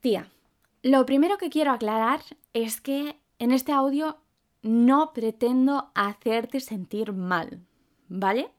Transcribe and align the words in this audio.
Tía, 0.00 0.30
lo 0.82 1.04
primero 1.06 1.38
que 1.38 1.50
quiero 1.50 1.72
aclarar 1.72 2.20
es 2.52 2.80
que 2.80 3.16
en 3.38 3.50
este 3.50 3.72
audio 3.72 4.18
no 4.62 5.12
pretendo 5.12 5.90
hacerte 5.94 6.60
sentir 6.60 7.12
mal, 7.12 7.60
¿vale? 8.08 8.50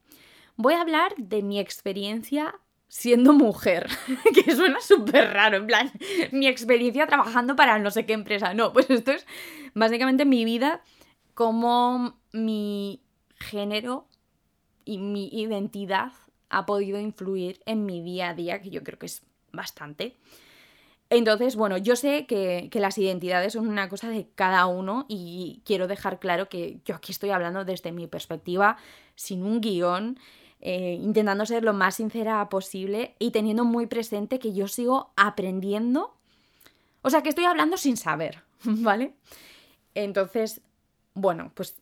Voy 0.55 0.73
a 0.73 0.81
hablar 0.81 1.15
de 1.17 1.41
mi 1.41 1.60
experiencia 1.60 2.55
siendo 2.89 3.33
mujer, 3.33 3.88
que 4.33 4.54
suena 4.54 4.81
súper 4.81 5.31
raro, 5.31 5.57
en 5.57 5.67
plan, 5.67 5.91
mi 6.31 6.47
experiencia 6.47 7.07
trabajando 7.07 7.56
para 7.56 7.80
no 7.80 7.92
sé 7.92 8.06
qué 8.06 8.14
empresa. 8.14 8.54
No, 8.54 8.74
pues 8.74 8.90
esto 8.90 9.12
es 9.12 9.26
básicamente 9.74 10.26
mi 10.26 10.44
vida, 10.44 10.82
como 11.36 12.20
mi 12.34 13.02
género 13.36 14.08
y 14.84 14.98
mi 14.98 15.30
identidad 15.30 16.12
ha 16.50 16.66
podido 16.66 17.00
influir 17.00 17.62
en 17.66 17.86
mi 17.86 18.02
día 18.02 18.30
a 18.30 18.34
día, 18.34 18.62
que 18.62 18.71
yo 18.71 18.84
creo 18.84 19.00
que 19.00 19.06
es 19.06 19.21
bastante. 19.54 20.18
Entonces, 21.10 21.55
bueno, 21.55 21.78
yo 21.78 21.96
sé 21.96 22.28
que, 22.28 22.70
las 22.73 22.98
identidades 22.98 23.54
son 23.54 23.68
una 23.68 23.89
cosa 23.89 24.10
de 24.10 24.28
cada 24.36 24.68
uno 24.68 25.06
y 25.10 25.61
quiero 25.66 25.88
dejar 25.88 26.20
claro 26.20 26.50
que 26.50 26.79
yo 26.86 26.96
aquí 26.96 27.11
estoy 27.11 27.32
hablando 27.32 27.66
desde 27.66 27.92
mi 27.92 28.06
perspectiva, 28.06 28.78
sin 29.16 29.43
un 29.43 29.60
guion, 29.60 30.19
eh, 30.61 31.00
intentando 31.02 31.46
ser 31.47 31.64
lo 31.64 31.74
más 31.74 31.96
sincera 31.96 32.47
posible 32.50 33.16
y 33.17 33.31
teniendo 33.31 33.66
muy 33.66 33.88
presente 33.88 34.38
que 34.38 34.53
yo 34.53 34.67
sigo 34.67 35.11
aprendiendo. 35.16 36.14
O 37.02 37.09
sea, 37.09 37.23
que 37.23 37.30
estoy 37.30 37.45
hablando 37.45 37.78
sin 37.78 37.97
saber, 37.97 38.44
¿vale? 38.64 39.14
Entonces, 39.95 40.61
bueno, 41.16 41.52
pues 41.55 41.75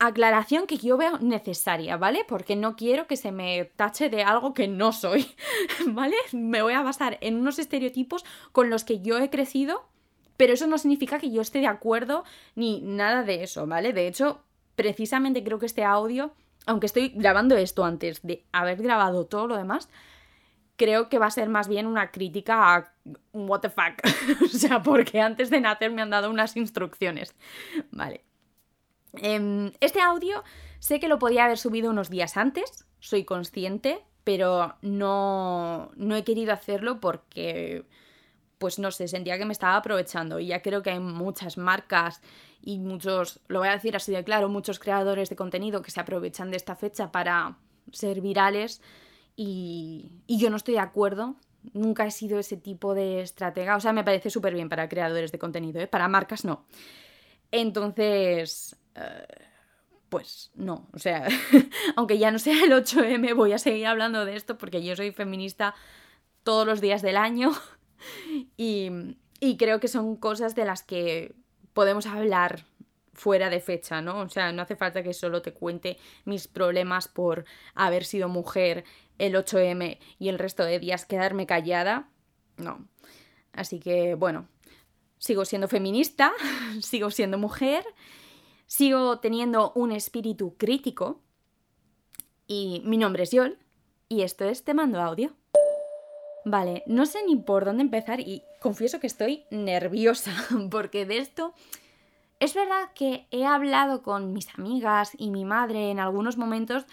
aclaración 0.00 0.66
que 0.66 0.78
yo 0.78 0.96
veo 0.96 1.18
necesaria, 1.18 1.96
¿vale? 1.98 2.24
Porque 2.26 2.56
no 2.56 2.74
quiero 2.74 3.06
que 3.06 3.16
se 3.16 3.32
me 3.32 3.66
tache 3.76 4.08
de 4.08 4.24
algo 4.24 4.54
que 4.54 4.66
no 4.66 4.92
soy, 4.92 5.26
¿vale? 5.86 6.16
Me 6.32 6.62
voy 6.62 6.72
a 6.72 6.82
basar 6.82 7.18
en 7.20 7.36
unos 7.36 7.58
estereotipos 7.58 8.24
con 8.50 8.70
los 8.70 8.82
que 8.84 9.00
yo 9.00 9.18
he 9.18 9.30
crecido, 9.30 9.86
pero 10.38 10.54
eso 10.54 10.66
no 10.66 10.78
significa 10.78 11.18
que 11.18 11.30
yo 11.30 11.42
esté 11.42 11.60
de 11.60 11.66
acuerdo 11.66 12.24
ni 12.54 12.80
nada 12.80 13.22
de 13.22 13.44
eso, 13.44 13.66
¿vale? 13.66 13.92
De 13.92 14.08
hecho, 14.08 14.42
precisamente 14.74 15.44
creo 15.44 15.58
que 15.58 15.66
este 15.66 15.84
audio, 15.84 16.32
aunque 16.64 16.86
estoy 16.86 17.10
grabando 17.10 17.56
esto 17.58 17.84
antes 17.84 18.22
de 18.22 18.46
haber 18.52 18.82
grabado 18.82 19.26
todo 19.26 19.46
lo 19.46 19.56
demás, 19.58 19.90
creo 20.76 21.10
que 21.10 21.18
va 21.18 21.26
a 21.26 21.30
ser 21.30 21.50
más 21.50 21.68
bien 21.68 21.86
una 21.86 22.10
crítica 22.10 22.74
a 22.74 22.94
what 23.34 23.60
the 23.60 23.68
fuck. 23.68 24.00
o 24.42 24.48
sea, 24.48 24.82
porque 24.82 25.20
antes 25.20 25.50
de 25.50 25.60
nacer 25.60 25.90
me 25.90 26.00
han 26.00 26.08
dado 26.08 26.30
unas 26.30 26.56
instrucciones, 26.56 27.36
¿vale? 27.90 28.24
Em, 29.14 29.72
este 29.80 30.00
audio 30.00 30.44
sé 30.78 31.00
que 31.00 31.08
lo 31.08 31.18
podía 31.18 31.44
haber 31.44 31.58
subido 31.58 31.90
unos 31.90 32.10
días 32.10 32.36
antes, 32.36 32.86
soy 33.00 33.24
consciente, 33.24 34.04
pero 34.24 34.76
no, 34.82 35.90
no 35.96 36.16
he 36.16 36.24
querido 36.24 36.52
hacerlo 36.52 37.00
porque, 37.00 37.84
pues 38.58 38.78
no 38.78 38.90
sé, 38.90 39.08
sentía 39.08 39.38
que 39.38 39.44
me 39.44 39.52
estaba 39.52 39.76
aprovechando 39.76 40.38
y 40.38 40.46
ya 40.48 40.62
creo 40.62 40.82
que 40.82 40.90
hay 40.90 41.00
muchas 41.00 41.56
marcas 41.58 42.20
y 42.62 42.78
muchos, 42.78 43.40
lo 43.48 43.60
voy 43.60 43.68
a 43.68 43.72
decir 43.72 43.96
así 43.96 44.12
de 44.12 44.22
claro, 44.22 44.48
muchos 44.48 44.78
creadores 44.78 45.30
de 45.30 45.36
contenido 45.36 45.82
que 45.82 45.90
se 45.90 46.00
aprovechan 46.00 46.50
de 46.50 46.58
esta 46.58 46.76
fecha 46.76 47.10
para 47.10 47.56
ser 47.92 48.20
virales 48.20 48.82
y, 49.36 50.10
y 50.26 50.38
yo 50.38 50.50
no 50.50 50.56
estoy 50.56 50.74
de 50.74 50.80
acuerdo. 50.80 51.36
Nunca 51.72 52.06
he 52.06 52.10
sido 52.10 52.38
ese 52.38 52.56
tipo 52.56 52.94
de 52.94 53.20
estratega. 53.20 53.76
O 53.76 53.80
sea, 53.80 53.92
me 53.92 54.04
parece 54.04 54.30
súper 54.30 54.54
bien 54.54 54.68
para 54.68 54.88
creadores 54.88 55.32
de 55.32 55.38
contenido, 55.38 55.80
¿eh? 55.80 55.86
para 55.86 56.08
marcas 56.08 56.44
no. 56.44 56.64
Entonces, 57.50 58.76
eh, 58.94 59.26
pues 60.08 60.50
no, 60.54 60.88
o 60.92 60.98
sea, 60.98 61.28
aunque 61.96 62.18
ya 62.18 62.30
no 62.30 62.38
sea 62.38 62.64
el 62.64 62.72
8M, 62.72 63.34
voy 63.34 63.52
a 63.52 63.58
seguir 63.58 63.86
hablando 63.86 64.24
de 64.24 64.36
esto 64.36 64.58
porque 64.58 64.82
yo 64.82 64.96
soy 64.96 65.12
feminista 65.12 65.74
todos 66.42 66.66
los 66.66 66.80
días 66.80 67.02
del 67.02 67.16
año 67.16 67.52
y, 68.56 68.90
y 69.40 69.56
creo 69.56 69.80
que 69.80 69.88
son 69.88 70.16
cosas 70.16 70.54
de 70.54 70.64
las 70.64 70.82
que 70.82 71.34
podemos 71.72 72.06
hablar 72.06 72.64
fuera 73.20 73.50
de 73.50 73.60
fecha, 73.60 74.00
¿no? 74.00 74.20
O 74.20 74.28
sea, 74.28 74.50
no 74.50 74.62
hace 74.62 74.76
falta 74.76 75.02
que 75.02 75.12
solo 75.12 75.42
te 75.42 75.52
cuente 75.52 75.98
mis 76.24 76.48
problemas 76.48 77.06
por 77.06 77.44
haber 77.74 78.04
sido 78.04 78.28
mujer 78.28 78.84
el 79.18 79.34
8M 79.34 79.98
y 80.18 80.28
el 80.28 80.38
resto 80.38 80.64
de 80.64 80.78
días 80.78 81.04
quedarme 81.04 81.46
callada. 81.46 82.08
No. 82.56 82.88
Así 83.52 83.78
que, 83.78 84.14
bueno, 84.14 84.48
sigo 85.18 85.44
siendo 85.44 85.68
feminista, 85.68 86.32
sigo 86.80 87.10
siendo 87.10 87.38
mujer 87.38 87.84
Sigo 88.70 89.18
teniendo 89.18 89.72
un 89.74 89.90
espíritu 89.90 90.54
crítico. 90.56 91.18
Y 92.46 92.82
mi 92.84 92.98
nombre 92.98 93.24
es 93.24 93.32
Yol. 93.32 93.58
Y 94.08 94.22
esto 94.22 94.44
es 94.44 94.62
Te 94.62 94.74
Mando 94.74 95.00
Audio. 95.00 95.32
Vale, 96.44 96.84
no 96.86 97.04
sé 97.04 97.18
ni 97.26 97.34
por 97.34 97.64
dónde 97.64 97.82
empezar 97.82 98.20
y 98.20 98.44
confieso 98.60 99.00
que 99.00 99.08
estoy 99.08 99.42
nerviosa 99.50 100.30
porque 100.70 101.04
de 101.04 101.18
esto 101.18 101.52
es 102.38 102.54
verdad 102.54 102.92
que 102.94 103.26
he 103.32 103.44
hablado 103.44 104.02
con 104.02 104.32
mis 104.32 104.56
amigas 104.56 105.14
y 105.18 105.30
mi 105.30 105.44
madre 105.44 105.90
en 105.90 105.98
algunos 105.98 106.36
momentos, 106.36 106.86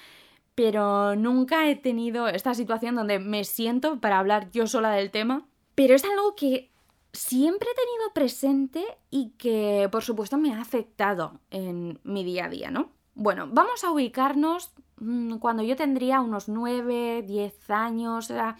pero 0.56 1.16
nunca 1.16 1.70
he 1.70 1.76
tenido 1.76 2.28
esta 2.28 2.56
situación 2.56 2.96
donde 2.96 3.20
me 3.20 3.44
siento 3.44 4.00
para 4.02 4.18
hablar 4.18 4.50
yo 4.50 4.66
sola 4.66 4.90
del 4.94 5.12
tema. 5.12 5.46
Pero 5.76 5.94
es 5.94 6.04
algo 6.04 6.36
que 6.36 6.72
siempre 7.17 7.67
he 7.72 7.75
tenido 7.75 8.13
presente 8.13 8.85
y 9.09 9.31
que 9.31 9.89
por 9.91 10.03
supuesto 10.03 10.38
me 10.38 10.53
ha 10.53 10.61
afectado 10.61 11.39
en 11.50 12.00
mi 12.03 12.23
día 12.23 12.45
a 12.45 12.50
día, 12.50 12.72
¿no? 12.72 12.91
Bueno, 13.16 13.47
vamos 13.51 13.83
a 13.83 13.91
ubicarnos 13.91 14.72
mm, 14.97 15.38
cuando 15.38 15.63
yo 15.63 15.75
tendría 15.75 16.22
unos 16.22 16.47
9, 16.47 17.23
10 17.23 17.69
años, 17.72 18.29
era 18.29 18.57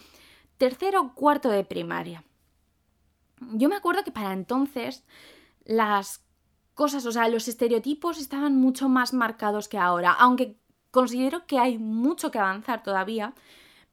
tercero 0.58 1.02
o 1.02 1.14
cuarto 1.14 1.50
de 1.50 1.64
primaria. 1.64 2.24
Yo 3.54 3.70
me 3.70 3.76
acuerdo 3.76 4.04
que 4.04 4.12
para 4.12 4.34
entonces 4.34 5.06
las 5.64 6.26
cosas, 6.74 7.06
o 7.06 7.12
sea, 7.12 7.30
los 7.30 7.48
estereotipos 7.48 8.18
estaban 8.18 8.56
mucho 8.56 8.90
más 8.90 9.14
marcados 9.14 9.68
que 9.68 9.78
ahora, 9.78 10.14
aunque 10.14 10.58
considero 10.90 11.46
que 11.46 11.60
hay 11.60 11.78
mucho 11.78 12.32
que 12.32 12.40
avanzar 12.40 12.82
todavía, 12.82 13.36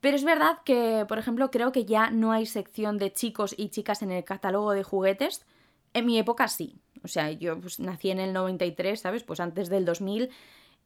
pero 0.04 0.16
es 0.18 0.24
verdad 0.24 0.58
que, 0.66 1.06
por 1.08 1.16
ejemplo, 1.16 1.50
creo 1.50 1.72
que 1.72 1.86
ya 1.86 2.10
no 2.10 2.30
hay 2.30 2.44
sección 2.44 2.98
de 2.98 3.10
chicos 3.10 3.54
y 3.56 3.70
chicas 3.70 4.02
en 4.02 4.12
el 4.12 4.22
catálogo 4.22 4.72
de 4.72 4.82
juguetes. 4.82 5.46
En 5.94 6.04
mi 6.04 6.18
época 6.18 6.46
sí. 6.48 6.78
O 7.02 7.08
sea, 7.08 7.30
yo 7.30 7.58
pues, 7.58 7.80
nací 7.80 8.10
en 8.10 8.20
el 8.20 8.34
93, 8.34 9.00
¿sabes? 9.00 9.24
Pues 9.24 9.40
antes 9.40 9.70
del 9.70 9.86
2000 9.86 10.28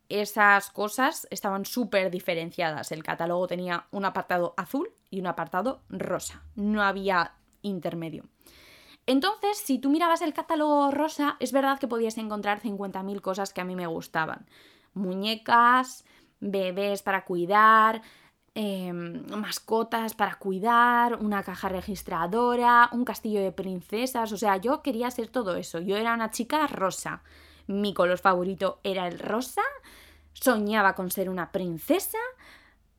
esas 0.09 0.71
cosas 0.71 1.27
estaban 1.33 1.65
súper 1.65 2.13
diferenciadas. 2.13 2.93
El 2.93 3.03
catálogo 3.03 3.49
tenía 3.49 3.87
un 3.91 4.05
apartado 4.05 4.55
azul 4.57 4.89
y 5.11 5.19
un 5.19 5.27
apartado 5.27 5.81
rosa. 5.89 6.45
No 6.55 6.85
había 6.85 7.33
intermedio. 7.63 8.23
Entonces, 9.05 9.59
si 9.59 9.81
tú 9.81 9.91
mirabas 9.91 10.23
el 10.23 10.33
catálogo 10.33 10.93
rosa, 10.93 11.37
es 11.41 11.51
verdad 11.51 11.81
que 11.81 11.89
podías 11.89 12.19
encontrar 12.19 12.61
50.000 12.61 13.21
cosas 13.21 13.53
que 13.53 13.63
a 13.63 13.65
mí 13.65 13.75
me 13.75 13.89
gustaban. 13.89 14.47
Muñecas, 14.95 16.05
bebés 16.39 17.03
para 17.03 17.25
cuidar, 17.25 18.01
Em, 18.61 19.23
mascotas 19.31 20.15
para 20.15 20.35
cuidar, 20.35 21.15
una 21.23 21.45
caja 21.45 21.69
registradora, 21.69 22.89
un 22.91 23.05
castillo 23.05 23.41
de 23.41 23.53
princesas, 23.53 24.33
o 24.33 24.37
sea, 24.37 24.57
yo 24.57 24.83
quería 24.83 25.09
ser 25.13 25.29
todo 25.29 25.55
eso, 25.55 25.79
yo 25.79 25.97
era 25.97 26.13
una 26.13 26.33
chica 26.33 26.67
rosa, 26.67 27.23
mi 27.69 27.95
color 27.95 28.19
favorito 28.19 28.81
era 28.83 29.07
el 29.07 29.21
rosa, 29.21 29.63
soñaba 30.33 30.97
con 30.97 31.13
ser 31.13 31.31
una 31.31 31.53
princesa, 31.53 32.19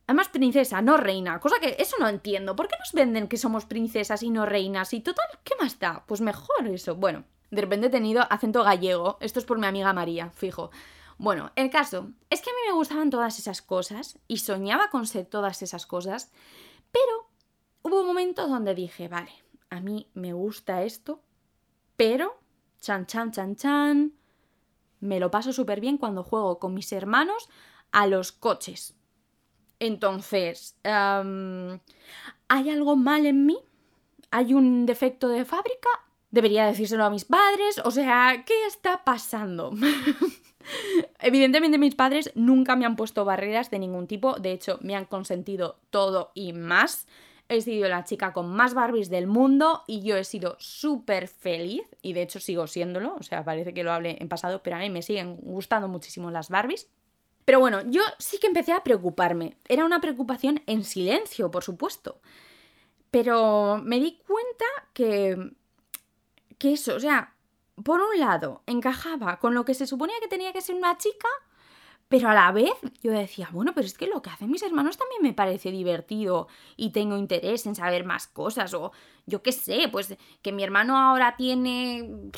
además 0.08 0.30
princesa, 0.30 0.81
no 0.81 0.96
reina, 0.96 1.42
cosa 1.42 1.59
que 1.59 1.76
eso 1.78 1.97
no 2.00 2.08
entiendo, 2.08 2.56
¿por 2.56 2.70
qué 2.70 2.78
nos 2.80 2.94
venden 2.94 3.28
que 3.28 3.36
somos 3.36 3.66
princesas 3.66 4.24
y 4.24 4.30
no 4.30 4.46
reinas? 4.46 4.94
Y 4.94 5.02
total, 5.02 5.28
¿qué 5.44 5.56
más 5.59 5.78
da? 5.78 6.06
Pues 6.08 6.22
mejor 6.22 6.68
eso, 6.68 6.96
bueno, 6.96 7.26
de 7.52 7.59
repente 7.59 7.88
he 7.88 7.90
tenido 7.90 8.26
acento 8.30 8.64
gallego, 8.64 9.18
esto 9.20 9.40
es 9.40 9.46
por 9.46 9.59
mi 9.59 9.68
amiga 9.68 9.91
María, 9.91 10.30
fijo. 10.30 10.72
Bueno, 11.19 11.52
el 11.57 11.69
caso 11.69 12.13
es 12.30 12.41
que 12.41 12.50
a 12.50 12.53
mí 12.53 12.59
me 12.68 12.74
gustaban 12.74 13.09
todas 13.09 13.40
esas 13.40 13.62
cosas 13.62 14.18
y 14.30 14.38
soñaba 14.38 14.90
con 14.90 15.06
ser 15.06 15.25
todas 15.25 15.62
esas 15.62 15.85
cosas, 15.85 16.31
pero 16.94 17.30
hubo 17.81 18.00
un 18.00 18.07
momento 18.07 18.47
donde 18.47 18.74
dije, 18.74 19.09
vale, 19.09 19.31
a 19.69 19.81
mí 19.81 20.09
me 20.13 20.31
gusta 20.31 20.84
esto, 20.84 21.22
pero, 21.97 22.40
chan, 22.79 23.05
chan, 23.05 23.34
chan, 23.34 23.58
chan, 23.58 24.14
me 25.02 25.20
lo 25.20 25.29
paso 25.29 25.52
súper 25.52 25.82
bien 25.82 25.97
cuando 25.97 26.23
juego 26.23 26.58
con 26.58 26.73
mis 26.73 26.90
hermanos 26.94 27.49
a 27.91 28.08
los 28.08 28.32
coches. 28.32 28.96
Entonces, 29.79 30.78
¿hay 30.85 32.70
algo 32.70 32.96
mal 32.96 33.26
en 33.26 33.46
mí? 33.46 33.58
¿Hay 34.32 34.53
un 34.53 34.85
defecto 34.85 35.28
de 35.28 35.44
fábrica? 35.44 35.90
¿Debería 36.32 36.66
decírselo 36.66 37.03
a 37.03 37.09
mis 37.09 37.26
padres? 37.26 37.82
O 37.84 37.91
sea, 37.91 38.46
¿qué 38.46 38.67
está 38.67 39.03
pasando? 39.03 39.73
Evidentemente 41.20 41.78
mis 41.78 41.96
padres 41.96 42.32
nunca 42.36 42.76
me 42.76 42.86
han 42.86 42.96
puesto 42.96 43.26
barreras 43.26 43.70
de 43.70 43.80
ningún 43.80 44.08
tipo, 44.08 44.40
de 44.40 44.52
hecho 44.52 44.80
me 44.82 44.96
han 44.96 45.06
consentido 45.06 45.80
todo 45.90 46.32
y 46.34 46.54
más. 46.54 47.08
He 47.50 47.62
sido 47.62 47.90
la 47.90 48.04
chica 48.04 48.32
con 48.32 48.54
más 48.54 48.74
Barbies 48.74 49.10
del 49.10 49.28
mundo 49.28 49.84
y 49.88 50.02
yo 50.02 50.18
he 50.18 50.24
sido 50.24 50.56
súper 50.60 51.28
feliz 51.28 51.82
y 52.02 52.14
de 52.14 52.22
hecho 52.22 52.40
sigo 52.40 52.68
siéndolo, 52.68 53.16
o 53.20 53.24
sea, 53.24 53.44
parece 53.44 53.74
que 53.74 53.84
lo 53.84 53.92
hable 53.92 54.18
en 54.20 54.30
pasado, 54.30 54.62
pero 54.62 54.76
a 54.76 54.80
mí 54.80 54.90
me 54.90 55.02
siguen 55.02 55.38
gustando 55.38 55.88
muchísimo 55.88 56.32
las 56.32 56.50
Barbies. 56.50 56.88
Pero 57.46 57.60
bueno, 57.60 57.82
yo 57.90 58.04
sí 58.20 58.38
que 58.40 58.46
empecé 58.46 58.72
a 58.72 58.84
preocuparme. 58.84 59.58
Era 59.68 59.84
una 59.84 60.00
preocupación 60.00 60.62
en 60.68 60.84
silencio, 60.84 61.50
por 61.50 61.64
supuesto. 61.64 62.22
Pero 63.10 63.82
me 63.84 64.00
di 64.00 64.20
cuenta 64.28 64.66
que 64.94 65.54
que 66.60 66.74
eso, 66.74 66.96
o 66.96 67.00
sea, 67.00 67.34
por 67.84 68.02
un 68.02 68.20
lado, 68.20 68.64
encajaba 68.66 69.40
con 69.40 69.53
lo 69.53 69.66
que 69.66 69.73
se 69.73 69.87
suponía 69.87 70.16
que 70.22 70.28
tenía 70.28 70.53
que 70.53 70.61
ser 70.61 70.76
una 70.76 70.97
chica, 70.97 71.28
pero 72.08 72.29
a 72.29 72.34
la 72.34 72.52
vez 72.52 72.73
yo 73.02 73.11
decía, 73.11 73.49
bueno, 73.52 73.73
pero 73.76 73.85
es 73.85 73.97
que 73.97 74.08
lo 74.08 74.22
que 74.22 74.31
hacen 74.31 74.49
mis 74.49 74.64
hermanos 74.64 74.97
también 74.97 75.22
me 75.22 75.34
parece 75.34 75.72
divertido 75.72 76.47
y 76.76 76.91
tengo 76.91 77.17
interés 77.17 77.66
en 77.67 77.76
saber 77.76 78.03
más 78.03 78.28
cosas 78.28 78.73
o 78.73 78.91
yo 79.28 79.43
qué 79.43 79.52
sé, 79.52 79.87
pues 79.91 80.17
que 80.41 80.52
mi 80.52 80.64
hermano 80.64 80.97
ahora 80.97 81.35
tiene 81.35 82.31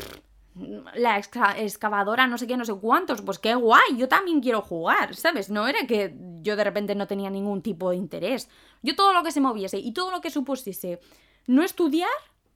la 0.96 1.18
excavadora 1.18 2.28
no 2.28 2.38
sé 2.38 2.48
qué, 2.48 2.58
no 2.58 2.66
sé 2.66 2.74
cuántos, 2.74 3.22
pues 3.22 3.40
qué 3.40 3.56
guay, 3.56 3.96
yo 3.96 4.10
también 4.10 4.42
quiero 4.42 4.62
jugar, 4.62 5.16
¿sabes? 5.16 5.50
No 5.50 5.68
era 5.68 5.88
que 5.88 6.14
yo 6.42 6.56
de 6.56 6.64
repente 6.64 6.94
no 6.94 7.08
tenía 7.08 7.30
ningún 7.30 7.62
tipo 7.62 7.92
de 7.92 7.96
interés. 7.96 8.50
Yo 8.82 8.96
todo 8.96 9.14
lo 9.14 9.24
que 9.24 9.32
se 9.32 9.40
moviese 9.40 9.78
y 9.78 9.94
todo 9.94 10.12
lo 10.12 10.20
que 10.20 10.30
supusiese 10.30 11.00
no 11.48 11.64
estudiar, 11.64 12.10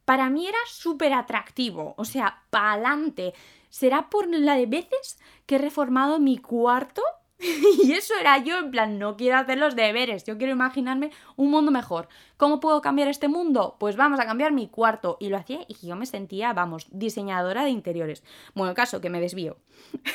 para 0.05 0.29
mí 0.29 0.47
era 0.47 0.57
súper 0.67 1.13
atractivo, 1.13 1.95
o 1.97 2.05
sea, 2.05 2.43
pa'lante. 2.49 3.33
Será 3.69 4.09
por 4.09 4.27
la 4.29 4.55
de 4.55 4.67
veces 4.67 5.19
que 5.45 5.55
he 5.55 5.59
reformado 5.59 6.19
mi 6.19 6.37
cuarto 6.37 7.01
y 7.83 7.91
eso 7.91 8.13
era 8.19 8.37
yo, 8.37 8.57
en 8.57 8.71
plan, 8.71 8.97
no 8.97 9.17
quiero 9.17 9.37
hacer 9.37 9.57
los 9.57 9.75
deberes, 9.75 10.23
yo 10.23 10.37
quiero 10.37 10.53
imaginarme 10.53 11.11
un 11.35 11.51
mundo 11.51 11.71
mejor. 11.71 12.07
¿Cómo 12.37 12.59
puedo 12.59 12.81
cambiar 12.81 13.07
este 13.07 13.27
mundo? 13.27 13.75
Pues 13.79 13.95
vamos 13.95 14.19
a 14.19 14.25
cambiar 14.25 14.51
mi 14.53 14.67
cuarto. 14.67 15.17
Y 15.19 15.29
lo 15.29 15.37
hacía 15.37 15.59
y 15.67 15.75
yo 15.85 15.95
me 15.95 16.05
sentía, 16.05 16.53
vamos, 16.53 16.87
diseñadora 16.91 17.63
de 17.63 17.71
interiores. 17.71 18.23
Bueno, 18.53 18.73
caso, 18.73 19.01
que 19.01 19.09
me 19.09 19.21
desvío. 19.21 19.57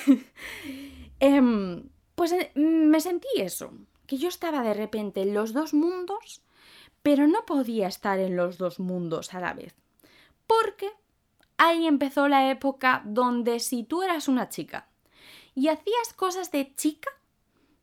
Em, 1.23 1.83
pues 2.15 2.33
eh, 2.33 2.51
me 2.55 2.99
sentí 2.99 3.29
eso, 3.37 3.75
que 4.07 4.17
yo 4.17 4.29
estaba 4.29 4.63
de 4.63 4.73
repente 4.73 5.21
en 5.21 5.35
los 5.35 5.53
dos 5.53 5.75
mundos, 5.75 6.41
pero 7.03 7.27
no 7.27 7.45
podía 7.47 7.89
estar 7.89 8.19
en 8.19 8.37
los 8.37 8.59
dos 8.59 8.79
mundos 8.81 9.35
a 9.35 9.41
la 9.41 9.55
vez. 9.55 9.75
Porque 10.47 10.91
ahí 11.57 11.87
empezó 11.87 12.29
la 12.29 12.51
época 12.51 13.03
donde 13.05 13.61
si 13.61 13.85
tú 13.85 14.03
eras 14.03 14.29
una 14.29 14.49
chica 14.49 14.89
y 15.55 15.69
hacías 15.69 16.13
cosas 16.17 16.51
de 16.51 16.75
chica, 16.75 17.11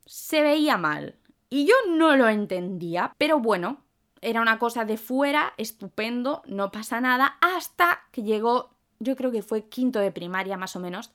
se 0.06 0.42
veía 0.42 0.78
mal. 0.78 1.16
Y 1.50 1.66
yo 1.66 1.76
no 1.90 2.16
lo 2.18 2.28
entendía, 2.28 3.14
pero 3.18 3.40
bueno, 3.40 3.82
era 4.22 4.42
una 4.42 4.60
cosa 4.60 4.84
de 4.86 4.98
fuera, 4.98 5.54
estupendo, 5.58 6.42
no 6.46 6.72
pasa 6.72 7.00
nada, 7.00 7.38
hasta 7.42 8.04
que 8.12 8.24
llegó, 8.24 8.72
yo 9.00 9.16
creo 9.16 9.32
que 9.32 9.44
fue 9.44 9.70
quinto 9.70 10.00
de 10.00 10.12
primaria 10.12 10.58
más 10.58 10.76
o 10.76 10.80
menos, 10.80 11.12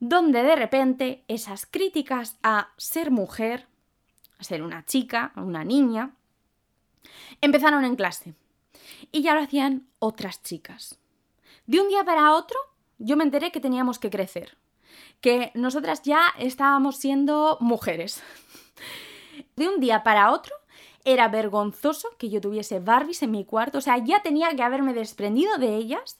donde 0.00 0.42
de 0.42 0.56
repente 0.56 1.24
esas 1.28 1.66
críticas 1.66 2.38
a 2.42 2.70
ser 2.76 3.10
mujer, 3.10 3.66
a 4.38 4.44
ser 4.44 4.62
una 4.62 4.84
chica, 4.84 5.32
una 5.36 5.64
niña, 5.64 6.14
empezaron 7.40 7.84
en 7.84 7.96
clase. 7.96 8.34
Y 9.12 9.22
ya 9.22 9.34
lo 9.34 9.40
hacían 9.40 9.88
otras 9.98 10.42
chicas. 10.42 10.98
De 11.66 11.80
un 11.80 11.88
día 11.88 12.04
para 12.04 12.32
otro, 12.32 12.58
yo 12.98 13.16
me 13.16 13.24
enteré 13.24 13.52
que 13.52 13.60
teníamos 13.60 13.98
que 13.98 14.10
crecer 14.10 14.56
que 15.20 15.50
nosotras 15.54 16.02
ya 16.02 16.22
estábamos 16.38 16.96
siendo 16.96 17.58
mujeres. 17.60 18.22
De 19.56 19.68
un 19.68 19.80
día 19.80 20.02
para 20.02 20.30
otro 20.30 20.54
era 21.04 21.28
vergonzoso 21.28 22.08
que 22.18 22.28
yo 22.28 22.40
tuviese 22.40 22.80
Barbies 22.80 23.22
en 23.22 23.30
mi 23.30 23.44
cuarto, 23.44 23.78
o 23.78 23.80
sea, 23.80 23.98
ya 23.98 24.22
tenía 24.22 24.54
que 24.54 24.62
haberme 24.62 24.92
desprendido 24.92 25.56
de 25.56 25.76
ellas, 25.76 26.18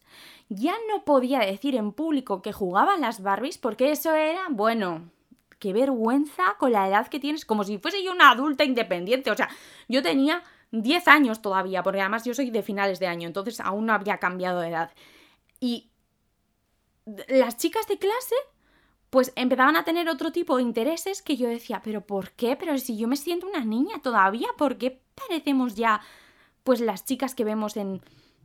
ya 0.48 0.74
no 0.88 1.04
podía 1.04 1.40
decir 1.40 1.74
en 1.74 1.92
público 1.92 2.42
que 2.42 2.52
jugaban 2.52 3.02
las 3.02 3.22
Barbies 3.22 3.58
porque 3.58 3.90
eso 3.90 4.14
era, 4.14 4.46
bueno, 4.50 5.10
qué 5.58 5.72
vergüenza 5.72 6.56
con 6.58 6.72
la 6.72 6.88
edad 6.88 7.08
que 7.08 7.20
tienes, 7.20 7.44
como 7.44 7.64
si 7.64 7.78
fuese 7.78 8.02
yo 8.02 8.12
una 8.12 8.30
adulta 8.30 8.64
independiente, 8.64 9.30
o 9.30 9.36
sea, 9.36 9.50
yo 9.88 10.02
tenía 10.02 10.42
10 10.70 11.08
años 11.08 11.42
todavía, 11.42 11.82
porque 11.82 12.00
además 12.00 12.24
yo 12.24 12.34
soy 12.34 12.50
de 12.50 12.62
finales 12.62 12.98
de 12.98 13.06
año, 13.06 13.26
entonces 13.26 13.60
aún 13.60 13.86
no 13.86 13.92
había 13.94 14.18
cambiado 14.18 14.60
de 14.60 14.68
edad. 14.68 14.90
Y 15.60 15.90
las 17.28 17.56
chicas 17.56 17.86
de 17.88 17.98
clase 17.98 18.34
pues 19.10 19.32
empezaban 19.36 19.76
a 19.76 19.84
tener 19.84 20.08
otro 20.08 20.32
tipo 20.32 20.56
de 20.56 20.62
intereses 20.62 21.22
que 21.22 21.36
yo 21.36 21.48
decía, 21.48 21.80
pero 21.82 22.02
¿por 22.02 22.32
qué? 22.32 22.56
Pero 22.56 22.76
si 22.76 22.98
yo 22.98 23.08
me 23.08 23.16
siento 23.16 23.46
una 23.46 23.64
niña 23.64 24.02
todavía, 24.02 24.48
¿por 24.58 24.76
qué 24.76 25.00
parecemos 25.14 25.74
ya 25.74 26.02
pues 26.62 26.80
las 26.80 27.06
chicas 27.06 27.34
que 27.34 27.44
vemos 27.44 27.78
en 27.78 28.02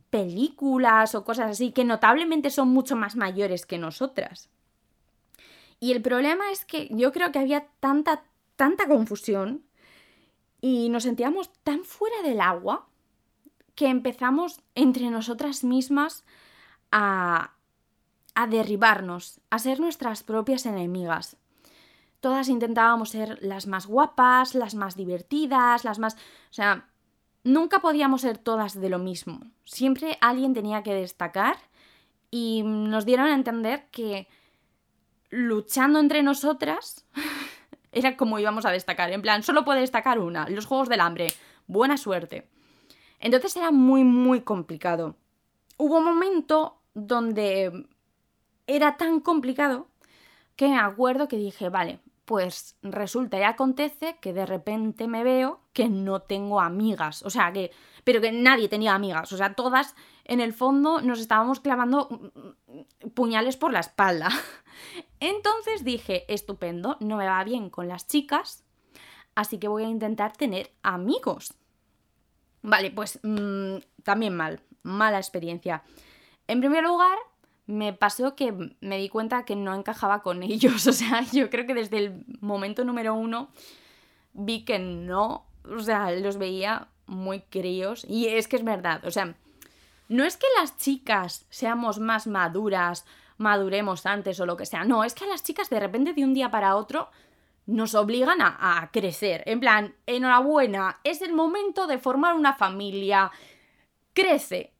películas 0.08 1.14
o 1.14 1.24
cosas 1.24 1.50
así, 1.50 1.72
que 1.72 1.84
notablemente 1.84 2.48
son 2.48 2.68
mucho 2.68 2.96
más 2.96 3.14
mayores 3.16 3.66
que 3.66 3.76
nosotras? 3.76 4.48
Y 5.80 5.92
el 5.92 6.00
problema 6.00 6.50
es 6.50 6.64
que 6.64 6.88
yo 6.90 7.12
creo 7.12 7.30
que 7.30 7.40
había 7.40 7.66
tanta, 7.80 8.24
tanta 8.56 8.86
confusión 8.86 9.64
y 10.66 10.88
nos 10.88 11.02
sentíamos 11.02 11.52
tan 11.62 11.84
fuera 11.84 12.22
del 12.22 12.40
agua 12.40 12.86
que 13.74 13.88
empezamos 13.88 14.62
entre 14.74 15.10
nosotras 15.10 15.62
mismas 15.62 16.24
a, 16.90 17.52
a 18.34 18.46
derribarnos, 18.46 19.42
a 19.50 19.58
ser 19.58 19.78
nuestras 19.78 20.22
propias 20.22 20.64
enemigas. 20.64 21.36
Todas 22.20 22.48
intentábamos 22.48 23.10
ser 23.10 23.38
las 23.42 23.66
más 23.66 23.86
guapas, 23.86 24.54
las 24.54 24.74
más 24.74 24.96
divertidas, 24.96 25.84
las 25.84 25.98
más... 25.98 26.14
O 26.14 26.54
sea, 26.54 26.88
nunca 27.42 27.80
podíamos 27.80 28.22
ser 28.22 28.38
todas 28.38 28.80
de 28.80 28.88
lo 28.88 28.98
mismo. 28.98 29.40
Siempre 29.66 30.16
alguien 30.22 30.54
tenía 30.54 30.82
que 30.82 30.94
destacar 30.94 31.58
y 32.30 32.62
nos 32.64 33.04
dieron 33.04 33.26
a 33.26 33.34
entender 33.34 33.90
que 33.90 34.28
luchando 35.28 35.98
entre 35.98 36.22
nosotras 36.22 37.04
era 37.94 38.16
como 38.16 38.38
íbamos 38.38 38.66
a 38.66 38.70
destacar. 38.70 39.10
En 39.12 39.22
plan, 39.22 39.42
solo 39.42 39.64
puede 39.64 39.80
destacar 39.80 40.18
una, 40.18 40.48
los 40.48 40.66
Juegos 40.66 40.88
del 40.88 41.00
Hambre. 41.00 41.28
Buena 41.66 41.96
suerte. 41.96 42.48
Entonces 43.20 43.56
era 43.56 43.70
muy, 43.70 44.04
muy 44.04 44.42
complicado. 44.42 45.16
Hubo 45.76 45.98
un 45.98 46.04
momento 46.04 46.80
donde 46.94 47.86
era 48.66 48.96
tan 48.96 49.20
complicado 49.20 49.88
que 50.56 50.68
me 50.68 50.78
acuerdo 50.78 51.28
que 51.28 51.36
dije, 51.36 51.68
vale, 51.68 52.00
pues 52.24 52.76
resulta 52.82 53.38
y 53.38 53.42
acontece 53.42 54.16
que 54.20 54.32
de 54.32 54.46
repente 54.46 55.08
me 55.08 55.24
veo 55.24 55.60
que 55.72 55.88
no 55.88 56.22
tengo 56.22 56.60
amigas, 56.60 57.22
o 57.22 57.30
sea, 57.30 57.52
que, 57.52 57.70
pero 58.04 58.20
que 58.20 58.32
nadie 58.32 58.68
tenía 58.68 58.94
amigas, 58.94 59.32
o 59.32 59.36
sea, 59.36 59.54
todas 59.54 59.94
en 60.24 60.40
el 60.40 60.52
fondo 60.52 61.00
nos 61.00 61.20
estábamos 61.20 61.60
clavando 61.60 62.32
puñales 63.14 63.56
por 63.56 63.72
la 63.72 63.80
espalda. 63.80 64.30
Entonces 65.20 65.84
dije, 65.84 66.24
estupendo, 66.32 66.96
no 67.00 67.16
me 67.16 67.26
va 67.26 67.44
bien 67.44 67.70
con 67.70 67.88
las 67.88 68.06
chicas, 68.06 68.64
así 69.34 69.58
que 69.58 69.68
voy 69.68 69.84
a 69.84 69.88
intentar 69.88 70.36
tener 70.36 70.72
amigos. 70.82 71.54
Vale, 72.62 72.90
pues 72.90 73.20
mm, 73.22 73.76
también 74.02 74.34
mal, 74.34 74.60
mala 74.82 75.18
experiencia. 75.18 75.82
En 76.46 76.60
primer 76.60 76.84
lugar, 76.84 77.18
me 77.66 77.92
pasó 77.92 78.34
que 78.34 78.52
me 78.80 78.98
di 78.98 79.08
cuenta 79.08 79.44
que 79.44 79.56
no 79.56 79.74
encajaba 79.74 80.22
con 80.22 80.42
ellos. 80.42 80.86
O 80.86 80.92
sea, 80.92 81.22
yo 81.32 81.50
creo 81.50 81.66
que 81.66 81.74
desde 81.74 81.98
el 81.98 82.24
momento 82.40 82.84
número 82.84 83.14
uno 83.14 83.50
vi 84.32 84.64
que 84.64 84.78
no, 84.78 85.46
o 85.64 85.80
sea, 85.80 86.10
los 86.12 86.38
veía 86.38 86.88
muy 87.06 87.40
críos. 87.40 88.04
Y 88.08 88.28
es 88.28 88.48
que 88.48 88.56
es 88.56 88.64
verdad, 88.64 89.04
o 89.04 89.10
sea, 89.10 89.36
no 90.08 90.24
es 90.24 90.36
que 90.36 90.46
las 90.60 90.76
chicas 90.76 91.46
seamos 91.50 91.98
más 91.98 92.26
maduras, 92.26 93.04
maduremos 93.38 94.06
antes 94.06 94.38
o 94.40 94.46
lo 94.46 94.56
que 94.56 94.66
sea. 94.66 94.84
No, 94.84 95.04
es 95.04 95.14
que 95.14 95.24
a 95.24 95.28
las 95.28 95.42
chicas 95.42 95.70
de 95.70 95.80
repente 95.80 96.12
de 96.12 96.24
un 96.24 96.34
día 96.34 96.50
para 96.50 96.76
otro 96.76 97.10
nos 97.66 97.94
obligan 97.94 98.40
a, 98.42 98.82
a 98.82 98.90
crecer. 98.90 99.42
En 99.46 99.60
plan, 99.60 99.94
enhorabuena, 100.06 101.00
es 101.04 101.22
el 101.22 101.32
momento 101.32 101.86
de 101.86 101.98
formar 101.98 102.34
una 102.34 102.54
familia. 102.54 103.32
Crece, 104.12 104.74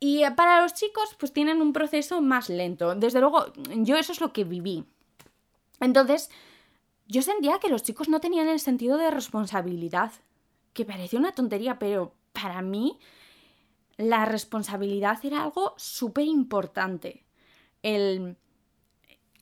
y 0.00 0.22
para 0.34 0.62
los 0.62 0.72
chicos, 0.72 1.14
pues 1.18 1.30
tienen 1.30 1.60
un 1.60 1.74
proceso 1.74 2.22
más 2.22 2.48
lento. 2.48 2.94
Desde 2.94 3.20
luego, 3.20 3.52
yo 3.76 3.96
eso 3.96 4.12
es 4.12 4.20
lo 4.22 4.32
que 4.32 4.44
viví. 4.44 4.86
Entonces, 5.78 6.30
yo 7.06 7.20
sentía 7.20 7.58
que 7.58 7.68
los 7.68 7.82
chicos 7.82 8.08
no 8.08 8.18
tenían 8.18 8.48
el 8.48 8.60
sentido 8.60 8.96
de 8.96 9.10
responsabilidad, 9.10 10.12
que 10.72 10.86
parecía 10.86 11.18
una 11.18 11.32
tontería, 11.32 11.78
pero 11.78 12.14
para 12.32 12.62
mí 12.62 12.98
la 14.00 14.24
responsabilidad 14.24 15.18
era 15.24 15.42
algo 15.42 15.74
súper 15.76 16.24
importante. 16.24 17.24
El 17.82 18.36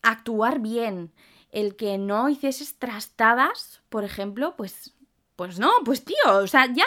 actuar 0.03 0.61
bien, 0.61 1.13
el 1.51 1.77
que 1.77 1.99
no 1.99 2.29
hicieses 2.29 2.79
trastadas, 2.79 3.83
por 3.89 4.05
ejemplo, 4.05 4.55
pues, 4.57 4.95
pues 5.37 5.59
no, 5.59 5.71
pues 5.85 6.05
tío, 6.05 6.17
o 6.43 6.47
sea, 6.47 6.67
ya, 6.67 6.87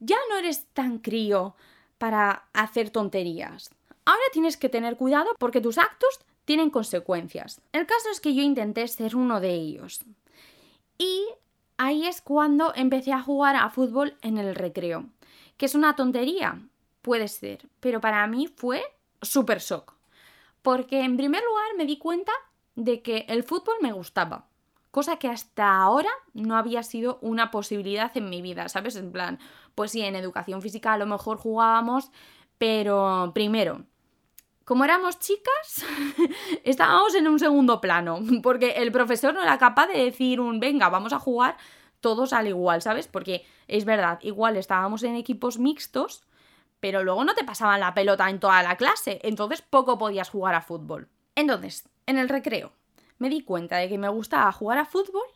ya 0.00 0.16
no 0.28 0.36
eres 0.36 0.66
tan 0.72 0.98
crío 0.98 1.54
para 1.98 2.48
hacer 2.52 2.90
tonterías. 2.90 3.70
Ahora 4.04 4.22
tienes 4.32 4.56
que 4.56 4.68
tener 4.68 4.96
cuidado 4.96 5.30
porque 5.38 5.60
tus 5.60 5.78
actos 5.78 6.20
tienen 6.44 6.70
consecuencias. 6.70 7.60
El 7.72 7.86
caso 7.86 8.10
es 8.10 8.20
que 8.20 8.34
yo 8.34 8.42
intenté 8.42 8.86
ser 8.88 9.16
uno 9.16 9.40
de 9.40 9.54
ellos. 9.54 10.00
Y 10.98 11.26
ahí 11.76 12.06
es 12.06 12.20
cuando 12.20 12.72
empecé 12.74 13.12
a 13.12 13.22
jugar 13.22 13.56
a 13.56 13.70
fútbol 13.70 14.16
en 14.22 14.38
el 14.38 14.54
recreo. 14.54 15.06
Que 15.56 15.66
es 15.66 15.74
una 15.74 15.96
tontería, 15.96 16.60
puede 17.06 17.28
ser, 17.28 17.68
pero 17.78 18.00
para 18.00 18.26
mí 18.26 18.48
fue 18.48 18.82
súper 19.22 19.60
shock. 19.60 19.94
Porque 20.60 21.04
en 21.04 21.16
primer 21.16 21.44
lugar 21.44 21.68
me 21.78 21.86
di 21.86 21.98
cuenta 21.98 22.32
de 22.74 23.00
que 23.00 23.24
el 23.28 23.44
fútbol 23.44 23.76
me 23.80 23.92
gustaba 23.92 24.48
cosa 24.96 25.18
que 25.18 25.28
hasta 25.28 25.76
ahora 25.76 26.08
no 26.32 26.56
había 26.56 26.82
sido 26.82 27.18
una 27.20 27.50
posibilidad 27.50 28.10
en 28.16 28.30
mi 28.30 28.40
vida, 28.40 28.70
¿sabes? 28.70 28.96
En 28.96 29.12
plan, 29.12 29.38
pues 29.74 29.90
sí, 29.90 30.00
en 30.00 30.16
educación 30.16 30.62
física 30.62 30.94
a 30.94 30.96
lo 30.96 31.04
mejor 31.04 31.36
jugábamos, 31.36 32.10
pero 32.56 33.30
primero, 33.34 33.82
como 34.64 34.84
éramos 34.84 35.18
chicas, 35.18 35.84
estábamos 36.64 37.14
en 37.14 37.28
un 37.28 37.38
segundo 37.38 37.78
plano, 37.78 38.20
porque 38.42 38.70
el 38.78 38.90
profesor 38.90 39.34
no 39.34 39.42
era 39.42 39.58
capaz 39.58 39.86
de 39.88 40.02
decir 40.02 40.40
un, 40.40 40.60
venga, 40.60 40.88
vamos 40.88 41.12
a 41.12 41.18
jugar 41.18 41.58
todos 42.00 42.32
al 42.32 42.48
igual, 42.48 42.80
¿sabes? 42.80 43.06
Porque 43.06 43.44
es 43.68 43.84
verdad, 43.84 44.18
igual 44.22 44.56
estábamos 44.56 45.02
en 45.02 45.14
equipos 45.14 45.58
mixtos, 45.58 46.22
pero 46.80 47.02
luego 47.02 47.24
no 47.24 47.34
te 47.34 47.44
pasaban 47.44 47.80
la 47.80 47.94
pelota 47.94 48.28
en 48.28 48.40
toda 48.40 48.62
la 48.62 48.76
clase, 48.76 49.20
entonces 49.22 49.62
poco 49.62 49.98
podías 49.98 50.30
jugar 50.30 50.54
a 50.54 50.62
fútbol. 50.62 51.08
Entonces, 51.34 51.88
en 52.06 52.18
el 52.18 52.28
recreo, 52.28 52.72
me 53.18 53.28
di 53.28 53.42
cuenta 53.42 53.76
de 53.76 53.88
que 53.88 53.98
me 53.98 54.08
gustaba 54.08 54.52
jugar 54.52 54.78
a 54.78 54.84
fútbol, 54.84 55.26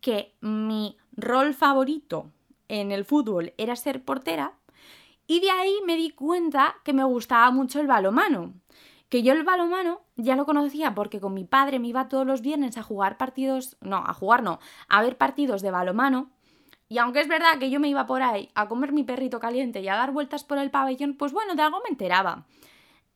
que 0.00 0.34
mi 0.40 0.96
rol 1.12 1.54
favorito 1.54 2.30
en 2.68 2.92
el 2.92 3.04
fútbol 3.04 3.52
era 3.58 3.76
ser 3.76 4.04
portera, 4.04 4.54
y 5.26 5.38
de 5.38 5.50
ahí 5.50 5.76
me 5.86 5.96
di 5.96 6.10
cuenta 6.10 6.74
que 6.82 6.92
me 6.92 7.04
gustaba 7.04 7.52
mucho 7.52 7.78
el 7.80 7.86
balomano. 7.86 8.52
Que 9.08 9.22
yo 9.22 9.32
el 9.32 9.44
balomano 9.44 10.00
ya 10.16 10.34
lo 10.34 10.44
conocía 10.44 10.92
porque 10.92 11.20
con 11.20 11.34
mi 11.34 11.44
padre 11.44 11.78
me 11.78 11.86
iba 11.86 12.08
todos 12.08 12.26
los 12.26 12.40
viernes 12.40 12.76
a 12.76 12.82
jugar 12.82 13.16
partidos, 13.16 13.76
no, 13.80 13.98
a 13.98 14.12
jugar 14.12 14.42
no, 14.42 14.58
a 14.88 15.02
ver 15.02 15.16
partidos 15.16 15.62
de 15.62 15.70
balomano. 15.70 16.30
Y 16.90 16.98
aunque 16.98 17.20
es 17.20 17.28
verdad 17.28 17.56
que 17.60 17.70
yo 17.70 17.78
me 17.78 17.88
iba 17.88 18.04
por 18.04 18.20
ahí 18.20 18.50
a 18.56 18.66
comer 18.66 18.90
mi 18.90 19.04
perrito 19.04 19.38
caliente 19.38 19.80
y 19.80 19.86
a 19.86 19.94
dar 19.94 20.10
vueltas 20.10 20.42
por 20.42 20.58
el 20.58 20.72
pabellón, 20.72 21.16
pues 21.16 21.32
bueno, 21.32 21.54
de 21.54 21.62
algo 21.62 21.80
me 21.84 21.88
enteraba. 21.88 22.46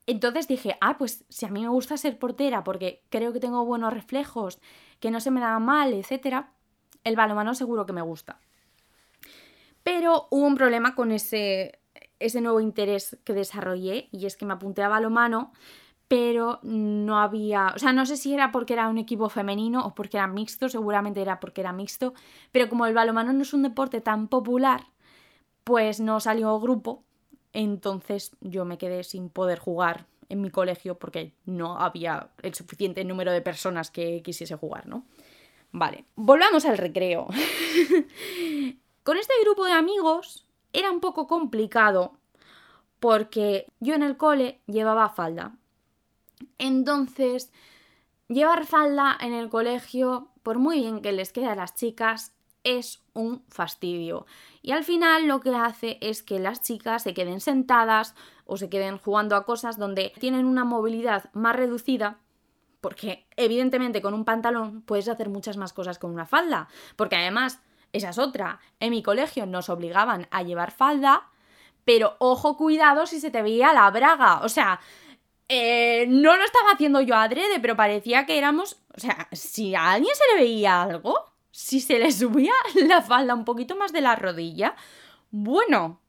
Entonces 0.07 0.47
dije, 0.47 0.77
ah, 0.79 0.97
pues 0.97 1.25
si 1.27 1.45
a 1.45 1.49
mí 1.49 1.61
me 1.61 1.67
gusta 1.67 1.97
ser 1.97 2.17
portera 2.17 2.63
porque 2.63 3.03
creo 3.09 3.33
que 3.33 3.41
tengo 3.41 3.65
buenos 3.65 3.93
reflejos, 3.93 4.61
que 5.01 5.11
no 5.11 5.19
se 5.19 5.29
me 5.29 5.41
da 5.41 5.59
mal, 5.59 5.93
etc., 5.93 6.45
el 7.03 7.17
balomano 7.17 7.53
seguro 7.53 7.85
que 7.85 7.91
me 7.91 8.01
gusta. 8.01 8.39
Pero 9.83 10.29
hubo 10.31 10.47
un 10.47 10.55
problema 10.55 10.95
con 10.95 11.11
ese, 11.11 11.79
ese 12.19 12.39
nuevo 12.39 12.61
interés 12.61 13.17
que 13.25 13.33
desarrollé 13.33 14.07
y 14.13 14.25
es 14.25 14.37
que 14.37 14.45
me 14.45 14.53
apunté 14.53 14.83
a 14.83 14.87
balomano, 14.87 15.51
pero 16.07 16.59
no 16.63 17.19
había, 17.19 17.73
o 17.75 17.79
sea, 17.79 17.93
no 17.93 18.05
sé 18.05 18.17
si 18.17 18.33
era 18.33 18.51
porque 18.51 18.73
era 18.73 18.89
un 18.89 18.97
equipo 18.97 19.29
femenino 19.29 19.85
o 19.85 19.95
porque 19.95 20.17
era 20.17 20.27
mixto, 20.27 20.69
seguramente 20.69 21.21
era 21.21 21.39
porque 21.39 21.61
era 21.61 21.73
mixto, 21.73 22.13
pero 22.51 22.69
como 22.69 22.85
el 22.85 22.93
balomano 22.93 23.33
no 23.33 23.41
es 23.41 23.53
un 23.53 23.63
deporte 23.63 24.01
tan 24.01 24.27
popular, 24.27 24.87
pues 25.63 25.99
no 25.99 26.19
salió 26.19 26.59
grupo 26.59 27.05
entonces 27.55 28.35
yo 28.41 28.65
me 28.65 28.77
quedé 28.77 29.03
sin 29.05 29.29
poder 29.29 29.59
jugar 29.59 30.07
en 30.27 30.41
mi 30.41 30.49
colegio 30.49 30.99
porque 30.99 31.33
no 31.45 31.79
había 31.79 32.29
el 32.41 32.53
suficiente 32.53 33.05
número 33.05 33.31
de 33.31 33.41
personas 33.41 33.91
que 33.91 34.21
quisiese 34.21 34.57
jugar, 34.57 34.87
¿no? 34.87 35.05
Vale, 35.71 36.03
volvamos 36.15 36.65
al 36.65 36.77
recreo. 36.77 37.27
Con 39.03 39.17
este 39.17 39.33
grupo 39.43 39.63
de 39.63 39.71
amigos 39.71 40.45
era 40.73 40.91
un 40.91 40.99
poco 40.99 41.27
complicado 41.27 42.17
porque 42.99 43.67
yo 43.79 43.93
en 43.93 44.03
el 44.03 44.17
cole 44.17 44.59
llevaba 44.67 45.07
falda. 45.07 45.55
Entonces, 46.57 47.51
llevar 48.27 48.65
falda 48.65 49.17
en 49.19 49.33
el 49.33 49.49
colegio, 49.49 50.29
por 50.43 50.59
muy 50.59 50.79
bien 50.79 51.01
que 51.01 51.11
les 51.11 51.31
quede 51.31 51.47
a 51.47 51.55
las 51.55 51.75
chicas, 51.75 52.35
es 52.65 53.03
un 53.13 53.43
fastidio. 53.47 54.25
Y 54.61 54.71
al 54.71 54.83
final 54.83 55.27
lo 55.27 55.39
que 55.39 55.55
hace 55.55 55.97
es 56.01 56.23
que 56.23 56.39
las 56.39 56.61
chicas 56.61 57.03
se 57.03 57.13
queden 57.13 57.39
sentadas 57.39 58.15
o 58.45 58.57
se 58.57 58.69
queden 58.69 58.97
jugando 58.97 59.35
a 59.35 59.45
cosas 59.45 59.77
donde 59.77 60.11
tienen 60.19 60.45
una 60.45 60.65
movilidad 60.65 61.29
más 61.33 61.55
reducida. 61.55 62.17
Porque 62.81 63.27
evidentemente 63.37 64.01
con 64.01 64.13
un 64.13 64.25
pantalón 64.25 64.81
puedes 64.81 65.07
hacer 65.07 65.29
muchas 65.29 65.57
más 65.57 65.73
cosas 65.73 65.99
con 65.99 66.11
una 66.11 66.25
falda. 66.25 66.67
Porque 66.95 67.15
además, 67.15 67.61
esa 67.93 68.09
es 68.09 68.17
otra. 68.17 68.59
En 68.79 68.91
mi 68.91 69.03
colegio 69.03 69.45
nos 69.45 69.69
obligaban 69.69 70.27
a 70.31 70.43
llevar 70.43 70.71
falda, 70.71 71.29
pero 71.85 72.15
ojo 72.19 72.57
cuidado 72.57 73.05
si 73.05 73.19
se 73.19 73.31
te 73.31 73.43
veía 73.43 73.73
la 73.73 73.89
braga. 73.91 74.41
O 74.41 74.49
sea, 74.49 74.79
eh, 75.47 76.05
no 76.07 76.35
lo 76.35 76.43
estaba 76.43 76.71
haciendo 76.71 77.01
yo 77.01 77.15
adrede, 77.15 77.59
pero 77.59 77.75
parecía 77.75 78.25
que 78.25 78.37
éramos... 78.37 78.77
O 78.95 78.99
sea, 78.99 79.27
si 79.31 79.75
a 79.75 79.91
alguien 79.91 80.13
se 80.15 80.35
le 80.35 80.43
veía 80.43 80.81
algo, 80.81 81.15
si 81.51 81.79
se 81.79 81.99
le 81.99 82.11
subía 82.11 82.53
la 82.87 83.01
falda 83.01 83.33
un 83.33 83.45
poquito 83.45 83.75
más 83.75 83.93
de 83.93 84.01
la 84.01 84.15
rodilla, 84.15 84.75
bueno, 85.31 86.01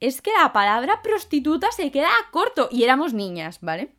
es 0.00 0.20
que 0.20 0.32
la 0.38 0.52
palabra 0.52 1.00
prostituta 1.02 1.72
se 1.72 1.90
queda 1.90 2.10
corto 2.30 2.68
y 2.70 2.84
éramos 2.84 3.14
niñas, 3.14 3.58
¿vale? 3.60 3.94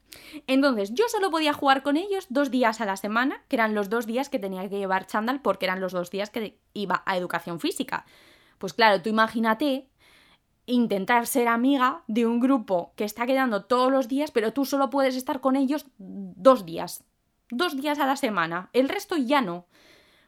Entonces, 0.48 0.94
yo 0.94 1.06
solo 1.08 1.32
podía 1.32 1.54
jugar 1.54 1.84
con 1.84 1.98
ellos 1.98 2.27
dos 2.30 2.51
días 2.51 2.80
a 2.82 2.86
la 2.86 2.98
semana, 2.98 3.44
que 3.48 3.56
eran 3.56 3.75
los 3.75 3.89
dos 3.89 4.06
días 4.06 4.30
que 4.30 4.39
tenía 4.39 4.70
que 4.70 4.77
llevar 4.77 5.08
chándal 5.08 5.42
porque 5.42 5.65
eran 5.65 5.82
los 5.82 5.92
dos 5.92 6.12
días 6.12 6.30
que 6.30 6.60
iba 6.74 7.04
a 7.06 7.18
educación 7.18 7.60
física. 7.60 8.06
Pues 8.58 8.74
claro, 8.74 9.01
tú 9.01 9.10
imagínate 9.10 9.89
intentar 10.65 11.27
ser 11.27 11.48
amiga 11.48 12.03
de 12.07 12.25
un 12.25 12.39
grupo 12.39 12.93
que 12.95 13.03
está 13.03 13.25
quedando 13.25 13.65
todos 13.65 13.91
los 13.91 14.07
días, 14.07 14.31
pero 14.31 14.53
tú 14.53 14.65
solo 14.65 14.89
puedes 14.89 15.15
estar 15.15 15.41
con 15.41 15.55
ellos 15.55 15.86
dos 15.98 16.65
días. 16.65 17.03
Dos 17.50 17.79
días 17.79 18.00
a 18.00 18.07
la 18.07 18.15
semana. 18.15 18.69
El 18.74 18.89
resto 18.89 19.17
ya 19.17 19.41
no 19.41 19.65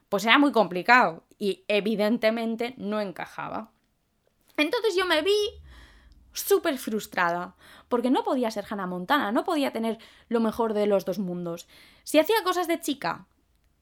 pues 0.08 0.24
era 0.24 0.38
muy 0.38 0.52
complicado 0.52 1.24
y 1.38 1.64
evidentemente 1.68 2.74
no 2.76 3.00
encajaba. 3.00 3.70
Entonces 4.56 4.96
yo 4.96 5.06
me 5.06 5.22
vi 5.22 5.36
súper 6.32 6.78
frustrada, 6.78 7.56
porque 7.88 8.10
no 8.10 8.24
podía 8.24 8.50
ser 8.50 8.64
Hannah 8.68 8.86
Montana, 8.86 9.32
no 9.32 9.44
podía 9.44 9.72
tener 9.72 9.98
lo 10.28 10.40
mejor 10.40 10.72
de 10.72 10.86
los 10.86 11.04
dos 11.04 11.18
mundos. 11.18 11.68
Si 12.04 12.18
hacía 12.18 12.42
cosas 12.44 12.68
de 12.68 12.80
chica, 12.80 13.26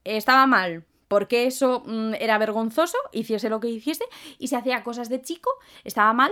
estaba 0.03 0.47
mal, 0.47 0.85
porque 1.07 1.45
eso 1.45 1.83
mm, 1.85 2.15
era 2.19 2.37
vergonzoso, 2.37 2.97
hiciese 3.11 3.49
lo 3.49 3.59
que 3.59 3.69
hiciese, 3.69 4.05
y 4.39 4.47
si 4.47 4.55
hacía 4.55 4.83
cosas 4.83 5.09
de 5.09 5.21
chico, 5.21 5.51
estaba 5.83 6.13
mal, 6.13 6.31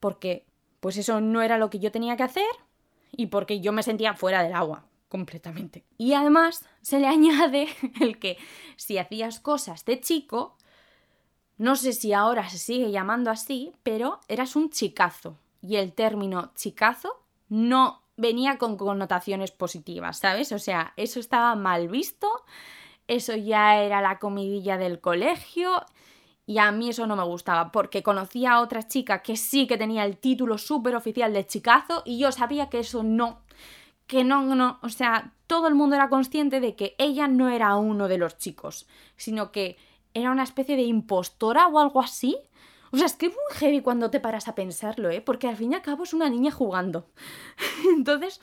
porque 0.00 0.44
pues 0.80 0.96
eso 0.96 1.20
no 1.20 1.42
era 1.42 1.58
lo 1.58 1.70
que 1.70 1.78
yo 1.78 1.90
tenía 1.90 2.16
que 2.16 2.22
hacer 2.22 2.44
y 3.12 3.26
porque 3.26 3.60
yo 3.60 3.72
me 3.72 3.82
sentía 3.82 4.14
fuera 4.14 4.42
del 4.42 4.54
agua 4.54 4.84
completamente. 5.08 5.84
Y 5.98 6.14
además 6.14 6.64
se 6.82 7.00
le 7.00 7.06
añade 7.08 7.68
el 8.00 8.18
que 8.18 8.38
si 8.76 8.98
hacías 8.98 9.40
cosas 9.40 9.84
de 9.84 10.00
chico, 10.00 10.56
no 11.58 11.76
sé 11.76 11.92
si 11.92 12.12
ahora 12.12 12.48
se 12.48 12.58
sigue 12.58 12.90
llamando 12.90 13.30
así, 13.30 13.72
pero 13.82 14.20
eras 14.28 14.56
un 14.56 14.70
chicazo. 14.70 15.38
Y 15.62 15.76
el 15.76 15.92
término 15.92 16.52
chicazo 16.54 17.22
no 17.48 18.02
venía 18.16 18.58
con 18.58 18.76
connotaciones 18.76 19.50
positivas, 19.50 20.18
¿sabes? 20.18 20.52
O 20.52 20.58
sea, 20.58 20.92
eso 20.96 21.18
estaba 21.18 21.54
mal 21.54 21.88
visto, 21.88 22.28
eso 23.08 23.34
ya 23.34 23.82
era 23.82 24.00
la 24.00 24.18
comidilla 24.18 24.76
del 24.78 25.00
colegio 25.00 25.84
y 26.46 26.58
a 26.58 26.70
mí 26.70 26.90
eso 26.90 27.06
no 27.06 27.16
me 27.16 27.24
gustaba 27.24 27.72
porque 27.72 28.02
conocía 28.02 28.52
a 28.52 28.60
otra 28.60 28.86
chica 28.86 29.22
que 29.22 29.36
sí 29.36 29.66
que 29.66 29.76
tenía 29.76 30.04
el 30.04 30.16
título 30.16 30.58
súper 30.58 30.94
oficial 30.94 31.32
de 31.32 31.46
chicazo 31.46 32.02
y 32.04 32.18
yo 32.18 32.30
sabía 32.32 32.68
que 32.68 32.78
eso 32.78 33.02
no 33.02 33.42
que 34.06 34.24
no, 34.24 34.54
no, 34.54 34.78
o 34.82 34.88
sea, 34.88 35.32
todo 35.46 35.68
el 35.68 35.74
mundo 35.74 35.96
era 35.96 36.08
consciente 36.08 36.60
de 36.60 36.76
que 36.76 36.94
ella 36.98 37.28
no 37.28 37.48
era 37.48 37.76
uno 37.76 38.08
de 38.08 38.18
los 38.18 38.38
chicos, 38.38 38.86
sino 39.16 39.50
que 39.52 39.76
era 40.14 40.30
una 40.30 40.44
especie 40.44 40.76
de 40.76 40.82
impostora 40.82 41.66
o 41.68 41.78
algo 41.78 42.00
así. 42.00 42.38
O 42.92 42.96
sea, 42.96 43.06
es 43.06 43.14
que 43.14 43.26
es 43.26 43.32
muy 43.32 43.58
heavy 43.58 43.80
cuando 43.82 44.10
te 44.10 44.20
paras 44.20 44.48
a 44.48 44.54
pensarlo, 44.54 45.10
¿eh? 45.10 45.20
Porque 45.20 45.48
al 45.48 45.56
fin 45.56 45.72
y 45.72 45.74
al 45.74 45.82
cabo 45.82 46.04
es 46.04 46.14
una 46.14 46.30
niña 46.30 46.52
jugando. 46.52 47.10
Entonces, 47.96 48.40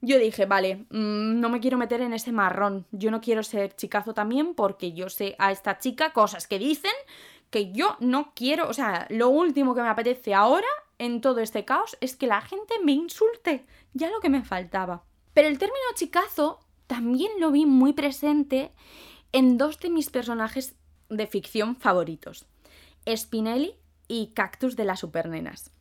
yo 0.00 0.18
dije, 0.18 0.46
vale, 0.46 0.86
mm, 0.90 1.40
no 1.40 1.48
me 1.48 1.60
quiero 1.60 1.78
meter 1.78 2.00
en 2.00 2.12
ese 2.12 2.32
marrón. 2.32 2.86
Yo 2.92 3.10
no 3.10 3.20
quiero 3.20 3.42
ser 3.42 3.74
chicazo 3.74 4.14
también 4.14 4.54
porque 4.54 4.92
yo 4.92 5.08
sé 5.08 5.34
a 5.38 5.52
esta 5.52 5.78
chica 5.78 6.12
cosas 6.12 6.46
que 6.46 6.58
dicen 6.58 6.92
que 7.50 7.72
yo 7.72 7.96
no 8.00 8.32
quiero. 8.34 8.68
O 8.68 8.72
sea, 8.72 9.06
lo 9.10 9.28
último 9.28 9.74
que 9.74 9.82
me 9.82 9.88
apetece 9.88 10.34
ahora 10.34 10.66
en 10.98 11.20
todo 11.20 11.40
este 11.40 11.64
caos 11.64 11.96
es 12.00 12.16
que 12.16 12.26
la 12.26 12.40
gente 12.40 12.74
me 12.82 12.92
insulte, 12.92 13.64
ya 13.94 14.10
lo 14.10 14.20
que 14.20 14.30
me 14.30 14.42
faltaba. 14.42 15.04
Pero 15.34 15.48
el 15.48 15.58
término 15.58 15.84
chicazo 15.94 16.60
también 16.86 17.32
lo 17.38 17.50
vi 17.50 17.66
muy 17.66 17.92
presente 17.92 18.72
en 19.32 19.58
dos 19.58 19.78
de 19.80 19.90
mis 19.90 20.10
personajes 20.10 20.76
de 21.08 21.26
ficción 21.26 21.76
favoritos, 21.76 22.46
Spinelli 23.08 23.74
y 24.08 24.28
Cactus 24.28 24.76
de 24.76 24.84
las 24.84 25.00
Supernenas. 25.00 25.72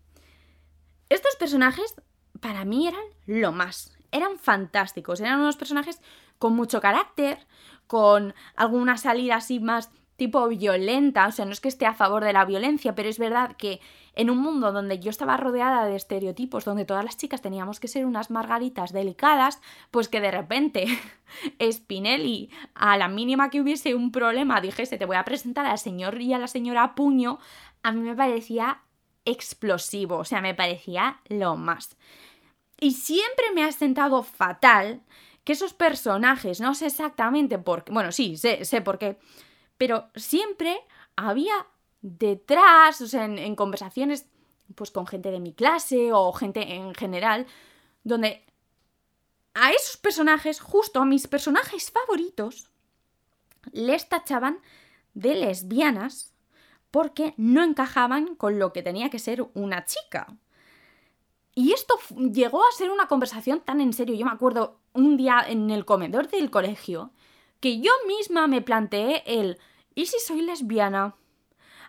Estos 1.09 1.35
personajes 1.35 1.95
para 2.41 2.65
mí 2.65 2.87
eran 2.87 3.03
lo 3.25 3.51
más, 3.51 3.94
eran 4.15 4.37
fantásticos, 4.39 5.19
eran 5.19 5.39
unos 5.39 5.57
personajes 5.57 6.01
con 6.39 6.55
mucho 6.55 6.81
carácter, 6.81 7.45
con 7.87 8.33
alguna 8.55 8.97
salida 8.97 9.35
así 9.35 9.59
más 9.59 9.91
tipo 10.15 10.47
violenta, 10.47 11.27
o 11.27 11.31
sea, 11.31 11.45
no 11.45 11.51
es 11.51 11.59
que 11.59 11.67
esté 11.67 11.85
a 11.85 11.93
favor 11.93 12.23
de 12.23 12.33
la 12.33 12.45
violencia, 12.45 12.95
pero 12.95 13.09
es 13.09 13.19
verdad 13.19 13.57
que 13.57 13.81
en 14.13 14.29
un 14.29 14.37
mundo 14.37 14.71
donde 14.71 14.99
yo 14.99 15.09
estaba 15.09 15.35
rodeada 15.35 15.85
de 15.85 15.97
estereotipos, 15.97 16.63
donde 16.63 16.85
todas 16.85 17.03
las 17.03 17.17
chicas 17.17 17.41
teníamos 17.41 17.81
que 17.81 17.89
ser 17.89 18.05
unas 18.05 18.31
margaritas 18.31 18.93
delicadas, 18.93 19.59
pues 19.91 20.07
que 20.07 20.21
de 20.21 20.31
repente 20.31 20.87
Spinelli, 21.71 22.49
a 22.75 22.97
la 22.97 23.09
mínima 23.09 23.49
que 23.49 23.59
hubiese 23.59 23.93
un 23.93 24.11
problema, 24.11 24.61
dijese, 24.61 24.97
te 24.97 25.05
voy 25.05 25.17
a 25.17 25.25
presentar 25.25 25.65
al 25.65 25.79
señor 25.79 26.21
y 26.21 26.33
a 26.33 26.39
la 26.39 26.47
señora 26.47 26.95
Puño, 26.95 27.39
a 27.83 27.91
mí 27.91 27.99
me 27.99 28.15
parecía 28.15 28.81
explosivo, 29.25 30.17
o 30.17 30.25
sea, 30.25 30.39
me 30.39 30.55
parecía 30.55 31.19
lo 31.27 31.57
más. 31.57 31.97
Y 32.79 32.91
siempre 32.91 33.51
me 33.53 33.63
ha 33.63 33.71
sentado 33.71 34.23
fatal 34.23 35.01
que 35.43 35.53
esos 35.53 35.73
personajes, 35.73 36.59
no 36.59 36.73
sé 36.75 36.87
exactamente 36.87 37.57
por 37.59 37.83
qué, 37.83 37.91
bueno, 37.91 38.11
sí, 38.11 38.35
sé, 38.35 38.65
sé 38.65 38.81
por 38.81 38.97
qué, 38.97 39.17
pero 39.77 40.09
siempre 40.15 40.75
había 41.15 41.67
detrás, 42.01 42.99
o 43.01 43.07
sea, 43.07 43.25
en, 43.25 43.55
conversaciones 43.55 44.27
pues 44.73 44.91
con 44.91 45.05
gente 45.05 45.31
de 45.31 45.39
mi 45.39 45.53
clase 45.53 46.11
o 46.11 46.33
gente 46.33 46.73
en 46.73 46.95
general, 46.95 47.45
donde 48.03 48.43
a 49.53 49.71
esos 49.71 49.97
personajes, 49.97 50.59
justo 50.59 50.99
a 50.99 51.05
mis 51.05 51.27
personajes 51.27 51.91
favoritos, 51.91 52.69
les 53.71 54.09
tachaban 54.09 54.59
de 55.13 55.35
lesbianas 55.35 56.33
porque 56.91 57.33
no 57.37 57.63
encajaban 57.63 58.35
con 58.35 58.59
lo 58.59 58.73
que 58.73 58.83
tenía 58.83 59.09
que 59.09 59.19
ser 59.19 59.45
una 59.53 59.85
chica. 59.85 60.27
Y 61.55 61.71
esto 61.71 61.97
llegó 62.31 62.61
a 62.63 62.71
ser 62.73 62.91
una 62.91 63.07
conversación 63.07 63.61
tan 63.61 63.79
en 63.79 63.93
serio. 63.93 64.15
Yo 64.15 64.25
me 64.25 64.31
acuerdo 64.31 64.81
un 64.93 65.15
día 65.15 65.43
en 65.47 65.71
el 65.71 65.85
comedor 65.85 66.29
del 66.29 66.51
colegio 66.51 67.11
que 67.61 67.79
yo 67.79 67.91
misma 68.07 68.47
me 68.47 68.61
planteé 68.61 69.23
el 69.25 69.57
¿y 69.95 70.05
si 70.05 70.19
soy 70.19 70.41
lesbiana? 70.41 71.15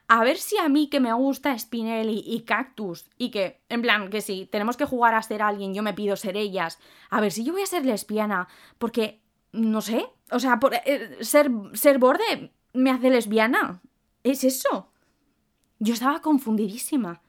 A 0.09 0.23
ver 0.23 0.37
si 0.37 0.57
a 0.57 0.69
mí 0.69 0.89
que 0.89 1.01
me 1.01 1.13
gusta 1.13 1.59
Spinelli 1.59 2.23
y 2.25 2.43
Cactus 2.43 3.11
y 3.19 3.31
que, 3.33 3.61
en 3.69 3.83
plan, 3.83 4.09
que 4.09 4.21
si 4.21 4.47
tenemos 4.47 4.77
que 4.77 4.85
jugar 4.85 5.15
a 5.15 5.23
ser 5.23 5.43
alguien, 5.43 5.75
yo 5.75 5.83
me 5.83 5.95
pido 5.95 6.15
ser 6.15 6.37
ellas. 6.37 6.79
A 7.11 7.21
ver 7.21 7.33
si 7.33 7.43
yo 7.43 7.53
voy 7.53 7.63
a 7.63 7.67
ser 7.67 7.85
lesbiana, 7.85 8.47
porque, 8.79 9.21
no 9.51 9.81
sé, 9.81 10.07
o 10.31 10.39
sea, 10.39 10.61
por, 10.61 10.75
eh, 10.75 11.19
ser, 11.23 11.51
ser 11.73 11.99
borde 11.99 12.53
me 12.73 12.91
hace 12.91 13.11
lesbiana. 13.11 13.83
Es 14.23 14.45
eso. 14.45 14.93
Yo 15.81 15.95
estaba 15.95 16.21
confundidísima. 16.21 17.21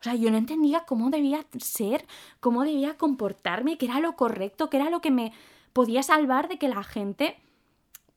O 0.00 0.04
sea, 0.04 0.14
yo 0.14 0.30
no 0.30 0.36
entendía 0.36 0.84
cómo 0.86 1.10
debía 1.10 1.44
ser, 1.58 2.06
cómo 2.40 2.64
debía 2.64 2.96
comportarme, 2.96 3.78
qué 3.78 3.86
era 3.86 4.00
lo 4.00 4.14
correcto, 4.14 4.70
qué 4.70 4.76
era 4.76 4.90
lo 4.90 5.00
que 5.00 5.10
me 5.10 5.32
podía 5.72 6.02
salvar 6.02 6.48
de 6.48 6.58
que 6.58 6.68
la 6.68 6.82
gente 6.82 7.36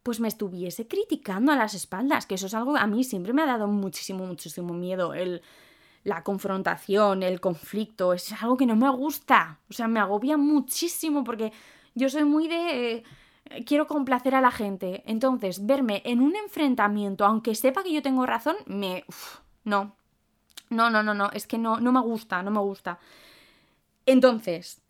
pues 0.04 0.20
me 0.20 0.28
estuviese 0.28 0.88
criticando 0.88 1.52
a 1.52 1.56
las 1.56 1.74
espaldas, 1.74 2.26
que 2.26 2.36
eso 2.36 2.48
es 2.48 2.54
algo 2.54 2.78
a 2.78 2.88
mí 2.88 3.04
siempre 3.04 3.34
me 3.34 3.42
ha 3.42 3.46
dado 3.46 3.68
muchísimo, 3.68 4.26
muchísimo 4.26 4.74
miedo, 4.74 5.14
el, 5.14 5.42
la 6.04 6.24
confrontación, 6.24 7.24
el 7.24 7.40
conflicto, 7.40 8.14
es 8.14 8.32
algo 8.42 8.58
que 8.58 8.66
no 8.66 8.76
me 8.76 8.90
gusta, 8.90 9.60
o 9.70 9.74
sea, 9.74 9.88
me 9.88 10.00
agobia 10.00 10.38
muchísimo 10.38 11.24
porque 11.24 11.52
yo 11.96 12.10
soy 12.10 12.24
muy 12.24 12.48
de... 12.48 12.96
Eh, 12.96 13.04
quiero 13.66 13.88
complacer 13.88 14.36
a 14.36 14.42
la 14.42 14.52
gente, 14.52 15.04
entonces 15.06 15.66
verme 15.66 16.02
en 16.06 16.22
un 16.22 16.36
enfrentamiento, 16.36 17.26
aunque 17.26 17.56
sepa 17.56 17.84
que 17.84 17.94
yo 17.94 18.02
tengo 18.02 18.26
razón, 18.26 18.56
me... 18.66 19.04
no, 19.64 19.96
no, 20.70 20.90
no, 20.90 21.04
no, 21.04 21.14
no, 21.14 21.30
es 21.34 21.48
que 21.48 21.58
no, 21.58 21.80
no 21.80 21.92
me 21.92 22.02
gusta, 22.02 22.44
no 22.44 22.52
me 22.52 22.60
gusta. 22.60 23.00
Entonces, 24.06 24.82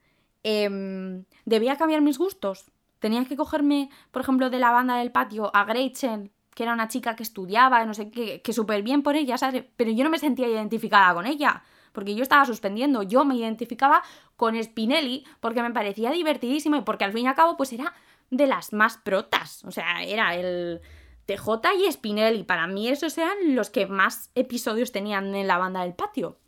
em, 0.44 1.26
¿debía 1.46 1.78
cambiar 1.78 2.02
mis 2.02 2.18
gustos? 2.18 2.66
Tenía 3.00 3.26
que 3.26 3.36
cogerme, 3.36 3.90
por 4.12 4.22
ejemplo, 4.22 4.50
de 4.50 4.60
la 4.60 4.72
banda 4.72 4.98
del 4.98 5.12
patio 5.12 5.56
a 5.56 5.64
Gretchen, 5.66 6.32
que 6.54 6.64
era 6.64 6.74
una 6.74 6.90
chica 6.90 7.16
que 7.16 7.24
estudiaba, 7.24 7.86
no 7.86 7.94
sé 7.94 8.12
qué, 8.12 8.42
que 8.42 8.54
súper 8.54 8.84
bien 8.84 9.04
por 9.04 9.16
ella, 9.16 9.38
¿sabes? 9.38 9.64
Pero 9.78 9.92
yo 9.92 10.04
no 10.04 10.10
me 10.10 10.20
sentía 10.20 10.48
identificada 10.48 11.14
con 11.14 11.26
ella, 11.26 11.64
porque 11.94 12.16
yo 12.16 12.24
estaba 12.24 12.46
suspendiendo, 12.46 13.04
yo 13.04 13.24
me 13.24 13.36
identificaba 13.36 14.04
con 14.36 14.62
Spinelli, 14.62 15.26
porque 15.40 15.62
me 15.62 15.72
parecía 15.72 16.12
divertidísimo 16.12 16.76
y 16.76 16.82
porque 16.82 17.06
al 17.06 17.14
fin 17.14 17.26
y 17.26 17.28
al 17.28 17.36
cabo, 17.36 17.56
pues 17.56 17.72
era 17.74 17.94
de 18.30 18.48
las 18.48 18.74
más 18.74 18.98
protas, 18.98 19.64
o 19.66 19.72
sea, 19.72 20.04
era 20.04 20.36
el 20.36 20.82
TJ 21.30 21.76
y 21.78 21.92
Spinelli, 21.92 22.44
para 22.44 22.66
mí 22.66 22.88
esos 22.88 23.16
eran 23.20 23.56
los 23.56 23.70
que 23.70 23.86
más 23.86 24.32
episodios 24.34 24.92
tenían 24.92 25.36
en 25.36 25.48
la 25.48 25.60
banda 25.60 25.84
del 25.84 25.94
patio. 25.94 26.40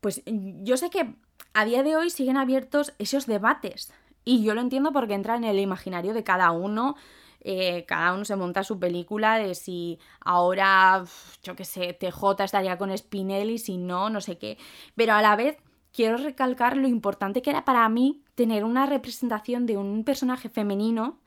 Pues 0.00 0.22
yo 0.26 0.76
sé 0.76 0.90
que 0.90 1.16
a 1.54 1.64
día 1.64 1.82
de 1.82 1.96
hoy 1.96 2.10
siguen 2.10 2.36
abiertos 2.36 2.94
esos 2.98 3.26
debates, 3.26 3.92
y 4.24 4.44
yo 4.44 4.54
lo 4.54 4.60
entiendo 4.60 4.92
porque 4.92 5.14
entra 5.14 5.34
en 5.34 5.42
el 5.42 5.58
imaginario 5.58 6.14
de 6.14 6.22
cada 6.22 6.52
uno. 6.52 6.94
Eh, 7.40 7.84
cada 7.86 8.14
uno 8.14 8.24
se 8.24 8.36
monta 8.36 8.64
su 8.64 8.78
película 8.78 9.38
de 9.38 9.54
si 9.54 9.98
ahora, 10.20 11.04
yo 11.42 11.54
qué 11.56 11.64
sé, 11.64 11.92
TJ 11.92 12.44
estaría 12.44 12.78
con 12.78 12.96
Spinelli, 12.96 13.58
si 13.58 13.76
no, 13.76 14.08
no 14.08 14.20
sé 14.22 14.38
qué. 14.38 14.56
Pero 14.94 15.12
a 15.12 15.20
la 15.20 15.36
vez 15.36 15.58
quiero 15.92 16.16
recalcar 16.16 16.76
lo 16.76 16.88
importante 16.88 17.42
que 17.42 17.50
era 17.50 17.66
para 17.66 17.86
mí 17.90 18.22
tener 18.34 18.64
una 18.64 18.86
representación 18.86 19.66
de 19.66 19.76
un 19.76 20.04
personaje 20.04 20.48
femenino 20.48 21.18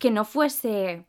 que 0.00 0.10
no 0.10 0.24
fuese 0.24 1.04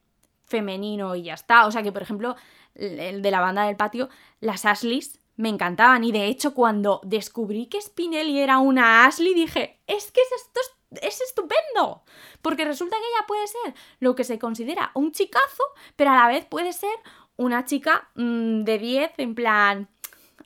femenino 0.45 1.15
y 1.15 1.23
ya 1.23 1.34
está. 1.34 1.65
O 1.65 1.71
sea 1.71 1.82
que, 1.82 1.91
por 1.91 2.04
ejemplo, 2.04 2.36
el 2.75 3.23
de 3.23 3.32
la 3.32 3.41
banda 3.41 3.65
del 3.65 3.77
patio, 3.77 4.10
las 4.39 4.65
Ashleys 4.65 5.19
me 5.38 5.49
encantaban. 5.49 6.04
Y 6.04 6.12
de 6.12 6.25
hecho, 6.25 6.54
cuando 6.54 7.01
descubrí 7.04 7.65
que 7.65 7.82
Spinelli 7.82 8.39
era 8.39 8.60
una 8.60 9.06
Ashley, 9.06 9.34
dije, 9.34 9.80
es 9.88 10.12
que 10.12 10.21
esto 10.21 10.60
es 10.60 10.71
es 10.99 11.21
estupendo, 11.21 12.04
porque 12.41 12.65
resulta 12.65 12.97
que 12.97 13.04
ella 13.04 13.27
puede 13.27 13.47
ser 13.47 13.73
lo 13.99 14.15
que 14.15 14.23
se 14.23 14.39
considera 14.39 14.91
un 14.93 15.12
chicazo, 15.12 15.63
pero 15.95 16.12
a 16.12 16.15
la 16.15 16.27
vez 16.27 16.45
puede 16.45 16.73
ser 16.73 16.91
una 17.38 17.63
chica 17.65 18.10
mm, 18.15 18.63
de 18.63 18.77
10, 18.77 19.12
en 19.17 19.36
plan, 19.36 19.89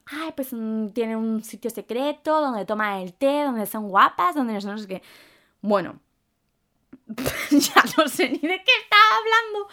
ay, 0.06 0.34
pues 0.36 0.54
mm, 0.54 0.90
tiene 0.90 1.16
un 1.16 1.44
sitio 1.44 1.72
secreto 1.72 2.42
donde 2.42 2.66
toma 2.66 3.02
el 3.02 3.14
té, 3.14 3.44
donde 3.44 3.66
son 3.66 3.90
guapas, 3.90 4.36
donde 4.36 4.54
no 4.54 4.78
sé 4.78 4.88
qué. 4.88 5.02
Bueno, 5.62 6.00
ya 7.52 7.84
no 7.98 8.08
sé 8.08 8.30
ni 8.30 8.40
de 8.40 8.64
qué 8.64 8.72
estaba 8.84 9.18
hablando. 9.18 9.68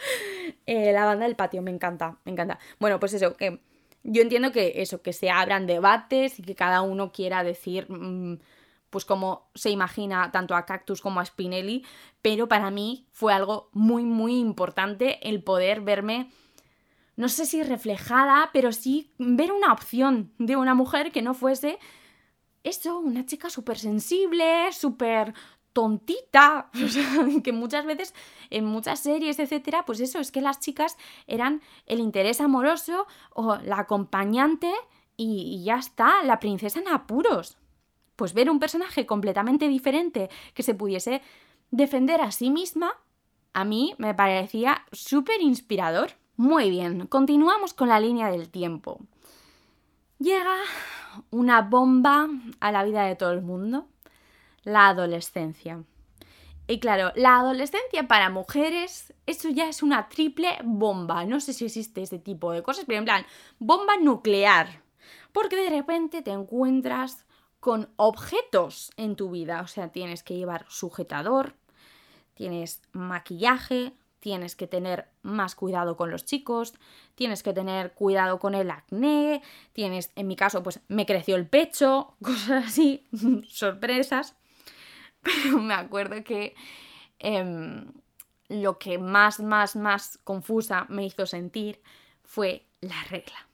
Eh, 0.66 0.92
la 0.92 1.05
banda 1.05 1.27
del 1.27 1.37
patio, 1.37 1.62
me 1.62 1.71
encanta, 1.71 2.18
me 2.25 2.33
encanta. 2.33 2.59
Bueno, 2.79 3.01
pues 3.01 3.14
eso, 3.14 3.37
que 3.37 3.61
yo 4.03 4.23
entiendo 4.23 4.53
que 4.53 4.75
eso, 4.77 5.03
que 5.03 5.12
se 5.12 5.31
abran 5.31 5.66
debates 5.66 6.38
y 6.38 6.42
que 6.42 6.55
cada 6.55 6.83
uno 6.83 7.12
quiera 7.12 7.42
decir... 7.42 7.90
Mm, 7.90 8.38
pues 8.92 9.07
como 9.07 9.49
se 9.55 9.71
imagina 9.71 10.31
tanto 10.33 10.55
a 10.55 10.66
Cactus 10.66 11.01
como 11.01 11.18
a 11.18 11.25
Spinelli, 11.25 11.83
pero 12.21 12.47
para 12.47 12.71
mí 12.71 13.07
fue 13.11 13.33
algo 13.33 13.71
muy, 13.73 14.05
muy 14.05 14.38
importante 14.38 15.18
el 15.27 15.42
poder 15.42 15.81
verme, 15.81 16.31
no 17.16 17.31
sé 17.31 17.47
si 17.47 17.62
reflejada, 17.62 18.51
pero 18.53 18.71
sí 18.71 19.11
ver 19.16 19.51
una 19.51 19.73
opción 19.73 20.31
de 20.37 20.57
una 20.57 20.75
mujer 20.75 21.11
que 21.11 21.23
no 21.23 21.33
fuese 21.33 21.79
eso, 22.64 22.99
una 22.99 23.25
chica 23.25 23.49
súper 23.49 23.79
sensible, 23.79 24.71
súper 24.73 25.33
tontita, 25.72 26.70
que 27.44 27.52
muchas 27.52 27.85
veces 27.85 28.14
en 28.50 28.64
muchas 28.64 29.00
series, 29.00 29.38
etcétera, 29.38 29.85
pues 29.85 30.00
eso, 30.00 30.18
es 30.18 30.32
que 30.32 30.40
las 30.40 30.61
chicas 30.61 30.96
eran 31.26 31.62
el 31.87 32.00
interés 32.00 32.40
amoroso 32.40 33.06
o 33.35 33.56
la 33.56 33.78
acompañante 33.78 34.72
y, 35.16 35.58
y 35.61 35.64
ya 35.64 35.76
está, 35.76 36.22
la 36.22 36.40
princesa 36.40 36.80
en 36.80 36.88
apuros 36.88 37.58
pues 38.16 38.35
ver 38.35 38.50
un 38.50 38.61
personaje 38.61 39.06
completamente 39.06 39.66
diferente 39.68 40.30
que 40.54 40.62
se 40.62 40.74
pudiese 40.74 41.22
defender 41.72 42.20
a 42.20 42.30
sí 42.30 42.50
misma, 42.50 42.92
a 43.52 43.64
mí 43.64 43.94
me 43.98 44.14
parecía 44.14 44.82
súper 44.92 45.40
inspirador. 45.40 46.12
Muy 46.37 46.70
bien, 46.70 47.06
continuamos 47.06 47.74
con 47.74 47.88
la 47.88 48.00
línea 48.00 48.30
del 48.30 48.48
tiempo. 48.48 49.00
Llega 50.18 50.54
una 51.30 51.62
bomba 51.62 52.28
a 52.61 52.72
la 52.72 52.85
vida 52.85 53.04
de 53.04 53.16
todo 53.16 53.32
el 53.32 53.42
mundo, 53.42 53.88
la 54.64 54.88
adolescencia. 54.88 55.85
Y 56.68 56.79
claro, 56.79 57.12
la 57.16 57.37
adolescencia 57.37 58.07
para 58.07 58.31
mujeres, 58.31 59.12
eso 59.27 59.48
ya 59.48 59.68
es 59.68 59.83
una 59.83 60.09
triple 60.09 60.59
bomba. 60.64 61.25
No 61.25 61.40
sé 61.40 61.53
si 61.53 61.66
existe 61.66 62.03
ese 62.03 62.18
tipo 62.18 62.53
de 62.53 62.62
cosas, 62.62 62.85
pero 62.87 62.98
en 62.98 63.05
plan, 63.05 63.27
bomba 63.59 63.96
nuclear. 64.01 64.83
Porque 65.33 65.57
de 65.57 65.70
repente 65.70 66.22
te 66.22 66.31
encuentras 66.31 67.27
con 67.59 67.90
objetos 67.96 68.90
en 68.96 69.16
tu 69.16 69.31
vida. 69.31 69.61
O 69.62 69.66
sea, 69.66 69.88
tienes 69.88 70.22
que 70.22 70.37
llevar 70.37 70.66
sujetador, 70.68 71.55
tienes 72.35 72.83
maquillaje, 72.92 73.92
tienes 74.22 74.55
que 74.55 74.68
tener 74.68 75.09
más 75.22 75.57
cuidado 75.57 75.96
con 75.96 76.11
los 76.11 76.25
chicos, 76.25 76.75
tienes 77.16 77.42
que 77.42 77.53
tener 77.53 77.92
cuidado 77.92 78.38
con 78.38 78.55
el 78.55 78.70
acné, 78.70 79.42
tienes, 79.72 80.12
en 80.14 80.29
mi 80.29 80.37
caso, 80.37 80.62
pues 80.62 80.81
me 80.87 81.07
creció 81.07 81.35
el 81.35 81.48
pecho, 81.48 82.14
cosas 82.22 82.66
así, 82.66 83.07
sorpresas. 83.48 84.37
Pero 85.22 85.58
me 85.58 85.74
acuerdo 85.74 86.22
que 86.24 86.54
em, 87.18 87.87
lo 88.48 88.78
que 88.78 88.98
más, 88.98 89.40
más, 89.40 89.76
más 89.76 90.18
confusa 90.24 90.87
me 90.88 91.06
hizo 91.06 91.26
sentir 91.26 91.80
fue 92.22 92.66
la 92.80 93.02
regla. 93.11 93.46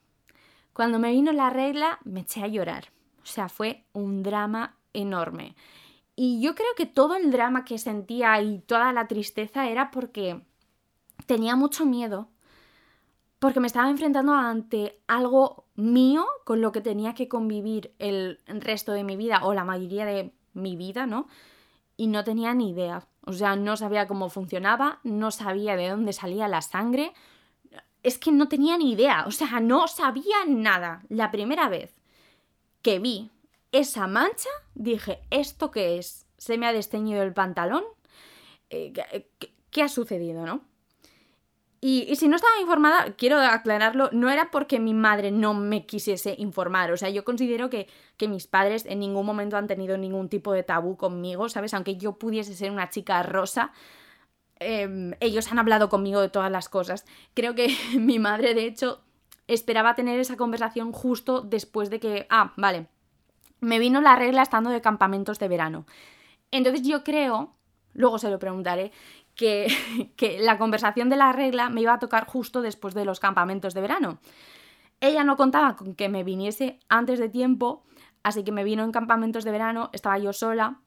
Cuando 0.72 0.98
me 0.98 1.10
vino 1.10 1.32
la 1.32 1.50
regla, 1.50 1.98
me 2.04 2.20
eché 2.20 2.42
a 2.42 2.46
llorar 2.46 2.88
o 3.28 3.30
sea, 3.30 3.50
fue 3.50 3.84
un 3.92 4.22
drama 4.22 4.78
enorme. 4.94 5.54
Y 6.16 6.40
yo 6.40 6.54
creo 6.54 6.68
que 6.76 6.86
todo 6.86 7.14
el 7.14 7.30
drama 7.30 7.64
que 7.66 7.76
sentía 7.76 8.40
y 8.40 8.60
toda 8.60 8.92
la 8.94 9.06
tristeza 9.06 9.68
era 9.68 9.90
porque 9.90 10.40
tenía 11.26 11.54
mucho 11.54 11.84
miedo, 11.84 12.30
porque 13.38 13.60
me 13.60 13.66
estaba 13.66 13.90
enfrentando 13.90 14.32
ante 14.32 14.98
algo 15.06 15.66
mío 15.74 16.26
con 16.44 16.62
lo 16.62 16.72
que 16.72 16.80
tenía 16.80 17.14
que 17.14 17.28
convivir 17.28 17.92
el 17.98 18.40
resto 18.46 18.92
de 18.92 19.04
mi 19.04 19.16
vida 19.16 19.44
o 19.44 19.52
la 19.52 19.64
mayoría 19.64 20.06
de 20.06 20.32
mi 20.54 20.76
vida, 20.76 21.06
¿no? 21.06 21.28
Y 21.98 22.06
no 22.06 22.24
tenía 22.24 22.54
ni 22.54 22.70
idea. 22.70 23.06
O 23.26 23.34
sea, 23.34 23.56
no 23.56 23.76
sabía 23.76 24.06
cómo 24.06 24.30
funcionaba, 24.30 25.00
no 25.04 25.30
sabía 25.30 25.76
de 25.76 25.90
dónde 25.90 26.14
salía 26.14 26.48
la 26.48 26.62
sangre. 26.62 27.12
Es 28.02 28.16
que 28.16 28.32
no 28.32 28.48
tenía 28.48 28.78
ni 28.78 28.92
idea, 28.92 29.24
o 29.26 29.32
sea, 29.32 29.60
no 29.60 29.86
sabía 29.86 30.46
nada. 30.46 31.02
La 31.10 31.30
primera 31.30 31.68
vez 31.68 31.94
que 32.80 33.00
vi 33.00 33.30
esa 33.72 34.06
mancha, 34.06 34.48
dije, 34.74 35.20
¿esto 35.30 35.70
qué 35.70 35.98
es? 35.98 36.24
¿Se 36.38 36.56
me 36.56 36.66
ha 36.66 36.72
desteñido 36.72 37.22
el 37.22 37.34
pantalón? 37.34 37.84
Eh, 38.70 38.92
¿qué, 39.70 39.82
ha 39.82 39.88
sucedido, 39.88 40.46
no? 40.46 40.62
Y, 41.80 42.16
si 42.16 42.26
no 42.28 42.36
estaba 42.36 42.60
informada, 42.60 43.12
quiero 43.16 43.38
aclararlo, 43.38 44.10
no 44.12 44.30
era 44.30 44.50
porque 44.50 44.80
mi 44.80 44.94
madre 44.94 45.30
no 45.30 45.54
me 45.54 45.86
quisiese 45.86 46.34
informar. 46.38 46.90
O 46.90 46.96
sea, 46.96 47.08
yo 47.10 47.24
considero 47.24 47.70
que, 47.70 47.88
mis 48.28 48.48
padres 48.48 48.84
en 48.86 48.98
ningún 48.98 49.24
momento 49.24 49.56
han 49.56 49.68
tenido 49.68 49.96
ningún 49.96 50.28
tipo 50.28 50.52
de 50.52 50.64
tabú 50.64 50.96
conmigo, 50.96 51.48
¿sabes? 51.48 51.74
Aunque 51.74 51.96
yo 51.96 52.18
pudiese 52.18 52.54
ser 52.54 52.72
una 52.72 52.90
chica 52.90 53.22
rosa, 53.22 53.72
em, 54.58 55.14
ellos 55.20 55.50
han 55.52 55.58
hablado 55.60 55.88
conmigo 55.88 56.20
de 56.20 56.28
todas 56.28 56.50
las 56.50 56.68
cosas. 56.68 57.04
Creo 57.34 57.54
que 57.54 57.68
mi 57.98 58.18
madre, 58.18 58.54
de 58.54 58.64
hecho, 58.66 59.00
esperaba 59.46 59.94
tener 59.94 60.18
esa 60.18 60.36
conversación 60.36 60.92
justo 60.92 61.42
después 61.42 61.90
de 61.90 62.00
que, 62.00 62.26
ah, 62.28 62.54
vale, 62.56 62.88
me 63.60 63.78
vino 63.78 64.00
la 64.00 64.16
regla 64.16 64.42
estando 64.42 64.70
de 64.70 64.80
campamentos 64.80 65.38
de 65.38 65.48
verano. 65.48 65.86
Entonces 66.50 66.86
yo 66.86 67.04
creo, 67.04 67.54
luego 67.92 68.18
se 68.18 68.30
lo 68.30 68.38
preguntaré, 68.38 68.92
que, 70.16 70.38
la 70.40 70.58
conversación 70.58 71.08
de 71.08 71.16
la 71.16 71.32
regla 71.32 71.70
me 71.70 71.80
iba 71.80 71.94
a 71.94 71.98
tocar 71.98 72.26
justo 72.26 72.60
después 72.60 72.94
de 72.94 73.04
los 73.04 73.20
campamentos 73.20 73.72
de 73.72 73.80
verano. 73.80 74.18
Ella 75.00 75.22
no 75.22 75.36
contaba 75.36 75.76
con 75.76 75.94
que 75.94 76.08
me 76.08 76.24
viniese 76.24 76.80
antes 76.88 77.20
de 77.20 77.28
tiempo, 77.28 77.84
así 78.24 78.42
que 78.42 78.50
me 78.50 78.64
vino 78.64 78.82
en 78.82 78.90
campamentos 78.90 79.44
de 79.44 79.52
verano, 79.52 79.90
estaba 79.92 80.18
yo 80.18 80.32
sola, 80.32 80.80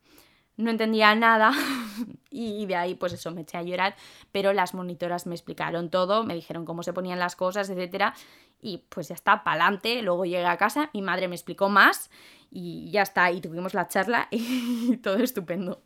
no 0.57 0.69
entendía 0.69 1.15
nada 1.15 1.53
y 2.29 2.65
de 2.65 2.75
ahí 2.75 2.95
pues 2.95 3.13
eso 3.13 3.31
me 3.31 3.41
eché 3.41 3.57
a 3.57 3.63
llorar, 3.63 3.95
pero 4.33 4.51
las 4.51 4.73
monitoras 4.73 5.27
me 5.27 5.33
explicaron 5.33 5.89
todo, 5.89 6.25
me 6.25 6.35
dijeron 6.35 6.65
cómo 6.65 6.83
se 6.83 6.91
ponían 6.91 7.19
las 7.19 7.37
cosas, 7.37 7.69
etcétera, 7.69 8.13
y 8.61 8.79
pues 8.89 9.07
ya 9.07 9.15
está, 9.15 9.45
pa'lante, 9.45 10.01
luego 10.01 10.25
llegué 10.25 10.45
a 10.45 10.57
casa, 10.57 10.89
mi 10.93 11.01
madre 11.01 11.29
me 11.29 11.35
explicó 11.35 11.69
más 11.69 12.11
y 12.51 12.91
ya 12.91 13.03
está, 13.03 13.31
y 13.31 13.39
tuvimos 13.39 13.73
la 13.73 13.87
charla 13.87 14.27
y 14.31 14.97
todo 14.97 15.15
estupendo 15.23 15.81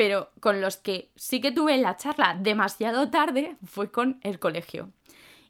pero 0.00 0.30
con 0.40 0.62
los 0.62 0.78
que 0.78 1.12
sí 1.14 1.42
que 1.42 1.52
tuve 1.52 1.76
la 1.76 1.98
charla 1.98 2.34
demasiado 2.40 3.10
tarde 3.10 3.58
fue 3.66 3.92
con 3.92 4.18
el 4.22 4.38
colegio. 4.38 4.88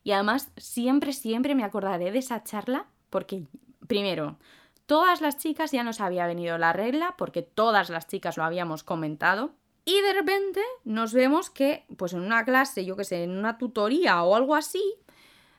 Y 0.02 0.10
además 0.10 0.50
siempre, 0.56 1.12
siempre 1.12 1.54
me 1.54 1.62
acordaré 1.62 2.10
de 2.10 2.18
esa 2.18 2.42
charla 2.42 2.86
porque, 3.10 3.44
primero, 3.86 4.40
todas 4.86 5.20
las 5.20 5.38
chicas 5.38 5.70
ya 5.70 5.84
nos 5.84 6.00
había 6.00 6.26
venido 6.26 6.58
la 6.58 6.72
regla 6.72 7.14
porque 7.16 7.42
todas 7.42 7.90
las 7.90 8.08
chicas 8.08 8.36
lo 8.36 8.42
habíamos 8.42 8.82
comentado. 8.82 9.52
Y 9.84 10.00
de 10.00 10.14
repente 10.14 10.60
nos 10.82 11.14
vemos 11.14 11.48
que, 11.48 11.86
pues 11.96 12.12
en 12.12 12.22
una 12.22 12.44
clase, 12.44 12.84
yo 12.84 12.96
que 12.96 13.04
sé, 13.04 13.22
en 13.22 13.38
una 13.38 13.56
tutoría 13.56 14.20
o 14.24 14.34
algo 14.34 14.56
así, 14.56 14.96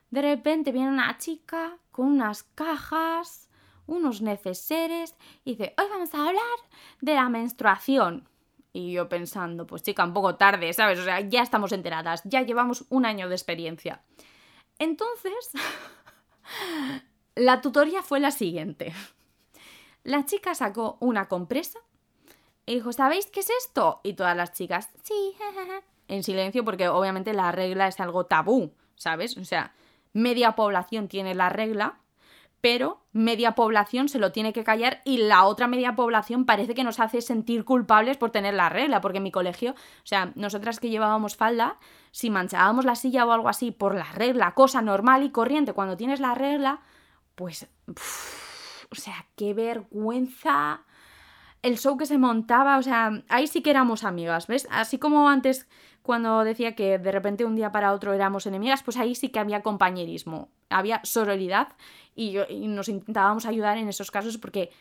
de 0.09 0.21
repente 0.21 0.73
viene 0.73 0.89
una 0.89 1.17
chica 1.17 1.77
con 1.91 2.07
unas 2.07 2.43
cajas, 2.43 3.47
unos 3.87 4.21
neceseres, 4.21 5.15
y 5.45 5.51
dice, 5.51 5.75
hoy 5.77 5.85
vamos 5.89 6.13
a 6.13 6.27
hablar 6.27 6.43
de 6.99 7.15
la 7.15 7.29
menstruación. 7.29 8.27
Y 8.73 8.93
yo 8.93 9.09
pensando, 9.09 9.67
pues 9.67 9.83
chica, 9.83 10.05
un 10.05 10.13
poco 10.13 10.35
tarde, 10.35 10.71
¿sabes? 10.73 10.99
O 10.99 11.03
sea, 11.03 11.19
ya 11.19 11.41
estamos 11.41 11.71
enteradas, 11.71 12.21
ya 12.23 12.41
llevamos 12.41 12.85
un 12.89 13.05
año 13.05 13.27
de 13.27 13.35
experiencia. 13.35 14.01
Entonces, 14.79 15.51
la 17.35 17.61
tutoría 17.61 18.01
fue 18.01 18.19
la 18.19 18.31
siguiente. 18.31 18.93
La 20.03 20.25
chica 20.25 20.55
sacó 20.55 20.97
una 20.99 21.27
compresa 21.27 21.79
y 22.65 22.75
dijo, 22.75 22.93
¿sabéis 22.93 23.27
qué 23.27 23.41
es 23.41 23.49
esto? 23.65 24.01
Y 24.03 24.13
todas 24.13 24.35
las 24.35 24.53
chicas, 24.53 24.89
sí, 25.03 25.35
en 26.07 26.23
silencio, 26.23 26.65
porque 26.65 26.87
obviamente 26.87 27.33
la 27.33 27.51
regla 27.51 27.87
es 27.87 27.99
algo 27.99 28.25
tabú, 28.25 28.73
¿sabes? 28.95 29.37
O 29.37 29.45
sea, 29.45 29.73
media 30.13 30.55
población 30.55 31.07
tiene 31.07 31.35
la 31.35 31.49
regla 31.49 31.99
pero 32.61 33.01
media 33.11 33.53
población 33.53 34.07
se 34.07 34.19
lo 34.19 34.31
tiene 34.31 34.53
que 34.53 34.63
callar 34.63 35.01
y 35.03 35.17
la 35.17 35.43
otra 35.45 35.67
media 35.67 35.95
población 35.95 36.45
parece 36.45 36.75
que 36.75 36.83
nos 36.83 36.99
hace 36.99 37.21
sentir 37.21 37.65
culpables 37.65 38.17
por 38.17 38.29
tener 38.29 38.53
la 38.53 38.69
regla, 38.69 39.01
porque 39.01 39.17
en 39.17 39.23
mi 39.23 39.31
colegio, 39.31 39.71
o 39.71 40.05
sea, 40.05 40.31
nosotras 40.35 40.79
que 40.79 40.89
llevábamos 40.89 41.35
falda, 41.35 41.77
si 42.11 42.29
manchábamos 42.29 42.85
la 42.85 42.95
silla 42.95 43.25
o 43.25 43.31
algo 43.31 43.49
así 43.49 43.71
por 43.71 43.95
la 43.95 44.11
regla, 44.13 44.53
cosa 44.53 44.81
normal 44.81 45.23
y 45.23 45.31
corriente, 45.31 45.73
cuando 45.73 45.97
tienes 45.97 46.19
la 46.19 46.35
regla, 46.35 46.81
pues, 47.35 47.67
o 47.87 48.95
sea, 48.95 49.25
qué 49.35 49.53
vergüenza 49.53 50.85
el 51.61 51.77
show 51.77 51.97
que 51.97 52.05
se 52.05 52.17
montaba, 52.17 52.77
o 52.77 52.83
sea, 52.83 53.23
ahí 53.29 53.47
sí 53.47 53.61
que 53.61 53.69
éramos 53.69 54.03
amigas, 54.03 54.47
¿ves? 54.47 54.67
Así 54.71 54.97
como 54.97 55.29
antes 55.29 55.67
cuando 56.01 56.43
decía 56.43 56.75
que 56.75 56.97
de 56.97 57.11
repente 57.11 57.45
un 57.45 57.55
día 57.55 57.71
para 57.71 57.93
otro 57.93 58.13
éramos 58.13 58.47
enemigas, 58.47 58.81
pues 58.83 58.97
ahí 58.97 59.13
sí 59.13 59.29
que 59.29 59.39
había 59.39 59.61
compañerismo, 59.61 60.49
había 60.69 60.99
sororidad 61.03 61.69
y, 62.15 62.37
nos 62.67 62.89
intentábamos 62.89 63.45
ayudar 63.45 63.77
en 63.77 63.87
esos 63.87 64.09
casos 64.09 64.37
porque 64.37 64.71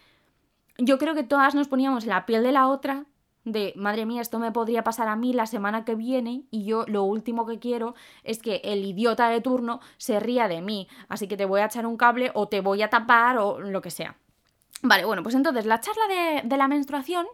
yo 0.78 0.98
creo 0.98 1.14
que 1.14 1.22
todas 1.22 1.54
nos 1.54 1.68
poníamos 1.68 2.04
en 2.04 2.10
la 2.10 2.24
piel 2.24 2.42
de 2.42 2.52
la 2.52 2.68
otra 2.68 3.04
de, 3.44 3.72
madre 3.76 4.06
mía, 4.06 4.22
esto 4.22 4.38
me 4.38 4.52
podría 4.52 4.84
pasar 4.84 5.08
a 5.08 5.16
mí 5.16 5.32
la 5.32 5.46
semana 5.46 5.84
que 5.84 5.94
viene 5.94 6.44
y 6.50 6.64
yo 6.64 6.84
lo 6.86 7.04
último 7.04 7.46
que 7.46 7.58
quiero 7.58 7.94
es 8.22 8.38
que 8.40 8.60
el 8.64 8.84
idiota 8.84 9.28
de 9.28 9.40
turno 9.40 9.80
se 9.98 10.20
ría 10.20 10.48
de 10.48 10.62
mí, 10.62 10.88
así 11.08 11.28
que 11.28 11.36
te 11.36 11.44
voy 11.44 11.60
a 11.60 11.66
echar 11.66 11.86
un 11.86 11.96
cable 11.96 12.30
o 12.34 12.48
te 12.48 12.60
voy 12.60 12.82
a 12.82 12.90
tapar 12.90 13.38
o 13.38 13.60
lo 13.60 13.82
que 13.82 13.90
sea. 13.90 14.16
Vale, 14.82 15.04
bueno, 15.04 15.22
pues 15.22 15.34
entonces 15.34 15.66
la 15.66 15.80
charla 15.80 16.42
de, 16.42 16.56
la 16.56 16.68
menstruación 16.68 17.26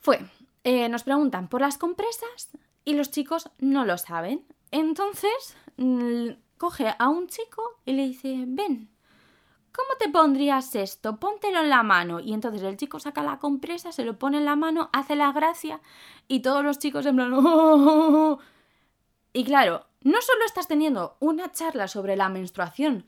fue, 0.00 0.20
eh, 0.64 0.88
nos 0.88 1.04
preguntan 1.04 1.48
por 1.48 1.60
las 1.60 1.78
compresas 1.78 2.50
y 2.84 2.94
los 2.94 3.10
chicos 3.10 3.50
no 3.58 3.84
lo 3.84 3.98
saben. 3.98 4.44
Entonces 4.70 5.56
mm, 5.76 6.30
coge 6.56 6.94
a 6.98 7.08
un 7.08 7.28
chico 7.28 7.62
y 7.84 7.92
le 7.92 8.02
dice, 8.02 8.44
ven, 8.46 8.90
¿cómo 9.72 9.90
te 9.98 10.08
pondrías 10.08 10.74
esto? 10.74 11.18
Póntelo 11.20 11.60
en 11.60 11.70
la 11.70 11.84
mano. 11.84 12.18
Y 12.18 12.32
entonces 12.32 12.62
el 12.62 12.76
chico 12.76 12.98
saca 12.98 13.22
la 13.22 13.38
compresa, 13.38 13.92
se 13.92 14.04
lo 14.04 14.18
pone 14.18 14.38
en 14.38 14.44
la 14.44 14.56
mano, 14.56 14.90
hace 14.92 15.14
la 15.14 15.30
gracia 15.32 15.80
y 16.26 16.40
todos 16.40 16.64
los 16.64 16.78
chicos 16.78 17.06
en 17.06 17.16
plan... 17.16 17.32
Oh". 17.34 18.38
Y 19.32 19.44
claro, 19.44 19.86
no 20.02 20.20
solo 20.20 20.44
estás 20.44 20.66
teniendo 20.66 21.16
una 21.20 21.52
charla 21.52 21.86
sobre 21.86 22.16
la 22.16 22.28
menstruación, 22.28 23.06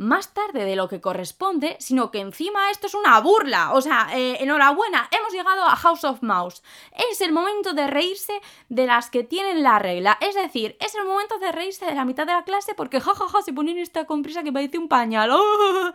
más 0.00 0.32
tarde 0.32 0.64
de 0.64 0.76
lo 0.76 0.88
que 0.88 1.02
corresponde, 1.02 1.76
sino 1.78 2.10
que 2.10 2.20
encima 2.20 2.70
esto 2.70 2.86
es 2.86 2.94
una 2.94 3.20
burla. 3.20 3.74
O 3.74 3.82
sea, 3.82 4.08
eh, 4.14 4.38
enhorabuena, 4.40 5.06
hemos 5.10 5.30
llegado 5.30 5.62
a 5.62 5.76
House 5.76 6.04
of 6.04 6.22
Mouse. 6.22 6.62
Es 7.10 7.20
el 7.20 7.32
momento 7.32 7.74
de 7.74 7.86
reírse 7.86 8.32
de 8.70 8.86
las 8.86 9.10
que 9.10 9.24
tienen 9.24 9.62
la 9.62 9.78
regla. 9.78 10.16
Es 10.22 10.34
decir, 10.34 10.78
es 10.80 10.94
el 10.94 11.04
momento 11.04 11.38
de 11.38 11.52
reírse 11.52 11.84
de 11.84 11.94
la 11.94 12.06
mitad 12.06 12.26
de 12.26 12.32
la 12.32 12.44
clase 12.44 12.72
porque 12.74 12.98
jajaja 12.98 13.26
ja, 13.26 13.30
ja, 13.30 13.42
se 13.42 13.52
ponen 13.52 13.76
esta 13.76 14.06
compresa 14.06 14.42
que 14.42 14.52
parece 14.52 14.78
un 14.78 14.88
pañal. 14.88 15.30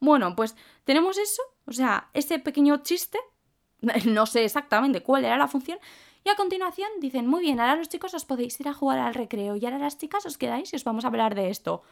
Bueno, 0.00 0.34
pues 0.36 0.54
tenemos 0.84 1.16
eso, 1.16 1.40
o 1.66 1.72
sea, 1.72 2.10
ese 2.12 2.38
pequeño 2.40 2.82
chiste. 2.82 3.18
No 4.06 4.26
sé 4.26 4.44
exactamente 4.44 5.02
cuál 5.02 5.24
era 5.24 5.38
la 5.38 5.46
función. 5.46 5.78
Y 6.24 6.28
a 6.28 6.34
continuación 6.34 6.90
dicen, 7.00 7.28
muy 7.28 7.42
bien, 7.42 7.60
ahora 7.60 7.76
los 7.76 7.88
chicos 7.88 8.12
os 8.14 8.24
podéis 8.24 8.58
ir 8.58 8.68
a 8.68 8.74
jugar 8.74 8.98
al 8.98 9.14
recreo 9.14 9.54
y 9.54 9.64
ahora 9.64 9.78
las 9.78 9.96
chicas 9.96 10.26
os 10.26 10.38
quedáis 10.38 10.72
y 10.72 10.76
os 10.76 10.82
vamos 10.82 11.04
a 11.04 11.08
hablar 11.08 11.36
de 11.36 11.50
esto 11.50 11.84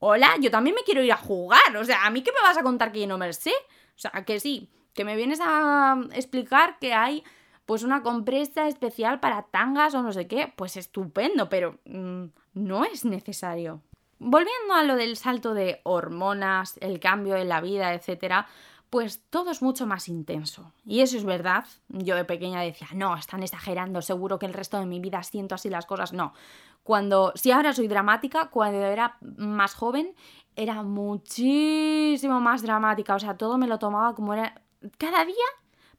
hola, 0.00 0.34
yo 0.40 0.50
también 0.50 0.74
me 0.74 0.82
quiero 0.82 1.02
ir 1.02 1.12
a 1.12 1.16
jugar. 1.16 1.76
O 1.76 1.84
sea, 1.84 2.04
¿a 2.04 2.10
mí 2.10 2.22
qué 2.22 2.32
me 2.32 2.42
vas 2.42 2.58
a 2.58 2.62
contar 2.62 2.90
que 2.90 3.00
yo 3.00 3.06
no 3.06 3.18
me 3.18 3.32
sé? 3.32 3.52
O 3.94 3.98
sea, 3.98 4.24
que 4.24 4.40
sí, 4.40 4.68
que 4.94 5.04
me 5.04 5.16
vienes 5.16 5.40
a 5.42 5.96
explicar 6.12 6.78
que 6.80 6.92
hay 6.92 7.22
pues 7.66 7.84
una 7.84 8.02
compresa 8.02 8.66
especial 8.66 9.20
para 9.20 9.42
tangas 9.42 9.94
o 9.94 10.02
no 10.02 10.12
sé 10.12 10.26
qué, 10.26 10.52
pues 10.56 10.76
estupendo, 10.76 11.48
pero 11.48 11.78
mm, 11.84 12.24
no 12.54 12.84
es 12.84 13.04
necesario. 13.04 13.80
Volviendo 14.18 14.74
a 14.74 14.82
lo 14.82 14.96
del 14.96 15.16
salto 15.16 15.54
de 15.54 15.80
hormonas, 15.84 16.78
el 16.80 16.98
cambio 16.98 17.36
en 17.36 17.48
la 17.48 17.60
vida, 17.60 17.94
etcétera, 17.94 18.48
pues 18.90 19.22
todo 19.30 19.52
es 19.52 19.62
mucho 19.62 19.86
más 19.86 20.08
intenso. 20.08 20.72
Y 20.84 21.00
eso 21.00 21.16
es 21.16 21.24
verdad. 21.24 21.64
Yo 21.88 22.16
de 22.16 22.24
pequeña 22.24 22.60
decía, 22.60 22.88
no, 22.92 23.16
están 23.16 23.44
exagerando, 23.44 24.02
seguro 24.02 24.40
que 24.40 24.46
el 24.46 24.52
resto 24.52 24.80
de 24.80 24.86
mi 24.86 24.98
vida 24.98 25.22
siento 25.22 25.54
así 25.54 25.70
las 25.70 25.86
cosas. 25.86 26.12
No. 26.12 26.34
Cuando, 26.82 27.32
si 27.34 27.50
ahora 27.50 27.72
soy 27.72 27.88
dramática, 27.88 28.46
cuando 28.50 28.78
era 28.78 29.18
más 29.20 29.74
joven, 29.74 30.14
era 30.56 30.82
muchísimo 30.82 32.40
más 32.40 32.62
dramática. 32.62 33.14
O 33.14 33.18
sea, 33.18 33.36
todo 33.36 33.58
me 33.58 33.66
lo 33.66 33.78
tomaba 33.78 34.14
como 34.14 34.34
era. 34.34 34.62
Cada 34.98 35.24
día, 35.24 35.34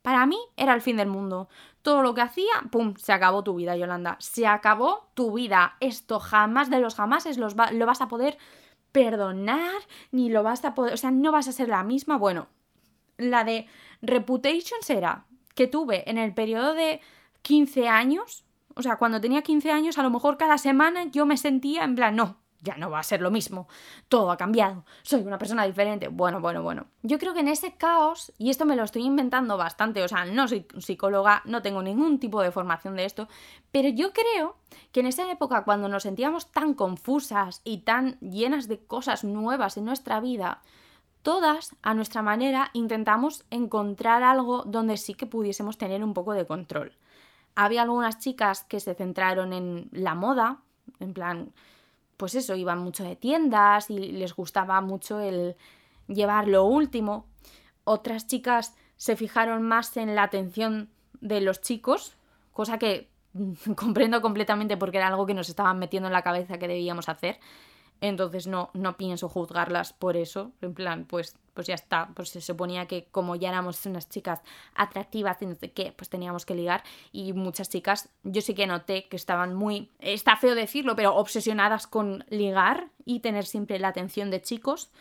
para 0.02 0.26
mí, 0.26 0.38
era 0.58 0.74
el 0.74 0.82
fin 0.82 0.98
del 0.98 1.08
mundo. 1.08 1.50
Todo 1.82 2.02
lo 2.02 2.14
que 2.14 2.22
hacía, 2.22 2.52
¡pum! 2.72 2.96
Se 2.98 3.14
acabó 3.14 3.44
tu 3.44 3.56
vida, 3.56 3.76
Yolanda. 3.76 4.18
Se 4.20 4.48
acabó 4.48 5.10
tu 5.14 5.34
vida. 5.34 5.78
Esto 5.80 6.20
jamás 6.20 6.70
de 6.70 6.80
los 6.80 6.96
jamases 6.96 7.38
lo 7.38 7.86
vas 7.86 8.02
a 8.02 8.08
poder 8.08 8.38
perdonar, 8.92 9.82
ni 10.12 10.30
lo 10.30 10.44
vas 10.44 10.64
a 10.66 10.74
poder. 10.74 10.94
O 10.94 10.98
sea, 10.98 11.12
no 11.12 11.32
vas 11.32 11.48
a 11.48 11.52
ser 11.52 11.70
la 11.70 11.84
misma. 11.84 12.18
Bueno, 12.18 12.48
la 13.18 13.44
de 13.44 13.68
Reputations 14.02 14.90
era 14.90 15.26
que 15.56 15.68
tuve 15.68 16.10
en 16.10 16.18
el 16.18 16.34
periodo 16.34 16.74
de 16.74 17.02
15 17.42 17.88
años, 17.88 18.46
o 18.76 18.82
sea, 18.82 18.98
cuando 18.98 19.22
tenía 19.22 19.42
15 19.42 19.72
años, 19.72 19.98
a 19.98 20.04
lo 20.04 20.10
mejor 20.10 20.38
cada 20.38 20.58
semana 20.58 21.06
yo 21.06 21.26
me 21.26 21.38
sentía 21.38 21.84
en 21.84 21.96
plan, 21.96 22.16
no, 22.16 22.38
ya 22.62 22.78
no 22.78 22.90
va 22.90 23.00
a 23.00 23.04
ser 23.04 23.22
lo 23.22 23.32
mismo, 23.32 23.68
todo 24.08 24.32
ha 24.32 24.38
cambiado, 24.38 24.86
soy 25.02 25.22
una 25.22 25.38
persona 25.38 25.66
diferente. 25.66 26.08
Bueno, 26.08 26.40
bueno, 26.40 26.62
bueno. 26.62 26.86
Yo 27.02 27.18
creo 27.18 27.34
que 27.34 27.40
en 27.40 27.48
ese 27.48 27.74
caos, 27.74 28.32
y 28.38 28.50
esto 28.50 28.66
me 28.66 28.76
lo 28.76 28.84
estoy 28.84 29.04
inventando 29.04 29.58
bastante, 29.58 30.04
o 30.04 30.08
sea, 30.08 30.26
no 30.26 30.48
soy 30.48 30.66
psicóloga, 30.78 31.42
no 31.46 31.62
tengo 31.62 31.82
ningún 31.82 32.20
tipo 32.20 32.42
de 32.42 32.52
formación 32.52 32.96
de 32.96 33.06
esto, 33.06 33.28
pero 33.72 33.90
yo 33.90 34.14
creo 34.14 34.58
que 34.92 35.00
en 35.00 35.08
esa 35.08 35.30
época, 35.32 35.64
cuando 35.64 35.88
nos 35.90 36.04
sentíamos 36.04 36.52
tan 36.52 36.74
confusas 36.74 37.62
y 37.64 37.80
tan 37.80 38.20
llenas 38.20 38.68
de 38.68 38.80
cosas 38.80 39.24
nuevas 39.24 39.78
en 39.78 39.86
nuestra 39.86 40.20
vida, 40.20 40.62
todas, 41.24 41.76
a 41.82 41.94
nuestra 41.94 42.22
manera, 42.22 42.70
intentamos 42.74 43.44
encontrar 43.50 44.24
algo 44.24 44.64
donde 44.66 44.98
sí 44.98 45.14
que 45.14 45.26
pudiésemos 45.26 45.78
tener 45.78 46.04
un 46.04 46.14
poco 46.14 46.34
de 46.34 46.46
control. 46.46 46.94
Había 47.56 47.84
algunas 47.84 48.20
chicas 48.20 48.64
que 48.64 48.80
se 48.80 48.96
centraron 48.96 49.54
en 49.54 49.90
la 49.92 50.16
moda, 50.16 50.62
En 51.00 51.14
plan, 51.14 51.52
pues 52.18 52.36
eso, 52.36 52.56
iban 52.56 52.80
mucho 52.80 53.04
de 53.04 53.16
tiendas 53.16 53.90
y 53.90 53.98
les 53.98 54.36
gustaba 54.36 54.82
mucho 54.82 55.20
el 55.20 55.56
llevar 56.08 56.48
lo 56.48 56.66
último. 56.66 57.26
Otras 57.84 58.28
chicas 58.28 58.76
se 58.96 59.16
fijaron 59.16 59.64
más 59.64 59.98
en 59.98 60.14
la 60.16 60.24
atención 60.24 60.90
de 61.20 61.42
los 61.42 61.62
chicos, 61.62 62.16
cosa 62.52 62.78
que 62.78 63.10
comprendo 63.76 64.22
completamente 64.22 64.78
porque 64.78 64.98
era 64.98 65.08
algo 65.08 65.26
que 65.26 65.34
nos 65.34 65.50
estaban 65.50 65.80
metiendo 65.80 66.08
en 66.08 66.14
la 66.14 66.22
cabeza 66.22 66.58
que 66.60 66.68
debíamos 66.68 67.10
hacer. 67.10 67.40
Entonces 68.02 68.48
no, 68.48 68.70
no 68.74 68.98
pienso 68.98 69.30
juzgarlas 69.30 69.94
por 69.94 70.18
eso. 70.18 70.52
En 70.62 70.74
plan, 70.74 71.06
pues, 71.06 71.38
pues 71.54 71.68
ya 71.68 71.76
está. 71.76 72.10
Pues 72.16 72.30
se 72.30 72.42
suponía 72.42 72.86
que 72.88 73.06
como 73.12 73.36
ya 73.36 73.50
éramos 73.50 73.86
unas 73.86 74.10
chicas 74.10 74.42
atractivas 74.76 75.42
y 75.42 75.46
no 75.46 75.56
pues 75.96 76.10
teníamos 76.10 76.46
que 76.46 76.56
ligar. 76.56 76.84
Y 77.12 77.34
muchas 77.34 77.70
chicas, 77.70 78.10
yo 78.24 78.42
sí 78.42 78.54
que 78.54 78.68
noté 78.68 79.08
que 79.08 79.16
estaban 79.16 79.54
muy, 79.54 79.90
está 80.00 80.36
feo 80.38 80.56
decirlo, 80.56 80.96
pero 80.96 81.16
obsesionadas 81.16 81.88
con 81.88 82.26
ligar 82.30 82.90
y 83.06 83.20
tener 83.20 83.46
siempre 83.46 83.80
la 83.80 83.90
atención 83.90 84.32
de 84.32 84.42
chicos. 84.42 84.92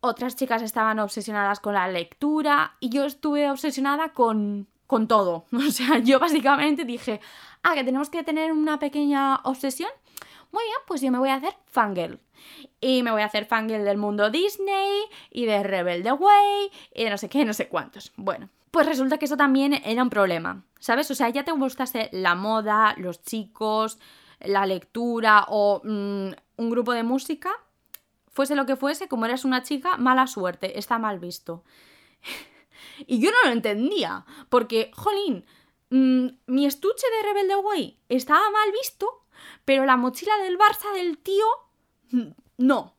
Otras 0.00 0.36
chicas 0.36 0.62
estaban 0.62 1.00
obsesionadas 1.00 1.58
con 1.58 1.74
la 1.74 1.88
lectura 1.88 2.76
y 2.78 2.88
yo 2.90 3.04
estuve 3.04 3.50
obsesionada 3.50 4.12
con, 4.12 4.68
con 4.86 5.08
todo. 5.08 5.46
O 5.52 5.70
sea, 5.70 5.98
yo 5.98 6.18
básicamente 6.18 6.84
dije, 6.84 7.20
ah, 7.62 7.74
que 7.74 7.84
tenemos 7.84 8.10
que 8.10 8.22
tener 8.22 8.52
una 8.52 8.78
pequeña 8.78 9.36
obsesión. 9.44 9.90
Muy 10.50 10.64
bien, 10.64 10.78
pues 10.86 11.00
yo 11.00 11.10
me 11.10 11.18
voy 11.18 11.28
a 11.28 11.34
hacer 11.34 11.54
fangirl. 11.66 12.20
Y 12.80 13.02
me 13.02 13.10
voy 13.10 13.22
a 13.22 13.26
hacer 13.26 13.46
fangirl 13.46 13.84
del 13.84 13.98
mundo 13.98 14.30
Disney 14.30 15.02
y 15.30 15.46
de 15.46 15.62
Rebelde 15.62 16.12
Way 16.12 16.70
y 16.94 17.04
de 17.04 17.10
no 17.10 17.18
sé 17.18 17.28
qué, 17.28 17.44
no 17.44 17.52
sé 17.52 17.68
cuántos. 17.68 18.12
Bueno, 18.16 18.48
pues 18.70 18.86
resulta 18.86 19.18
que 19.18 19.24
eso 19.24 19.36
también 19.36 19.74
era 19.84 20.02
un 20.02 20.10
problema, 20.10 20.64
¿sabes? 20.78 21.10
O 21.10 21.14
sea, 21.14 21.28
ya 21.30 21.44
te 21.44 21.52
gustase 21.52 22.08
la 22.12 22.34
moda, 22.34 22.94
los 22.98 23.22
chicos, 23.22 23.98
la 24.40 24.66
lectura 24.66 25.46
o 25.48 25.80
mm, 25.82 26.30
un 26.56 26.70
grupo 26.70 26.92
de 26.92 27.02
música, 27.02 27.50
fuese 28.28 28.54
lo 28.54 28.66
que 28.66 28.76
fuese, 28.76 29.08
como 29.08 29.26
eres 29.26 29.44
una 29.44 29.62
chica, 29.62 29.96
mala 29.96 30.26
suerte, 30.26 30.78
está 30.78 30.98
mal 30.98 31.18
visto. 31.18 31.64
y 33.06 33.20
yo 33.20 33.30
no 33.30 33.36
lo 33.44 33.52
entendía, 33.52 34.26
porque, 34.48 34.90
jolín, 34.94 35.44
mm, 35.90 36.26
mi 36.46 36.66
estuche 36.66 37.06
de 37.10 37.28
Rebelde 37.28 37.56
Way 37.56 37.98
estaba 38.08 38.50
mal 38.50 38.70
visto, 38.72 39.24
pero 39.64 39.86
la 39.86 39.96
mochila 39.96 40.36
del 40.38 40.58
Barça 40.58 40.92
del 40.94 41.18
tío 41.18 41.46
no. 42.58 42.94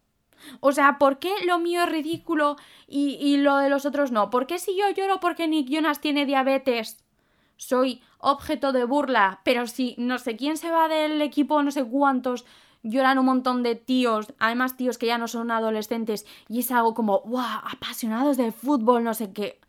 O 0.61 0.71
sea, 0.71 0.97
¿por 0.97 1.19
qué 1.19 1.31
lo 1.45 1.59
mío 1.59 1.83
es 1.83 1.89
ridículo 1.89 2.55
y, 2.87 3.37
lo 3.37 3.57
de 3.57 3.69
los 3.69 3.85
otros 3.85 4.11
no? 4.11 4.29
¿Por 4.29 4.47
qué 4.47 4.57
si 4.57 4.75
yo 4.77 4.89
lloro 4.89 5.19
porque 5.19 5.47
Nick 5.47 5.69
Jonas 5.69 5.99
tiene 5.99 6.25
diabetes? 6.25 7.03
Soy 7.57 8.01
objeto 8.19 8.71
de 8.71 8.85
burla, 8.85 9.41
pero 9.43 9.67
si 9.67 9.95
no 9.97 10.17
sé 10.17 10.37
quién 10.37 10.55
se 10.55 10.71
va 10.71 10.87
del 10.87 11.21
equipo, 11.21 11.61
no 11.61 11.71
sé 11.71 11.83
cuántos, 11.83 12.45
lloran 12.83 13.19
un 13.19 13.25
montón 13.25 13.63
de 13.63 13.75
tíos, 13.75 14.33
además 14.39 14.77
tíos 14.77 14.97
que 14.97 15.07
ya 15.07 15.17
no 15.17 15.27
son 15.27 15.51
adolescentes, 15.51 16.25
y 16.47 16.59
es 16.59 16.71
algo 16.71 16.93
como, 16.93 17.19
¡guau! 17.19 17.61
Apasionados 17.69 18.37
de 18.37 18.53
fútbol, 18.53 19.03
no 19.03 19.13
sé 19.13 19.33
qué. 19.33 19.59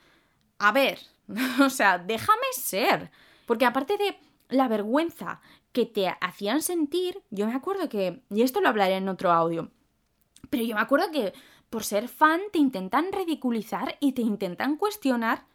A 0.58 0.70
ver, 0.70 1.00
o 1.60 1.70
sea, 1.70 1.98
déjame 1.98 2.46
ser. 2.52 3.10
Porque 3.46 3.66
aparte 3.66 3.96
de 3.96 4.16
la 4.48 4.68
vergüenza 4.68 5.40
que 5.72 5.86
te 5.86 6.08
hacían 6.20 6.62
sentir, 6.62 7.22
yo 7.30 7.46
me 7.46 7.54
acuerdo 7.54 7.88
que, 7.88 8.22
y 8.30 8.42
esto 8.42 8.60
lo 8.60 8.68
hablaré 8.68 8.96
en 8.96 9.08
otro 9.08 9.30
audio, 9.30 9.70
pero 10.50 10.64
yo 10.64 10.74
me 10.74 10.80
acuerdo 10.80 11.10
que 11.10 11.32
por 11.70 11.84
ser 11.84 12.08
fan 12.08 12.40
te 12.52 12.58
intentan 12.58 13.12
ridiculizar 13.12 13.96
y 14.00 14.12
te 14.12 14.22
intentan 14.22 14.76
cuestionar, 14.76 15.46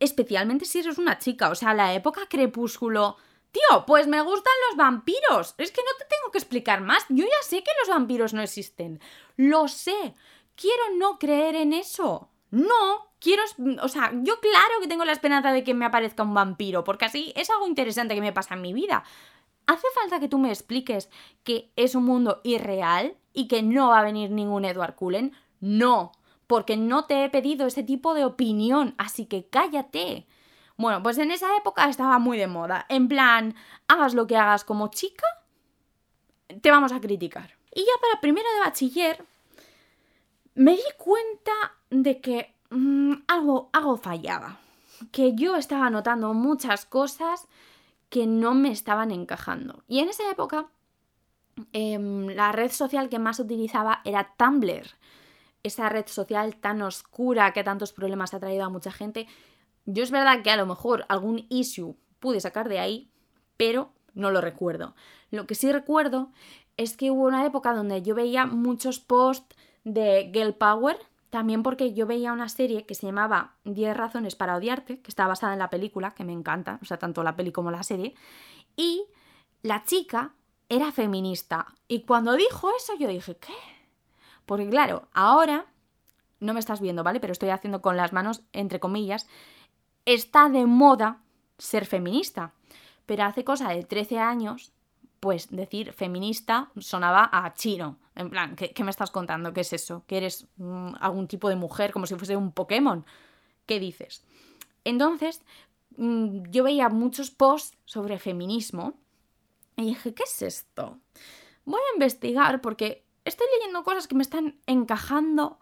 especialmente 0.00 0.64
si 0.64 0.80
eres 0.80 0.98
una 0.98 1.18
chica, 1.18 1.50
o 1.50 1.54
sea, 1.54 1.74
la 1.74 1.94
época 1.94 2.22
crepúsculo. 2.28 3.16
Tío, 3.52 3.84
pues 3.86 4.08
me 4.08 4.22
gustan 4.22 4.52
los 4.68 4.78
vampiros. 4.78 5.54
Es 5.58 5.70
que 5.70 5.82
no 5.82 5.90
te 5.98 6.06
tengo 6.06 6.32
que 6.32 6.38
explicar 6.38 6.80
más. 6.80 7.04
Yo 7.10 7.24
ya 7.24 7.42
sé 7.42 7.62
que 7.62 7.70
los 7.80 7.90
vampiros 7.90 8.32
no 8.32 8.40
existen. 8.40 8.98
Lo 9.36 9.68
sé. 9.68 10.14
Quiero 10.56 10.96
no 10.96 11.18
creer 11.18 11.56
en 11.56 11.74
eso. 11.74 12.30
No, 12.50 13.12
quiero, 13.20 13.42
o 13.82 13.88
sea, 13.88 14.10
yo 14.22 14.40
claro 14.40 14.74
que 14.80 14.88
tengo 14.88 15.04
la 15.04 15.12
esperanza 15.12 15.52
de 15.52 15.64
que 15.64 15.74
me 15.74 15.84
aparezca 15.84 16.22
un 16.22 16.34
vampiro, 16.34 16.82
porque 16.82 17.04
así 17.04 17.32
es 17.36 17.48
algo 17.50 17.66
interesante 17.66 18.14
que 18.14 18.20
me 18.20 18.32
pasa 18.32 18.54
en 18.54 18.62
mi 18.62 18.72
vida. 18.72 19.04
¿Hace 19.72 19.86
falta 19.94 20.20
que 20.20 20.28
tú 20.28 20.38
me 20.38 20.50
expliques 20.50 21.08
que 21.44 21.72
es 21.76 21.94
un 21.94 22.04
mundo 22.04 22.42
irreal 22.44 23.16
y 23.32 23.48
que 23.48 23.62
no 23.62 23.88
va 23.88 24.00
a 24.00 24.04
venir 24.04 24.30
ningún 24.30 24.66
Edward 24.66 24.96
Cullen? 24.96 25.32
No, 25.60 26.12
porque 26.46 26.76
no 26.76 27.06
te 27.06 27.24
he 27.24 27.30
pedido 27.30 27.66
ese 27.66 27.82
tipo 27.82 28.12
de 28.12 28.26
opinión, 28.26 28.94
así 28.98 29.24
que 29.24 29.46
cállate. 29.48 30.26
Bueno, 30.76 31.02
pues 31.02 31.16
en 31.16 31.30
esa 31.30 31.56
época 31.56 31.88
estaba 31.88 32.18
muy 32.18 32.36
de 32.36 32.48
moda. 32.48 32.84
En 32.90 33.08
plan, 33.08 33.54
hagas 33.88 34.12
lo 34.12 34.26
que 34.26 34.36
hagas 34.36 34.62
como 34.62 34.88
chica, 34.88 35.24
te 36.60 36.70
vamos 36.70 36.92
a 36.92 37.00
criticar. 37.00 37.54
Y 37.74 37.80
ya 37.80 37.92
para 38.02 38.20
primero 38.20 38.52
de 38.52 38.60
bachiller, 38.60 39.24
me 40.54 40.72
di 40.72 40.82
cuenta 40.98 41.52
de 41.88 42.20
que 42.20 42.54
mm, 42.68 43.22
algo, 43.26 43.70
algo 43.72 43.96
fallaba. 43.96 44.58
Que 45.12 45.34
yo 45.34 45.56
estaba 45.56 45.88
notando 45.88 46.34
muchas 46.34 46.84
cosas 46.84 47.48
que 48.12 48.26
no 48.26 48.52
me 48.52 48.70
estaban 48.70 49.10
encajando. 49.10 49.84
Y 49.88 50.00
en 50.00 50.10
esa 50.10 50.30
época, 50.30 50.68
em, 51.72 52.26
la 52.26 52.52
red 52.52 52.70
social 52.70 53.08
que 53.08 53.18
más 53.18 53.40
utilizaba 53.40 54.02
era 54.04 54.34
Tumblr. 54.36 54.86
Esa 55.62 55.88
red 55.88 56.06
social 56.06 56.56
tan 56.56 56.82
oscura 56.82 57.54
que 57.54 57.64
tantos 57.64 57.94
problemas 57.94 58.34
ha 58.34 58.38
traído 58.38 58.64
a 58.64 58.68
mucha 58.68 58.92
gente. 58.92 59.28
Yo 59.86 60.02
es 60.02 60.10
verdad 60.10 60.42
que 60.42 60.50
a 60.50 60.58
lo 60.58 60.66
mejor 60.66 61.06
algún 61.08 61.46
issue 61.48 61.96
pude 62.20 62.38
sacar 62.40 62.68
de 62.68 62.80
ahí, 62.80 63.10
pero 63.56 63.94
no 64.12 64.30
lo 64.30 64.42
recuerdo. 64.42 64.94
Lo 65.30 65.46
que 65.46 65.54
sí 65.54 65.72
recuerdo 65.72 66.32
es 66.76 66.98
que 66.98 67.10
hubo 67.10 67.22
una 67.22 67.46
época 67.46 67.72
donde 67.72 68.02
yo 68.02 68.14
veía 68.14 68.44
muchos 68.44 69.00
posts 69.00 69.56
de 69.84 70.30
Girl 70.34 70.52
Power, 70.52 70.98
también 71.32 71.62
porque 71.62 71.94
yo 71.94 72.06
veía 72.06 72.30
una 72.30 72.50
serie 72.50 72.84
que 72.84 72.94
se 72.94 73.06
llamaba 73.06 73.54
10 73.64 73.96
razones 73.96 74.36
para 74.36 74.54
odiarte, 74.54 75.00
que 75.00 75.10
está 75.10 75.26
basada 75.26 75.54
en 75.54 75.60
la 75.60 75.70
película, 75.70 76.10
que 76.10 76.24
me 76.24 76.32
encanta, 76.34 76.78
o 76.82 76.84
sea, 76.84 76.98
tanto 76.98 77.22
la 77.22 77.36
peli 77.36 77.52
como 77.52 77.70
la 77.70 77.82
serie, 77.82 78.14
y 78.76 79.06
la 79.62 79.82
chica 79.84 80.34
era 80.68 80.92
feminista. 80.92 81.68
Y 81.88 82.02
cuando 82.02 82.34
dijo 82.34 82.68
eso 82.76 82.92
yo 82.98 83.08
dije, 83.08 83.38
¿qué? 83.38 83.54
Porque 84.44 84.68
claro, 84.68 85.08
ahora, 85.14 85.64
no 86.38 86.52
me 86.52 86.60
estás 86.60 86.82
viendo, 86.82 87.02
¿vale? 87.02 87.18
Pero 87.18 87.32
estoy 87.32 87.48
haciendo 87.48 87.80
con 87.80 87.96
las 87.96 88.12
manos, 88.12 88.42
entre 88.52 88.78
comillas, 88.78 89.26
está 90.04 90.50
de 90.50 90.66
moda 90.66 91.22
ser 91.56 91.86
feminista. 91.86 92.52
Pero 93.06 93.24
hace 93.24 93.42
cosa 93.42 93.70
de 93.70 93.84
13 93.84 94.18
años, 94.18 94.74
pues 95.22 95.50
decir 95.52 95.92
feminista 95.92 96.72
sonaba 96.80 97.30
a 97.32 97.54
chino. 97.54 97.96
En 98.16 98.28
plan, 98.28 98.56
¿qué, 98.56 98.82
me 98.82 98.90
estás 98.90 99.12
contando? 99.12 99.52
¿Qué 99.52 99.60
es 99.60 99.72
eso? 99.72 100.02
¿Que 100.08 100.16
eres 100.16 100.48
mm, 100.56 100.94
algún 100.98 101.28
tipo 101.28 101.48
de 101.48 101.54
mujer 101.54 101.92
como 101.92 102.06
si 102.06 102.16
fuese 102.16 102.34
un 102.34 102.50
Pokémon? 102.50 103.06
¿Qué 103.64 103.78
dices? 103.78 104.24
Entonces, 104.82 105.40
mm, 105.96 106.50
yo 106.50 106.64
veía 106.64 106.88
muchos 106.88 107.30
posts 107.30 107.78
sobre 107.84 108.18
feminismo 108.18 108.94
y 109.76 109.84
dije, 109.84 110.12
¿qué 110.12 110.24
es 110.24 110.42
esto? 110.42 110.98
Voy 111.66 111.80
a 111.80 111.94
investigar 111.94 112.60
porque 112.60 113.04
estoy 113.24 113.46
leyendo 113.58 113.84
cosas 113.84 114.08
que 114.08 114.16
me 114.16 114.24
están 114.24 114.58
encajando 114.66 115.60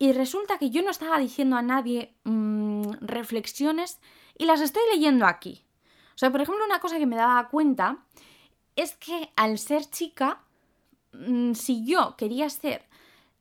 y 0.00 0.14
resulta 0.14 0.58
que 0.58 0.70
yo 0.70 0.82
no 0.82 0.90
estaba 0.90 1.20
diciendo 1.20 1.54
a 1.54 1.62
nadie 1.62 2.16
mm, 2.24 2.94
reflexiones 3.02 4.00
y 4.36 4.46
las 4.46 4.60
estoy 4.60 4.82
leyendo 4.92 5.26
aquí. 5.26 5.64
O 6.16 6.18
sea, 6.18 6.32
por 6.32 6.40
ejemplo, 6.40 6.64
una 6.64 6.80
cosa 6.80 6.98
que 6.98 7.06
me 7.06 7.14
daba 7.14 7.48
cuenta 7.50 8.02
es 8.76 8.96
que 8.96 9.30
al 9.36 9.58
ser 9.58 9.84
chica 9.90 10.46
Mm, 11.18 11.54
si 11.54 11.84
yo 11.86 12.14
quería 12.16 12.50
ser 12.50 12.84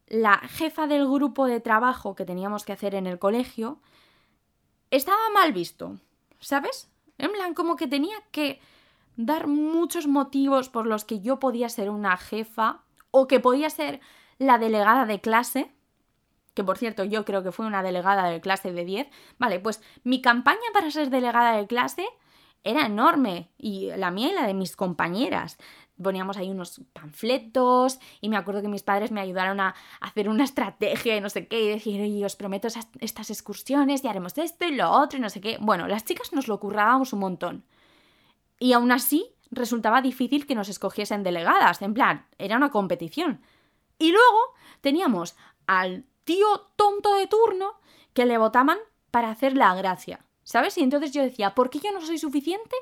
la 0.08 0.38
jefa 0.38 0.88
del 0.88 1.08
grupo 1.08 1.46
de 1.46 1.60
trabajo 1.60 2.16
que 2.16 2.26
teníamos 2.26 2.64
que 2.64 2.74
hacer 2.74 2.96
en 2.96 3.08
el 3.08 3.20
colegio, 3.20 3.80
estaba 4.92 5.30
mal 5.34 5.52
visto, 5.52 5.98
¿sabes? 6.40 6.90
En 7.18 7.32
plan, 7.32 7.54
como 7.54 7.76
que 7.76 7.88
tenía 7.88 8.18
que 8.32 8.62
dar 9.18 9.48
muchos 9.48 10.08
motivos 10.08 10.70
por 10.70 10.86
los 10.86 11.06
que 11.06 11.22
yo 11.22 11.40
podía 11.40 11.70
ser 11.70 11.90
una 11.90 12.18
jefa 12.18 12.82
o 13.12 13.28
que 13.28 13.40
podía 13.40 13.70
ser 13.70 14.00
la 14.38 14.58
delegada 14.58 15.06
de 15.06 15.22
clase, 15.22 15.72
que 16.54 16.64
por 16.64 16.78
cierto 16.78 17.04
yo 17.04 17.26
creo 17.26 17.44
que 17.44 17.52
fue 17.52 17.66
una 17.66 17.84
delegada 17.84 18.30
de 18.30 18.42
clase 18.42 18.74
de 18.74 18.86
10, 18.86 19.08
vale, 19.40 19.60
pues 19.60 19.82
mi 20.04 20.22
campaña 20.22 20.60
para 20.74 20.92
ser 20.92 21.10
delegada 21.10 21.58
de 21.58 21.68
clase 21.68 22.06
era 22.66 22.86
enorme, 22.88 23.52
y 23.58 23.92
la 23.96 24.12
mía 24.12 24.32
y 24.32 24.34
la 24.34 24.46
de 24.46 24.54
mis 24.54 24.76
compañeras 24.76 25.58
poníamos 26.02 26.36
ahí 26.36 26.50
unos 26.50 26.82
panfletos 26.92 28.00
y 28.20 28.28
me 28.28 28.36
acuerdo 28.38 28.62
que 28.62 28.68
mis 28.68 28.84
padres 28.84 29.12
me 29.12 29.22
ayudaron 29.22 29.62
a 29.62 29.76
hacer 30.02 30.28
una 30.28 30.44
estrategia 30.44 31.16
y 31.16 31.22
no 31.22 31.30
sé 31.30 31.48
qué 31.48 31.62
y 31.62 31.70
decir, 31.70 32.26
os 32.26 32.36
prometo 32.36 32.68
estas 33.00 33.30
excursiones 33.30 34.04
y 34.04 34.08
haremos 34.08 34.38
esto 34.38 34.66
y 34.66 34.76
lo 34.76 34.92
otro 34.92 35.18
y 35.18 35.22
no 35.22 35.30
sé 35.30 35.40
qué. 35.40 35.58
Bueno, 35.62 35.88
las 35.88 36.04
chicas 36.04 36.34
nos 36.34 36.48
lo 36.48 36.60
currábamos 36.60 37.14
un 37.14 37.20
montón. 37.20 37.64
Y 38.60 38.74
aún 38.74 38.92
así 38.92 39.36
resultaba 39.52 40.02
difícil 40.02 40.46
que 40.46 40.56
nos 40.56 40.70
escogiesen 40.70 41.24
delegadas, 41.24 41.82
en 41.82 41.94
plan, 41.94 42.26
era 42.38 42.58
una 42.58 42.72
competición. 42.72 43.42
Y 43.98 44.12
luego 44.12 44.56
teníamos 44.82 45.36
al 45.68 46.06
tío 46.24 46.72
tonto 46.76 47.16
de 47.16 47.28
turno 47.28 47.80
que 48.14 48.26
le 48.26 48.38
votaban 48.38 48.78
para 49.12 49.30
hacer 49.30 49.56
la 49.56 49.74
gracia, 49.76 50.25
¿sabes? 50.46 50.78
Y 50.78 50.84
entonces 50.84 51.12
yo 51.12 51.22
decía, 51.22 51.54
¿por 51.54 51.70
qué 51.70 51.80
yo 51.80 51.92
no 51.92 52.00
soy 52.00 52.18
suficiente? 52.18 52.76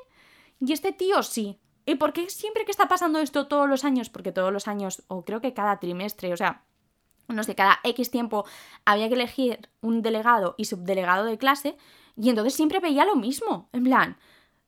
Y 0.60 0.72
este 0.72 0.92
tío 0.92 1.24
sí. 1.24 1.58
¿Y 1.86 1.96
por 1.96 2.12
qué 2.12 2.30
siempre 2.30 2.64
que 2.64 2.70
está 2.70 2.86
pasando 2.86 3.18
esto 3.18 3.48
todos 3.48 3.68
los 3.68 3.84
años? 3.84 4.08
Porque 4.08 4.30
todos 4.30 4.52
los 4.52 4.68
años, 4.68 5.02
o 5.08 5.24
creo 5.24 5.40
que 5.40 5.52
cada 5.52 5.80
trimestre, 5.80 6.32
o 6.32 6.36
sea, 6.36 6.62
no 7.26 7.42
sé, 7.42 7.54
cada 7.54 7.80
X 7.82 8.10
tiempo 8.10 8.44
había 8.84 9.08
que 9.08 9.14
elegir 9.14 9.68
un 9.80 10.02
delegado 10.02 10.54
y 10.56 10.66
subdelegado 10.66 11.24
de 11.24 11.38
clase, 11.38 11.76
y 12.16 12.28
entonces 12.28 12.54
siempre 12.54 12.80
veía 12.80 13.04
lo 13.04 13.16
mismo. 13.16 13.68
En 13.72 13.84
plan, 13.84 14.16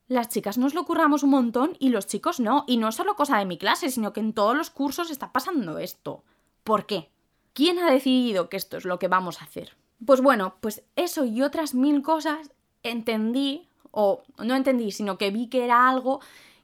las 0.07 0.29
chicas 0.29 0.57
nos 0.57 0.73
lo 0.73 0.85
curramos 0.85 1.23
un 1.23 1.29
montón 1.31 1.75
y 1.79 1.89
los 1.89 2.07
chicos 2.07 2.39
no. 2.39 2.65
Y 2.67 2.77
no 2.77 2.91
solo 2.91 3.15
cosa 3.15 3.37
de 3.37 3.45
mi 3.45 3.57
clase, 3.57 3.89
sino 3.89 4.11
que 4.11 4.19
en 4.19 4.33
todos 4.33 4.55
los 4.55 4.69
cursos 4.69 5.09
está 5.09 5.31
pasando 5.31 5.79
esto. 5.79 6.23
¿Por 6.63 6.85
qué? 6.85 7.09
¿Quién 7.53 7.79
ha 7.79 7.89
decidido 7.89 8.49
que 8.49 8.57
esto 8.57 8.77
es 8.77 8.85
lo 8.85 8.99
que 8.99 9.07
vamos 9.07 9.41
a 9.41 9.45
hacer? 9.45 9.77
Pues 10.05 10.21
bueno, 10.21 10.57
pues 10.61 10.83
eso 10.95 11.25
y 11.25 11.41
otras 11.41 11.73
mil 11.73 12.01
cosas 12.01 12.51
entendí, 12.83 13.67
o 13.91 14.23
no 14.39 14.55
entendí, 14.55 14.91
sino 14.91 15.17
que 15.17 15.31
vi 15.31 15.47
que 15.47 15.63
era 15.63 15.89
algo 15.89 16.21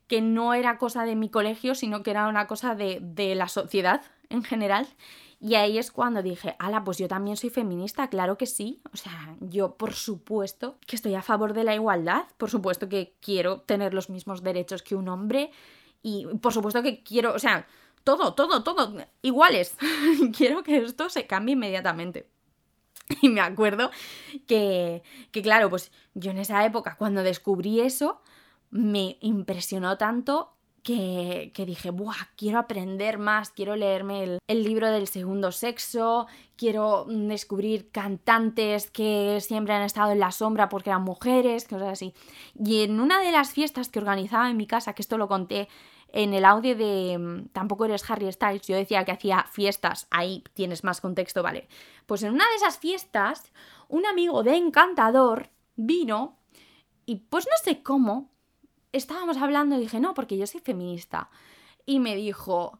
que 0.07 0.21
no 0.21 0.53
era 0.53 0.77
cosa 0.77 1.05
de 1.05 1.15
mi 1.15 1.29
colegio, 1.29 1.75
sino 1.75 2.03
que 2.03 2.11
era 2.11 2.27
una 2.27 2.47
cosa 2.47 2.75
de, 2.75 2.99
de 3.01 3.35
la 3.35 3.47
sociedad 3.47 4.01
en 4.29 4.43
general. 4.43 4.87
Y 5.39 5.55
ahí 5.55 5.77
es 5.77 5.91
cuando 5.91 6.21
dije, 6.21 6.55
ala, 6.57 6.85
pues 6.85 6.97
yo 6.97 7.09
también 7.09 7.35
soy 7.35 7.49
feminista, 7.49 8.07
claro 8.09 8.37
que 8.37 8.45
sí. 8.45 8.81
O 8.93 8.97
sea, 8.97 9.35
yo 9.41 9.75
por 9.75 9.93
supuesto 9.93 10.77
que 10.87 10.95
estoy 10.95 11.15
a 11.15 11.21
favor 11.21 11.53
de 11.53 11.65
la 11.65 11.75
igualdad, 11.75 12.23
por 12.37 12.49
supuesto 12.49 12.87
que 12.87 13.13
quiero 13.19 13.59
tener 13.59 13.93
los 13.93 14.09
mismos 14.09 14.41
derechos 14.41 14.83
que 14.83 14.95
un 14.95 15.09
hombre 15.09 15.51
y 16.01 16.27
por 16.41 16.53
supuesto 16.53 16.81
que 16.81 17.03
quiero, 17.03 17.33
o 17.33 17.39
sea, 17.39 17.67
todo, 18.03 18.33
todo, 18.35 18.63
todo, 18.63 19.05
iguales. 19.21 19.75
quiero 20.37 20.63
que 20.63 20.77
esto 20.77 21.09
se 21.09 21.27
cambie 21.27 21.53
inmediatamente. 21.53 22.27
Y 23.21 23.29
me 23.29 23.41
acuerdo 23.41 23.91
que, 24.47 25.03
que, 25.31 25.41
claro, 25.41 25.69
pues 25.69 25.91
yo 26.13 26.31
en 26.31 26.37
esa 26.37 26.65
época, 26.65 26.95
cuando 26.97 27.23
descubrí 27.23 27.81
eso, 27.81 28.21
me 28.71 29.17
impresionó 29.21 29.97
tanto 29.97 30.53
que, 30.83 31.63
dije, 31.65 31.91
Buah, 31.91 32.15
quiero 32.35 32.59
aprender 32.59 33.17
más, 33.17 33.51
quiero 33.51 33.75
leerme 33.75 34.39
el, 34.47 34.63
libro 34.63 34.91
del 34.91 35.07
segundo 35.07 35.51
sexo, 35.51 36.27
quiero 36.57 37.05
descubrir 37.07 37.89
cantantes 37.89 38.91
que 38.91 39.39
siempre 39.39 39.73
han 39.73 39.83
estado 39.83 40.11
en 40.11 40.19
la 40.19 40.31
sombra 40.31 40.67
porque 40.67 40.89
eran 40.89 41.03
mujeres, 41.03 41.67
cosas 41.67 41.87
así. 41.87 42.13
Y 42.53 42.83
en 42.83 42.99
una 42.99 43.21
de 43.21 43.31
las 43.31 43.51
fiestas 43.51 43.87
que 43.87 43.99
organizaba 43.99 44.49
en 44.49 44.57
mi 44.57 44.67
casa, 44.67 44.93
que 44.93 45.01
esto 45.01 45.17
lo 45.17 45.29
conté 45.29 45.69
en 46.13 46.33
el 46.33 46.45
audio 46.45 46.77
de 46.77 47.17
mm, 47.17 47.47
Tampoco 47.49 47.85
eres 47.85 48.09
Harry 48.09 48.31
Styles, 48.31 48.65
yo 48.67 48.77
decía 48.77 49.03
que 49.03 49.11
hacía 49.11 49.45
fiestas, 49.51 50.07
ahí 50.11 50.43
tienes 50.53 50.83
más 50.85 51.01
contexto, 51.01 51.43
vale. 51.43 51.67
Pues 52.05 52.23
en 52.23 52.33
una 52.33 52.47
de 52.49 52.55
esas 52.55 52.77
fiestas, 52.77 53.51
un 53.89 54.05
amigo 54.05 54.43
de 54.43 54.55
Encantador 54.55 55.49
vino 55.75 56.37
y 57.05 57.15
pues 57.15 57.45
no 57.45 57.55
sé 57.63 57.83
cómo, 57.83 58.29
estábamos 58.93 59.37
hablando 59.37 59.75
y 59.75 59.81
dije, 59.81 59.99
no, 59.99 60.13
porque 60.13 60.37
yo 60.37 60.47
soy 60.47 60.61
feminista. 60.61 61.29
Y 61.85 61.99
me 61.99 62.15
dijo, 62.15 62.79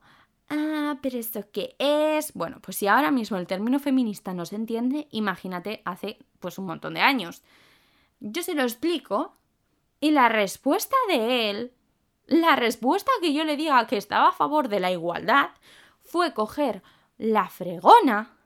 ah, 0.50 0.98
pero 1.02 1.18
¿esto 1.18 1.44
qué 1.52 1.76
es? 1.80 2.34
Bueno, 2.34 2.60
pues 2.62 2.78
si 2.78 2.88
ahora 2.88 3.12
mismo 3.12 3.38
el 3.38 3.48
término 3.48 3.80
feminista 3.80 4.34
no 4.34 4.46
se 4.46 4.56
entiende, 4.56 5.08
imagínate 5.10 5.82
hace 5.86 6.20
pues 6.40 6.60
un 6.60 6.68
montón 6.68 6.94
de 6.94 7.02
años. 7.02 7.42
Yo 8.20 8.44
se 8.44 8.54
lo 8.54 8.62
explico 8.62 9.36
y 10.00 10.12
la 10.12 10.30
respuesta 10.30 10.96
de 11.08 11.50
él, 11.50 11.74
la 12.28 12.56
respuesta 12.56 13.12
que 13.22 13.34
yo 13.34 13.44
le 13.44 13.58
diga 13.58 13.86
que 13.88 13.98
estaba 13.98 14.30
a 14.30 14.34
favor 14.34 14.70
de 14.70 14.80
la 14.80 14.92
igualdad, 14.92 15.50
fue 16.04 16.34
coger 16.34 16.82
la 17.18 17.50
fregona, 17.50 18.38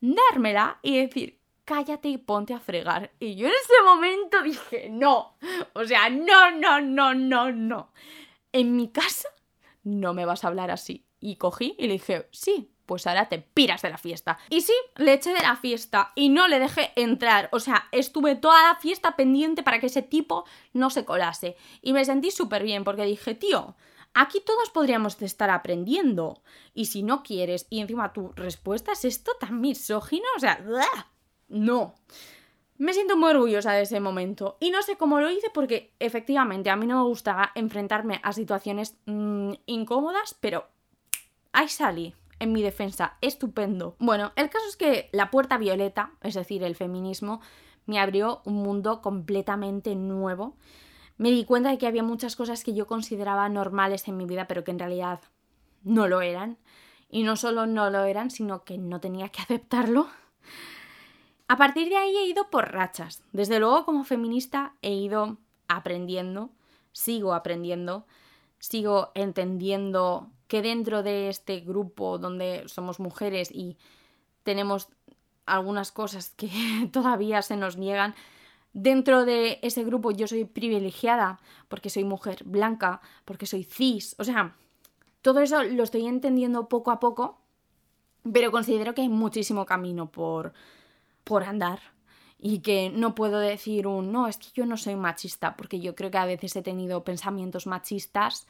dármela 0.00 0.78
y 0.82 0.98
decir, 0.98 1.38
cállate 1.64 2.08
y 2.08 2.18
ponte 2.18 2.54
a 2.54 2.60
fregar. 2.60 3.12
Y 3.18 3.36
yo 3.36 3.46
en 3.46 3.52
ese 3.52 3.82
momento 3.84 4.42
dije, 4.42 4.88
no, 4.90 5.36
o 5.74 5.84
sea, 5.84 6.08
no, 6.08 6.50
no, 6.52 6.80
no, 6.80 7.14
no, 7.14 7.52
no. 7.52 7.92
En 8.52 8.76
mi 8.76 8.88
casa 8.88 9.28
no 9.82 10.14
me 10.14 10.24
vas 10.24 10.44
a 10.44 10.48
hablar 10.48 10.70
así. 10.70 11.04
Y 11.20 11.36
cogí 11.36 11.74
y 11.78 11.86
le 11.86 11.94
dije, 11.94 12.28
sí, 12.30 12.70
pues 12.86 13.06
ahora 13.06 13.28
te 13.28 13.38
piras 13.38 13.82
de 13.82 13.90
la 13.90 13.98
fiesta. 13.98 14.38
Y 14.48 14.62
sí, 14.62 14.72
le 14.96 15.14
eché 15.14 15.32
de 15.32 15.42
la 15.42 15.56
fiesta 15.56 16.12
y 16.14 16.28
no 16.28 16.48
le 16.48 16.58
dejé 16.58 16.92
entrar. 16.96 17.48
O 17.52 17.60
sea, 17.60 17.88
estuve 17.92 18.36
toda 18.36 18.62
la 18.62 18.76
fiesta 18.76 19.16
pendiente 19.16 19.62
para 19.62 19.80
que 19.80 19.86
ese 19.86 20.02
tipo 20.02 20.44
no 20.72 20.90
se 20.90 21.04
colase. 21.04 21.56
Y 21.82 21.92
me 21.92 22.04
sentí 22.04 22.30
súper 22.30 22.62
bien 22.62 22.84
porque 22.84 23.04
dije, 23.04 23.34
tío, 23.34 23.74
aquí 24.14 24.40
todos 24.40 24.70
podríamos 24.70 25.20
estar 25.20 25.50
aprendiendo. 25.50 26.42
Y 26.74 26.86
si 26.86 27.02
no 27.02 27.22
quieres, 27.22 27.66
y 27.68 27.80
encima 27.80 28.12
tu 28.12 28.32
respuesta 28.32 28.92
es 28.92 29.04
esto 29.04 29.32
tan 29.38 29.60
misógino, 29.60 30.26
o 30.36 30.40
sea, 30.40 30.64
no. 31.48 31.94
Me 32.78 32.92
siento 32.92 33.16
muy 33.16 33.30
orgullosa 33.30 33.72
de 33.72 33.82
ese 33.82 34.00
momento. 34.00 34.58
Y 34.60 34.70
no 34.70 34.82
sé 34.82 34.96
cómo 34.96 35.20
lo 35.20 35.30
hice 35.30 35.50
porque 35.52 35.94
efectivamente 35.98 36.70
a 36.70 36.76
mí 36.76 36.86
no 36.86 37.02
me 37.02 37.08
gustaba 37.08 37.52
enfrentarme 37.54 38.20
a 38.22 38.32
situaciones 38.32 38.96
mm, 39.06 39.52
incómodas, 39.66 40.36
pero 40.40 40.66
ahí 41.52 41.68
salí. 41.68 42.14
En 42.38 42.52
mi 42.52 42.62
defensa, 42.62 43.16
estupendo. 43.20 43.96
Bueno, 43.98 44.32
el 44.36 44.50
caso 44.50 44.66
es 44.68 44.76
que 44.76 45.08
la 45.12 45.30
puerta 45.30 45.56
violeta, 45.56 46.12
es 46.22 46.34
decir, 46.34 46.62
el 46.62 46.74
feminismo, 46.74 47.40
me 47.86 47.98
abrió 47.98 48.42
un 48.44 48.62
mundo 48.62 49.00
completamente 49.00 49.94
nuevo. 49.94 50.56
Me 51.16 51.30
di 51.30 51.44
cuenta 51.44 51.70
de 51.70 51.78
que 51.78 51.86
había 51.86 52.02
muchas 52.02 52.36
cosas 52.36 52.62
que 52.62 52.74
yo 52.74 52.86
consideraba 52.86 53.48
normales 53.48 54.06
en 54.08 54.18
mi 54.18 54.26
vida, 54.26 54.46
pero 54.46 54.64
que 54.64 54.70
en 54.70 54.78
realidad 54.78 55.20
no 55.82 56.08
lo 56.08 56.20
eran. 56.20 56.58
Y 57.08 57.22
no 57.22 57.36
solo 57.36 57.66
no 57.66 57.88
lo 57.88 58.04
eran, 58.04 58.30
sino 58.30 58.64
que 58.64 58.76
no 58.76 59.00
tenía 59.00 59.30
que 59.30 59.40
aceptarlo. 59.42 60.08
A 61.48 61.56
partir 61.56 61.88
de 61.88 61.96
ahí 61.96 62.14
he 62.16 62.26
ido 62.26 62.50
por 62.50 62.72
rachas. 62.72 63.22
Desde 63.32 63.60
luego 63.60 63.84
como 63.84 64.04
feminista 64.04 64.74
he 64.82 64.92
ido 64.92 65.38
aprendiendo, 65.68 66.50
sigo 66.92 67.34
aprendiendo, 67.34 68.06
sigo 68.58 69.12
entendiendo 69.14 70.30
que 70.48 70.62
dentro 70.62 71.02
de 71.02 71.28
este 71.28 71.60
grupo 71.60 72.18
donde 72.18 72.64
somos 72.66 73.00
mujeres 73.00 73.50
y 73.50 73.76
tenemos 74.42 74.88
algunas 75.44 75.92
cosas 75.92 76.30
que 76.30 76.50
todavía 76.92 77.42
se 77.42 77.56
nos 77.56 77.76
niegan, 77.76 78.14
dentro 78.72 79.24
de 79.24 79.58
ese 79.62 79.84
grupo 79.84 80.10
yo 80.10 80.26
soy 80.26 80.44
privilegiada 80.44 81.40
porque 81.68 81.90
soy 81.90 82.04
mujer 82.04 82.44
blanca, 82.44 83.00
porque 83.24 83.46
soy 83.46 83.64
cis, 83.64 84.14
o 84.18 84.24
sea, 84.24 84.54
todo 85.22 85.40
eso 85.40 85.64
lo 85.64 85.82
estoy 85.82 86.06
entendiendo 86.06 86.68
poco 86.68 86.90
a 86.90 87.00
poco, 87.00 87.40
pero 88.32 88.50
considero 88.50 88.94
que 88.94 89.02
hay 89.02 89.08
muchísimo 89.08 89.66
camino 89.66 90.10
por, 90.10 90.52
por 91.24 91.42
andar 91.44 91.80
y 92.38 92.60
que 92.60 92.90
no 92.90 93.14
puedo 93.14 93.38
decir 93.40 93.86
un 93.86 94.12
no, 94.12 94.28
es 94.28 94.36
que 94.36 94.48
yo 94.54 94.66
no 94.66 94.76
soy 94.76 94.94
machista, 94.94 95.56
porque 95.56 95.80
yo 95.80 95.94
creo 95.94 96.10
que 96.10 96.18
a 96.18 96.26
veces 96.26 96.54
he 96.54 96.62
tenido 96.62 97.02
pensamientos 97.02 97.66
machistas, 97.66 98.46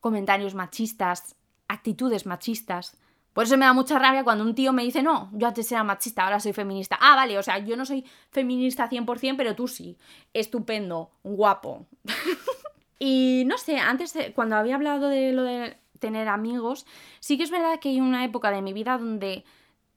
comentarios 0.00 0.54
machistas, 0.54 1.35
actitudes 1.68 2.26
machistas. 2.26 2.96
Por 3.32 3.44
eso 3.44 3.56
me 3.58 3.66
da 3.66 3.74
mucha 3.74 3.98
rabia 3.98 4.24
cuando 4.24 4.44
un 4.44 4.54
tío 4.54 4.72
me 4.72 4.82
dice, 4.82 5.02
no, 5.02 5.30
yo 5.34 5.46
antes 5.46 5.70
era 5.70 5.84
machista, 5.84 6.24
ahora 6.24 6.40
soy 6.40 6.54
feminista. 6.54 6.96
Ah, 7.00 7.16
vale, 7.16 7.38
o 7.38 7.42
sea, 7.42 7.58
yo 7.58 7.76
no 7.76 7.84
soy 7.84 8.04
feminista 8.30 8.88
100%, 8.88 9.36
pero 9.36 9.54
tú 9.54 9.68
sí. 9.68 9.98
Estupendo, 10.32 11.10
guapo. 11.22 11.86
y 12.98 13.44
no 13.46 13.58
sé, 13.58 13.76
antes, 13.76 14.14
cuando 14.34 14.56
había 14.56 14.76
hablado 14.76 15.08
de 15.08 15.32
lo 15.32 15.42
de 15.42 15.76
tener 15.98 16.28
amigos, 16.28 16.86
sí 17.20 17.36
que 17.36 17.42
es 17.44 17.50
verdad 17.50 17.78
que 17.78 17.90
hay 17.90 18.00
una 18.00 18.24
época 18.24 18.50
de 18.50 18.62
mi 18.62 18.72
vida 18.72 18.96
donde 18.96 19.44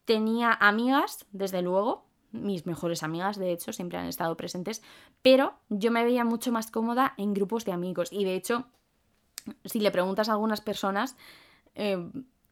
tenía 0.04 0.52
amigas, 0.52 1.26
desde 1.32 1.62
luego, 1.62 2.10
mis 2.32 2.66
mejores 2.66 3.04
amigas, 3.04 3.38
de 3.38 3.52
hecho, 3.52 3.74
siempre 3.74 3.98
han 3.98 4.08
estado 4.08 4.36
presentes, 4.36 4.82
pero 5.22 5.54
yo 5.70 5.92
me 5.92 6.04
veía 6.04 6.26
mucho 6.26 6.52
más 6.52 6.72
cómoda 6.72 7.14
en 7.18 7.34
grupos 7.34 7.66
de 7.66 7.72
amigos 7.72 8.12
y 8.12 8.26
de 8.26 8.36
hecho, 8.36 8.66
si 9.66 9.80
le 9.80 9.92
preguntas 9.92 10.30
a 10.30 10.34
algunas 10.34 10.62
personas, 10.62 11.16
eh, 11.80 11.98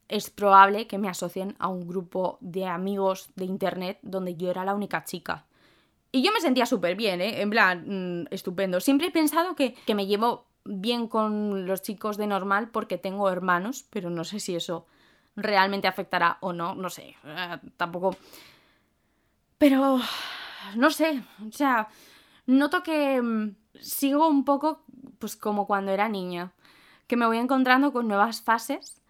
es 0.08 0.30
probable 0.30 0.88
que 0.88 0.98
me 0.98 1.10
asocien 1.10 1.56
a 1.60 1.68
un 1.68 1.88
grupo 1.88 2.38
de 2.42 2.66
amigos 2.66 3.30
de 3.36 3.46
internet 3.46 4.00
donde 4.02 4.36
yo 4.36 4.50
era 4.50 4.66
la 4.66 4.74
única 4.74 5.04
chica. 5.04 5.46
Y 6.12 6.24
yo 6.24 6.32
me 6.32 6.40
sentía 6.40 6.66
súper 6.66 6.96
bien, 6.96 7.22
¿eh? 7.22 7.42
En 7.42 7.50
plan, 7.50 8.24
mm, 8.24 8.28
estupendo. 8.32 8.80
Siempre 8.80 9.08
he 9.08 9.12
pensado 9.12 9.56
que, 9.56 9.74
que 9.74 9.96
me 9.96 10.08
llevo 10.08 10.46
bien 10.63 11.08
con 11.08 11.66
los 11.68 11.82
chicos 11.82 12.18
de 12.18 12.28
normal 12.28 12.70
porque 12.70 12.98
tengo 12.98 13.30
hermanos, 13.30 13.86
pero 13.90 14.10
no 14.10 14.24
sé 14.24 14.40
si 14.40 14.56
eso 14.56 14.86
realmente 15.36 15.88
afectará 15.88 16.38
o 16.42 16.54
no, 16.54 16.74
no 16.74 16.89
sé. 16.89 17.16
Eh, 17.26 17.58
tampoco 17.76 18.16
pero, 19.58 19.99
no 20.76 20.91
sé, 20.91 21.24
o 21.47 21.51
sea, 21.51 21.88
noto 22.45 22.84
que 22.84 23.22
mm, 23.22 23.56
sigo 23.80 24.28
un 24.28 24.45
poco 24.45 24.84
pues 25.20 25.36
como 25.36 25.66
cuando 25.66 25.91
era 25.91 26.10
niña, 26.10 26.51
que 27.08 27.18
me 27.18 27.26
voy 27.26 27.38
encontrando 27.38 27.91
con 27.91 28.08
nuevas 28.08 28.41
fases 28.41 29.01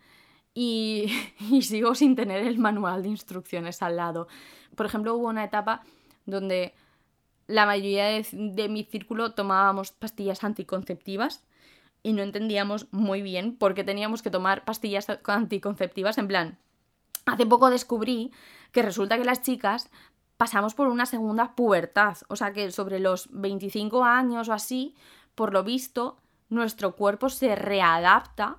y, 0.60 1.62
sigo 1.62 1.94
sin 1.94 2.16
tener 2.16 2.48
el 2.48 2.58
manual 2.58 3.04
de 3.04 3.10
instrucciones 3.10 3.84
al 3.84 3.96
lado. 3.96 4.28
Por 4.76 4.88
ejemplo, 4.88 5.14
hubo 5.14 5.28
una 5.28 5.44
etapa 5.44 5.84
donde 6.26 6.74
la 7.46 7.68
mayoría 7.68 8.06
de, 8.06 8.26
de 8.32 8.68
mi 8.68 8.84
círculo 8.84 9.34
tomábamos 9.34 9.92
pastillas 9.92 10.44
anticonceptivas 10.44 11.44
y 12.02 12.14
no 12.14 12.24
entendíamos 12.24 12.88
muy 12.92 13.22
bien 13.22 13.56
por 13.56 13.76
qué 13.76 13.84
teníamos 13.84 14.24
que 14.24 14.32
tomar 14.32 14.66
pastillas 14.66 15.06
anticonceptivas. 15.26 16.18
En 16.18 16.28
plan, 16.28 16.58
hace 17.28 17.46
poco 17.46 17.70
descubrí 17.70 18.32
que 18.72 18.82
resulta 18.82 19.16
que 19.20 19.26
las 19.26 19.44
chicas 19.44 19.92
pasamos 20.38 20.74
por 20.74 20.88
una 20.88 21.06
segunda 21.06 21.56
pubertad. 21.56 22.18
O 22.30 22.36
sea 22.36 22.52
que 22.52 22.72
sobre 22.72 23.00
los 23.00 23.30
25 23.32 24.04
años 24.04 24.50
o 24.50 24.54
así, 24.54 24.96
por 25.36 25.54
lo 25.54 25.64
visto, 25.64 26.18
nuestro 26.50 26.96
cuerpo 26.96 27.30
se 27.30 27.56
readapta 27.56 28.58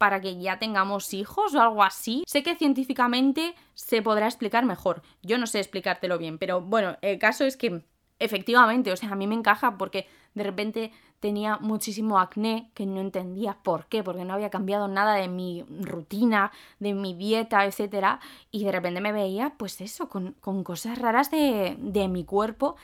para 0.00 0.22
que 0.22 0.38
ya 0.38 0.58
tengamos 0.58 1.12
hijos 1.12 1.54
o 1.54 1.60
algo 1.60 1.82
así. 1.82 2.24
Sé 2.26 2.42
que 2.42 2.56
científicamente 2.56 3.54
se 3.74 4.00
podrá 4.00 4.24
explicar 4.24 4.64
mejor. 4.64 5.02
Yo 5.22 5.36
no 5.36 5.46
sé 5.46 5.58
explicártelo 5.58 6.16
bien, 6.16 6.38
pero 6.38 6.62
bueno, 6.62 6.96
el 7.02 7.18
caso 7.18 7.44
es 7.44 7.58
que 7.58 7.84
efectivamente, 8.18 8.92
o 8.92 8.96
sea, 8.96 9.10
a 9.10 9.14
mí 9.14 9.26
me 9.26 9.34
encaja 9.34 9.76
porque 9.76 10.08
de 10.32 10.42
repente 10.42 10.90
tenía 11.20 11.58
muchísimo 11.58 12.18
acné 12.18 12.70
que 12.72 12.86
no 12.86 12.98
entendía 13.02 13.58
por 13.62 13.88
qué, 13.88 14.02
porque 14.02 14.24
no 14.24 14.32
había 14.32 14.48
cambiado 14.48 14.88
nada 14.88 15.16
de 15.16 15.28
mi 15.28 15.66
rutina, 15.68 16.50
de 16.78 16.94
mi 16.94 17.12
dieta, 17.12 17.66
etc. 17.66 18.20
Y 18.50 18.64
de 18.64 18.72
repente 18.72 19.02
me 19.02 19.12
veía, 19.12 19.52
pues 19.58 19.82
eso, 19.82 20.08
con, 20.08 20.32
cosas 20.64 20.98
raras 20.98 21.30
de, 21.30 21.76
de 21.78 22.08
mi 22.08 22.24
cuerpo 22.24 22.76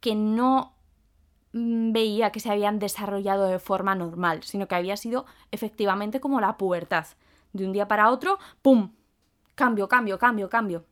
que 0.00 0.16
no 0.16 0.75
veía 1.56 2.32
que 2.32 2.40
se 2.40 2.50
habían 2.50 2.78
desarrollado 2.78 3.46
de 3.46 3.58
forma 3.58 3.94
normal, 3.94 4.42
sino 4.42 4.68
que 4.68 4.74
había 4.74 4.96
sido 4.96 5.24
efectivamente 5.50 6.20
como 6.20 6.40
la 6.40 6.56
pubertad. 6.56 7.06
De 7.52 7.64
un 7.64 7.72
día 7.72 7.88
para 7.88 8.10
otro, 8.10 8.38
¡pum! 8.60 8.92
Cambio, 9.54 9.88
cambio, 9.88 10.18
cambio, 10.18 10.50
cambio. 10.50 10.84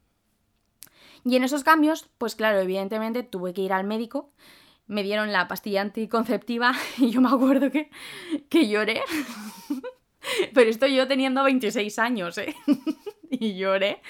Y 1.22 1.36
en 1.36 1.44
esos 1.44 1.64
cambios, 1.64 2.08
pues 2.16 2.34
claro, 2.34 2.60
evidentemente 2.60 3.22
tuve 3.22 3.52
que 3.52 3.62
ir 3.62 3.72
al 3.72 3.84
médico, 3.84 4.30
me 4.86 5.02
dieron 5.02 5.32
la 5.32 5.48
pastilla 5.48 5.82
anticonceptiva 5.82 6.72
y 6.98 7.10
yo 7.10 7.20
me 7.20 7.28
acuerdo 7.28 7.70
que, 7.70 7.90
que 8.48 8.68
lloré. 8.68 9.02
Pero 10.54 10.70
estoy 10.70 10.96
yo 10.96 11.06
teniendo 11.06 11.44
26 11.44 11.98
años, 11.98 12.38
¿eh? 12.38 12.54
y 13.30 13.56
lloré 13.56 14.00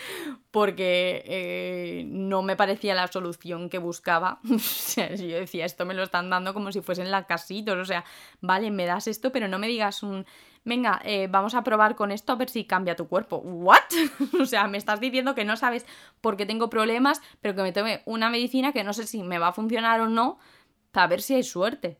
porque 0.54 1.24
eh, 1.26 2.04
no 2.06 2.40
me 2.42 2.54
parecía 2.54 2.94
la 2.94 3.08
solución 3.08 3.68
que 3.68 3.78
buscaba. 3.78 4.38
yo 4.44 5.40
decía, 5.40 5.64
esto 5.64 5.84
me 5.84 5.94
lo 5.94 6.04
están 6.04 6.30
dando 6.30 6.54
como 6.54 6.70
si 6.70 6.80
fuesen 6.80 7.10
la 7.10 7.26
casitos. 7.26 7.76
O 7.76 7.84
sea, 7.84 8.04
vale, 8.40 8.70
me 8.70 8.86
das 8.86 9.08
esto, 9.08 9.32
pero 9.32 9.48
no 9.48 9.58
me 9.58 9.66
digas 9.66 10.04
un, 10.04 10.24
venga, 10.64 11.02
eh, 11.04 11.26
vamos 11.28 11.56
a 11.56 11.64
probar 11.64 11.96
con 11.96 12.12
esto 12.12 12.32
a 12.32 12.36
ver 12.36 12.48
si 12.48 12.66
cambia 12.66 12.94
tu 12.94 13.08
cuerpo. 13.08 13.38
¿What? 13.38 13.80
o 14.40 14.46
sea, 14.46 14.68
me 14.68 14.78
estás 14.78 15.00
diciendo 15.00 15.34
que 15.34 15.44
no 15.44 15.56
sabes 15.56 15.86
por 16.20 16.36
qué 16.36 16.46
tengo 16.46 16.70
problemas, 16.70 17.20
pero 17.40 17.56
que 17.56 17.62
me 17.62 17.72
tome 17.72 18.02
una 18.04 18.30
medicina 18.30 18.72
que 18.72 18.84
no 18.84 18.92
sé 18.92 19.08
si 19.08 19.24
me 19.24 19.40
va 19.40 19.48
a 19.48 19.52
funcionar 19.52 20.00
o 20.02 20.06
no, 20.06 20.38
para 20.92 21.08
ver 21.08 21.20
si 21.20 21.34
hay 21.34 21.42
suerte. 21.42 21.98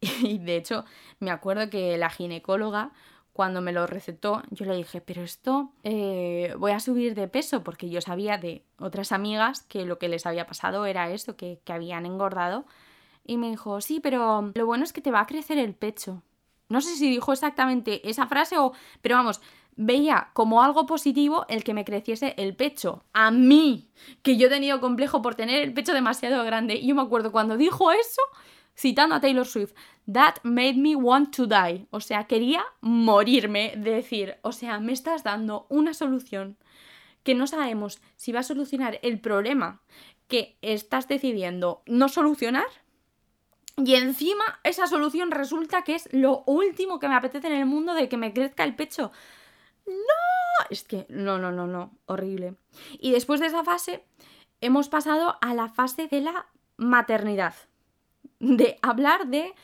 Y 0.22 0.38
de 0.38 0.54
hecho, 0.54 0.84
me 1.18 1.32
acuerdo 1.32 1.68
que 1.68 1.98
la 1.98 2.10
ginecóloga 2.10 2.92
cuando 3.38 3.60
me 3.60 3.70
lo 3.70 3.86
recetó, 3.86 4.42
yo 4.50 4.66
le 4.66 4.74
dije, 4.74 5.00
pero 5.00 5.22
esto 5.22 5.70
eh, 5.84 6.52
voy 6.58 6.72
a 6.72 6.80
subir 6.80 7.14
de 7.14 7.28
peso, 7.28 7.62
porque 7.62 7.88
yo 7.88 8.00
sabía 8.00 8.36
de 8.36 8.64
otras 8.80 9.12
amigas 9.12 9.62
que 9.62 9.84
lo 9.84 9.96
que 9.96 10.08
les 10.08 10.26
había 10.26 10.44
pasado 10.44 10.86
era 10.86 11.08
eso, 11.12 11.36
que, 11.36 11.60
que 11.64 11.72
habían 11.72 12.04
engordado. 12.04 12.64
Y 13.24 13.36
me 13.36 13.48
dijo, 13.48 13.80
sí, 13.80 14.00
pero 14.00 14.50
lo 14.56 14.66
bueno 14.66 14.82
es 14.82 14.92
que 14.92 15.00
te 15.00 15.12
va 15.12 15.20
a 15.20 15.26
crecer 15.26 15.56
el 15.56 15.76
pecho. 15.76 16.20
No 16.68 16.80
sé 16.80 16.96
si 16.96 17.08
dijo 17.08 17.32
exactamente 17.32 18.10
esa 18.10 18.26
frase 18.26 18.58
o... 18.58 18.72
Pero 19.02 19.14
vamos, 19.14 19.40
veía 19.76 20.30
como 20.32 20.60
algo 20.60 20.84
positivo 20.86 21.46
el 21.48 21.62
que 21.62 21.74
me 21.74 21.84
creciese 21.84 22.34
el 22.38 22.56
pecho. 22.56 23.04
A 23.12 23.30
mí, 23.30 23.88
que 24.22 24.36
yo 24.36 24.48
he 24.48 24.50
tenido 24.50 24.80
complejo 24.80 25.22
por 25.22 25.36
tener 25.36 25.62
el 25.62 25.72
pecho 25.72 25.94
demasiado 25.94 26.42
grande. 26.42 26.74
Y 26.74 26.88
yo 26.88 26.96
me 26.96 27.02
acuerdo 27.02 27.30
cuando 27.30 27.56
dijo 27.56 27.92
eso, 27.92 28.22
citando 28.78 29.16
a 29.16 29.20
Taylor 29.20 29.46
Swift, 29.46 29.74
That 30.10 30.36
made 30.42 30.74
me 30.76 30.96
want 30.96 31.36
to 31.36 31.46
die. 31.46 31.86
O 31.90 32.00
sea, 32.00 32.26
quería 32.26 32.64
morirme 32.80 33.74
de 33.76 33.90
decir, 33.90 34.36
o 34.40 34.52
sea, 34.52 34.80
me 34.80 34.92
estás 34.92 35.22
dando 35.22 35.66
una 35.68 35.92
solución 35.92 36.56
que 37.24 37.34
no 37.34 37.46
sabemos 37.46 38.00
si 38.16 38.32
va 38.32 38.40
a 38.40 38.44
solucionar 38.44 38.98
el 39.02 39.20
problema 39.20 39.82
que 40.26 40.56
estás 40.62 41.08
decidiendo 41.08 41.82
no 41.86 42.08
solucionar. 42.08 42.64
Y 43.76 43.96
encima 43.96 44.60
esa 44.64 44.86
solución 44.86 45.30
resulta 45.30 45.82
que 45.82 45.96
es 45.96 46.08
lo 46.12 46.42
último 46.46 46.98
que 46.98 47.08
me 47.08 47.14
apetece 47.14 47.48
en 47.48 47.52
el 47.52 47.66
mundo 47.66 47.92
de 47.92 48.08
que 48.08 48.16
me 48.16 48.32
crezca 48.32 48.64
el 48.64 48.76
pecho. 48.76 49.12
No, 49.86 50.66
es 50.70 50.84
que 50.84 51.04
no, 51.10 51.38
no, 51.38 51.52
no, 51.52 51.66
no, 51.66 51.92
horrible. 52.06 52.54
Y 52.98 53.12
después 53.12 53.40
de 53.40 53.48
esa 53.48 53.62
fase 53.62 54.06
hemos 54.62 54.88
pasado 54.88 55.36
a 55.42 55.52
la 55.52 55.68
fase 55.68 56.08
de 56.08 56.22
la 56.22 56.46
maternidad 56.78 57.54
de 58.40 58.78
hablar 58.82 59.28
de, 59.28 59.54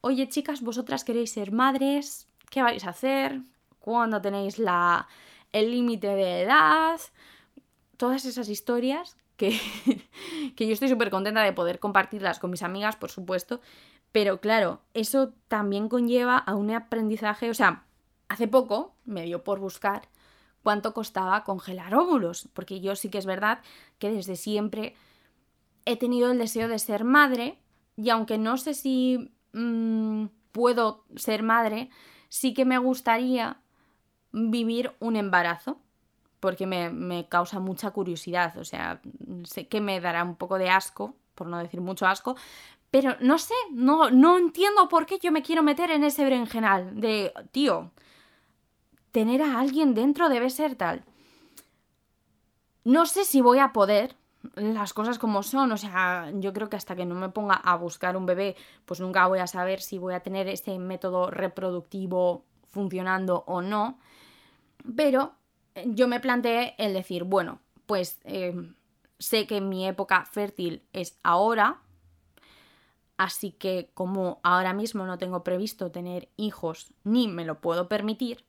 oye 0.00 0.28
chicas, 0.28 0.62
vosotras 0.62 1.04
queréis 1.04 1.32
ser 1.32 1.52
madres, 1.52 2.28
¿qué 2.50 2.62
vais 2.62 2.84
a 2.84 2.90
hacer? 2.90 3.40
¿Cuándo 3.78 4.20
tenéis 4.20 4.58
la, 4.58 5.08
el 5.52 5.70
límite 5.70 6.08
de 6.08 6.42
edad? 6.42 7.00
Todas 7.96 8.24
esas 8.24 8.48
historias 8.48 9.16
que, 9.36 9.58
que 10.56 10.66
yo 10.66 10.72
estoy 10.72 10.88
súper 10.88 11.10
contenta 11.10 11.42
de 11.42 11.52
poder 11.52 11.78
compartirlas 11.78 12.38
con 12.38 12.50
mis 12.50 12.62
amigas, 12.62 12.96
por 12.96 13.10
supuesto, 13.10 13.60
pero 14.12 14.40
claro, 14.40 14.80
eso 14.94 15.32
también 15.48 15.88
conlleva 15.88 16.36
a 16.38 16.54
un 16.54 16.70
aprendizaje, 16.70 17.50
o 17.50 17.54
sea, 17.54 17.84
hace 18.28 18.48
poco 18.48 18.94
me 19.04 19.22
dio 19.24 19.44
por 19.44 19.60
buscar 19.60 20.08
cuánto 20.62 20.92
costaba 20.94 21.44
congelar 21.44 21.94
óvulos, 21.94 22.48
porque 22.52 22.80
yo 22.80 22.96
sí 22.96 23.08
que 23.08 23.18
es 23.18 23.26
verdad 23.26 23.60
que 23.98 24.10
desde 24.10 24.36
siempre 24.36 24.94
he 25.84 25.96
tenido 25.96 26.30
el 26.30 26.38
deseo 26.38 26.68
de 26.68 26.78
ser 26.78 27.04
madre, 27.04 27.58
y 28.02 28.10
aunque 28.10 28.38
no 28.38 28.56
sé 28.56 28.74
si 28.74 29.32
mm, 29.52 30.26
puedo 30.52 31.04
ser 31.16 31.42
madre, 31.42 31.90
sí 32.28 32.54
que 32.54 32.64
me 32.64 32.78
gustaría 32.78 33.60
vivir 34.32 34.92
un 35.00 35.16
embarazo, 35.16 35.80
porque 36.38 36.66
me, 36.66 37.28
causa 37.28 37.60
mucha 37.60 37.90
curiosidad, 37.90 38.56
o 38.56 38.64
sea, 38.64 39.00
sé 39.44 39.68
que 39.68 39.80
me 39.80 40.00
dará 40.00 40.24
un 40.24 40.36
poco 40.36 40.56
de 40.56 40.70
asco, 40.70 41.14
por 41.34 41.46
no 41.46 41.58
decir 41.58 41.80
mucho 41.80 42.06
asco, 42.06 42.36
pero 42.90 43.16
no 43.20 43.38
sé, 43.38 43.54
no, 43.72 44.10
no 44.10 44.38
entiendo 44.38 44.88
por 44.88 45.06
qué 45.06 45.18
yo 45.18 45.30
me 45.30 45.42
quiero 45.42 45.62
meter 45.62 45.90
en 45.90 46.02
ese 46.02 46.24
berenjenal 46.24 46.98
de, 46.98 47.32
tío, 47.52 47.90
tener 49.12 49.42
a 49.42 49.60
alguien 49.60 49.94
dentro 49.94 50.28
debe 50.28 50.50
ser 50.50 50.76
tal. 50.76 51.04
No 52.84 53.06
sé 53.06 53.24
si 53.24 53.42
voy 53.42 53.58
a 53.58 53.72
poder, 53.72 54.16
las 54.54 54.94
cosas 54.94 55.18
como 55.18 55.42
son, 55.42 55.72
o 55.72 55.76
sea, 55.76 56.30
yo 56.34 56.52
creo 56.52 56.68
que 56.68 56.76
hasta 56.76 56.96
que 56.96 57.04
no 57.04 57.14
me 57.14 57.28
ponga 57.28 57.54
a 57.54 57.76
buscar 57.76 58.16
un 58.16 58.26
bebé, 58.26 58.56
pues 58.86 59.00
nunca 59.00 59.26
voy 59.26 59.38
a 59.38 59.46
saber 59.46 59.80
si 59.80 59.98
voy 59.98 60.14
a 60.14 60.20
tener 60.20 60.48
ese 60.48 60.78
método 60.78 61.30
reproductivo 61.30 62.44
funcionando 62.70 63.44
o 63.46 63.60
no. 63.60 63.98
Pero 64.96 65.34
eh, 65.74 65.84
yo 65.88 66.08
me 66.08 66.20
planteé 66.20 66.74
el 66.78 66.94
decir, 66.94 67.24
bueno, 67.24 67.60
pues 67.86 68.18
eh, 68.24 68.54
sé 69.18 69.46
que 69.46 69.60
mi 69.60 69.86
época 69.86 70.24
fértil 70.24 70.82
es 70.92 71.18
ahora, 71.22 71.82
así 73.18 73.52
que 73.52 73.90
como 73.92 74.40
ahora 74.42 74.72
mismo 74.72 75.04
no 75.04 75.18
tengo 75.18 75.44
previsto 75.44 75.90
tener 75.90 76.30
hijos 76.36 76.94
ni 77.04 77.28
me 77.28 77.44
lo 77.44 77.60
puedo 77.60 77.88
permitir, 77.88 78.46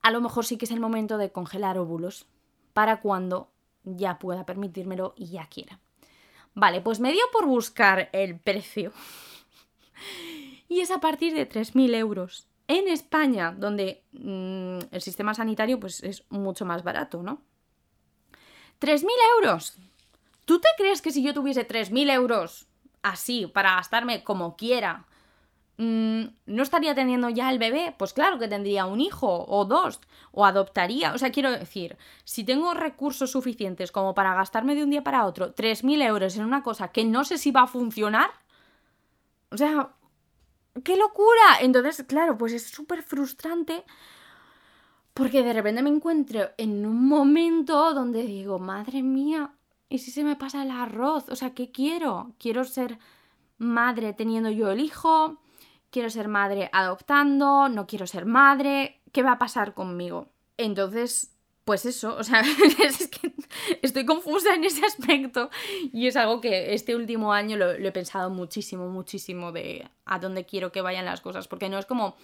a 0.00 0.12
lo 0.12 0.20
mejor 0.20 0.44
sí 0.44 0.56
que 0.56 0.66
es 0.66 0.70
el 0.70 0.80
momento 0.80 1.18
de 1.18 1.32
congelar 1.32 1.76
óvulos 1.76 2.26
para 2.72 3.00
cuando 3.00 3.50
ya 3.84 4.18
pueda 4.18 4.44
permitírmelo 4.44 5.14
y 5.16 5.26
ya 5.26 5.46
quiera. 5.46 5.80
Vale, 6.54 6.80
pues 6.80 7.00
me 7.00 7.12
dio 7.12 7.22
por 7.32 7.46
buscar 7.46 8.08
el 8.12 8.38
precio. 8.38 8.92
y 10.68 10.80
es 10.80 10.90
a 10.90 11.00
partir 11.00 11.34
de 11.34 11.48
3.000 11.48 11.94
euros. 11.94 12.48
En 12.66 12.88
España, 12.88 13.54
donde 13.56 14.04
mm, 14.12 14.78
el 14.90 15.00
sistema 15.00 15.34
sanitario 15.34 15.80
pues, 15.80 16.02
es 16.02 16.24
mucho 16.28 16.64
más 16.64 16.82
barato, 16.84 17.22
¿no? 17.22 17.42
3.000 18.80 19.06
euros. 19.36 19.76
¿Tú 20.44 20.60
te 20.60 20.68
crees 20.76 21.02
que 21.02 21.10
si 21.10 21.22
yo 21.22 21.34
tuviese 21.34 21.66
3.000 21.66 22.12
euros 22.12 22.66
así 23.02 23.46
para 23.46 23.76
gastarme 23.76 24.24
como 24.24 24.56
quiera 24.56 25.06
¿no 25.78 26.62
estaría 26.62 26.94
teniendo 26.94 27.28
ya 27.28 27.50
el 27.50 27.60
bebé? 27.60 27.94
Pues 27.96 28.12
claro 28.12 28.38
que 28.38 28.48
tendría 28.48 28.86
un 28.86 29.00
hijo 29.00 29.44
o 29.48 29.64
dos, 29.64 30.00
o 30.32 30.44
adoptaría. 30.44 31.12
O 31.14 31.18
sea, 31.18 31.30
quiero 31.30 31.52
decir, 31.52 31.96
si 32.24 32.42
tengo 32.42 32.74
recursos 32.74 33.30
suficientes 33.30 33.92
como 33.92 34.12
para 34.12 34.34
gastarme 34.34 34.74
de 34.74 34.82
un 34.82 34.90
día 34.90 35.04
para 35.04 35.24
otro 35.24 35.54
3.000 35.54 36.02
euros 36.02 36.36
en 36.36 36.44
una 36.44 36.64
cosa 36.64 36.88
que 36.88 37.04
no 37.04 37.24
sé 37.24 37.38
si 37.38 37.52
va 37.52 37.62
a 37.62 37.66
funcionar, 37.68 38.30
o 39.50 39.56
sea, 39.56 39.90
¡qué 40.82 40.96
locura! 40.96 41.60
Entonces, 41.60 42.04
claro, 42.08 42.36
pues 42.36 42.52
es 42.52 42.66
súper 42.66 43.02
frustrante 43.04 43.84
porque 45.14 45.44
de 45.44 45.52
repente 45.52 45.82
me 45.82 45.90
encuentro 45.90 46.50
en 46.58 46.84
un 46.86 47.06
momento 47.08 47.94
donde 47.94 48.24
digo, 48.24 48.58
madre 48.58 49.02
mía, 49.02 49.52
¿y 49.88 49.98
si 49.98 50.10
se 50.10 50.24
me 50.24 50.34
pasa 50.34 50.62
el 50.62 50.72
arroz? 50.72 51.28
O 51.28 51.36
sea, 51.36 51.54
¿qué 51.54 51.70
quiero? 51.70 52.34
Quiero 52.38 52.64
ser 52.64 52.98
madre 53.58 54.12
teniendo 54.12 54.50
yo 54.50 54.70
el 54.70 54.80
hijo 54.80 55.40
quiero 55.90 56.10
ser 56.10 56.28
madre 56.28 56.70
adoptando, 56.72 57.68
no 57.68 57.86
quiero 57.86 58.06
ser 58.06 58.26
madre, 58.26 59.00
¿qué 59.12 59.22
va 59.22 59.32
a 59.32 59.38
pasar 59.38 59.74
conmigo? 59.74 60.28
Entonces, 60.56 61.32
pues 61.64 61.84
eso, 61.84 62.16
o 62.16 62.24
sea, 62.24 62.40
es 62.82 63.08
que 63.08 63.34
estoy 63.82 64.06
confusa 64.06 64.54
en 64.54 64.64
ese 64.64 64.86
aspecto 64.86 65.50
y 65.92 66.06
es 66.06 66.16
algo 66.16 66.40
que 66.40 66.72
este 66.72 66.96
último 66.96 67.32
año 67.32 67.56
lo, 67.56 67.72
he 67.72 67.92
pensado 67.92 68.30
muchísimo, 68.30 68.88
muchísimo 68.88 69.52
de 69.52 69.86
a 70.06 70.18
dónde 70.18 70.46
quiero 70.46 70.72
que 70.72 70.80
vayan 70.80 71.04
las 71.04 71.20
cosas, 71.20 71.46
porque 71.46 71.68
no 71.68 71.78
es 71.78 71.84
como, 71.84 72.16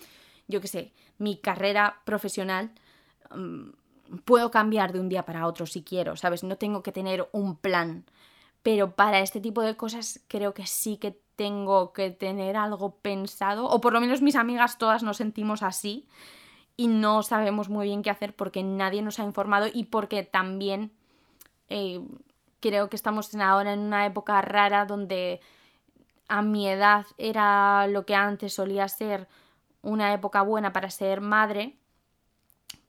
yo 0.49 0.63
qué 0.63 0.69
sé, 0.69 0.93
mi 1.19 1.37
carrera 1.37 2.01
profesional 2.05 2.73
mm, 3.35 3.69
puedo 4.25 4.51
cambiar 4.51 4.93
de 4.95 5.01
un 5.01 5.09
día 5.09 5.25
para 5.25 5.47
otro 5.47 5.67
si 5.67 5.83
quiero, 5.83 6.17
¿sabes? 6.17 6.43
No 6.43 6.57
tengo 6.57 6.83
que 6.83 6.93
tener 6.93 7.29
un 7.33 7.57
plan, 7.57 8.07
pero 8.63 8.97
para 8.97 9.21
este 9.21 9.41
tipo 9.41 9.61
de 9.61 9.77
cosas 9.77 10.25
creo 10.27 10.55
que 10.55 10.67
sí 10.67 10.97
que 10.97 11.19
tengo 11.37 11.93
que 11.93 12.11
tener 12.11 12.57
algo 12.57 12.97
pensado, 12.97 13.67
o 13.67 13.81
por 13.81 13.93
lo 13.93 14.01
menos 14.01 14.23
mis 14.23 14.37
amigas 14.37 14.79
todas 14.79 15.03
nos 15.03 15.17
sentimos 15.17 15.63
así 15.63 16.07
y 16.77 16.89
no 16.89 17.23
sabemos 17.23 17.69
muy 17.69 17.87
bien 17.87 18.03
qué 18.03 18.11
hacer 18.11 18.35
porque 18.35 18.63
nadie 18.63 19.03
nos 19.03 19.19
ha 19.19 19.25
informado 19.25 19.67
y 19.73 19.85
porque 19.85 20.23
también 20.23 20.93
eh, 21.69 22.01
creo 22.61 22.89
que 22.89 22.97
estamos 22.97 23.35
ahora 23.35 23.73
en 23.73 23.81
una 23.81 24.07
época 24.07 24.41
rara 24.43 24.85
donde 24.85 25.41
a 26.29 26.43
mi 26.43 26.69
edad 26.69 27.07
era 27.19 27.87
lo 27.87 28.07
que 28.07 28.15
antes 28.15 28.55
solía 28.55 28.89
ser 28.89 29.29
una 29.83 30.15
época 30.15 30.43
buena 30.43 30.73
para 30.73 30.91
ser 30.91 31.21
madre, 31.21 31.77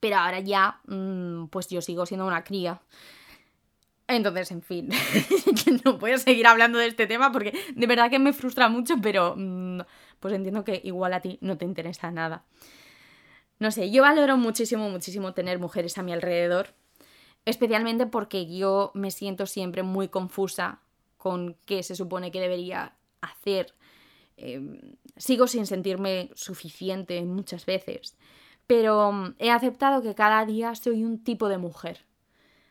pero 0.00 0.16
ahora 0.16 0.40
ya 0.40 0.80
mm, 0.86 1.46
pues 1.48 1.68
yo 1.68 1.80
sigo 1.82 2.06
siendo 2.06 2.26
una 2.26 2.42
cría. 2.42 2.80
Entonces, 4.08 4.52
en 4.52 4.62
fin, 4.62 4.88
no 5.84 5.98
puedo 5.98 6.16
seguir 6.18 6.46
hablando 6.46 6.78
de 6.78 6.86
este 6.86 7.06
tema 7.06 7.32
porque 7.32 7.52
de 7.74 7.86
verdad 7.86 8.08
que 8.08 8.20
me 8.20 8.32
frustra 8.32 8.68
mucho, 8.68 8.94
pero 9.02 9.34
mm, 9.36 9.80
pues 10.20 10.32
entiendo 10.34 10.62
que 10.64 10.80
igual 10.84 11.12
a 11.12 11.20
ti 11.20 11.38
no 11.40 11.58
te 11.58 11.64
interesa 11.64 12.10
nada. 12.10 12.44
No 13.58 13.70
sé, 13.70 13.90
yo 13.90 14.02
valoro 14.02 14.36
muchísimo, 14.36 14.88
muchísimo 14.90 15.34
tener 15.34 15.58
mujeres 15.58 15.98
a 15.98 16.02
mi 16.02 16.12
alrededor, 16.12 16.74
especialmente 17.46 18.06
porque 18.06 18.46
yo 18.54 18.92
me 18.94 19.10
siento 19.10 19.46
siempre 19.46 19.82
muy 19.82 20.08
confusa 20.08 20.80
con 21.16 21.56
qué 21.66 21.82
se 21.82 21.96
supone 21.96 22.30
que 22.30 22.40
debería 22.40 22.92
hacer. 23.22 23.74
Em, 24.36 24.78
sigo 25.16 25.46
sin 25.46 25.66
sentirme 25.66 26.30
suficiente 26.34 27.20
muchas 27.24 27.66
veces, 27.66 28.16
pero 28.66 29.10
mm, 29.10 29.34
he 29.38 29.50
aceptado 29.50 30.02
que 30.02 30.14
cada 30.14 30.44
día 30.44 30.74
soy 30.76 31.02
un 31.02 31.24
tipo 31.24 31.48
de 31.48 31.58
mujer 31.58 32.04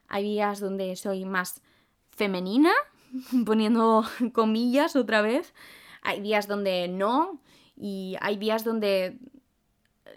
hay 0.07 0.23
días 0.23 0.59
donde 0.59 0.95
soy 0.95 1.25
más 1.25 1.61
femenina, 2.09 2.71
poniendo 3.45 4.03
comillas 4.33 4.95
otra 4.95 5.21
vez. 5.21 5.53
Hay 6.01 6.21
días 6.21 6.47
donde 6.47 6.87
no. 6.87 7.39
Y 7.77 8.15
hay 8.21 8.37
días 8.37 8.63
donde 8.63 9.17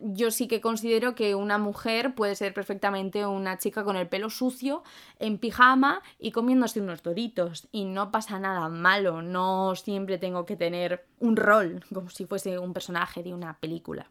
yo 0.00 0.30
sí 0.30 0.46
que 0.48 0.60
considero 0.60 1.14
que 1.14 1.34
una 1.34 1.58
mujer 1.58 2.14
puede 2.14 2.36
ser 2.36 2.54
perfectamente 2.54 3.26
una 3.26 3.58
chica 3.58 3.84
con 3.84 3.96
el 3.96 4.08
pelo 4.08 4.30
sucio, 4.30 4.82
en 5.18 5.38
pijama 5.38 6.02
y 6.18 6.30
comiéndose 6.30 6.80
unos 6.80 7.02
doritos. 7.02 7.68
Y 7.72 7.84
no 7.84 8.10
pasa 8.10 8.38
nada 8.38 8.68
malo, 8.68 9.22
no 9.22 9.74
siempre 9.74 10.18
tengo 10.18 10.46
que 10.46 10.56
tener 10.56 11.06
un 11.18 11.36
rol 11.36 11.84
como 11.92 12.10
si 12.10 12.26
fuese 12.26 12.58
un 12.58 12.72
personaje 12.72 13.22
de 13.22 13.34
una 13.34 13.58
película. 13.58 14.10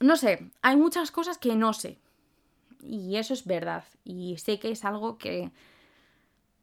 No 0.00 0.16
sé, 0.16 0.50
hay 0.62 0.76
muchas 0.76 1.10
cosas 1.10 1.38
que 1.38 1.56
no 1.56 1.72
sé, 1.72 1.98
y 2.86 3.16
eso 3.16 3.34
es 3.34 3.44
verdad. 3.44 3.84
Y 4.04 4.36
sé 4.38 4.58
que 4.58 4.70
es 4.70 4.84
algo 4.84 5.18
que 5.18 5.50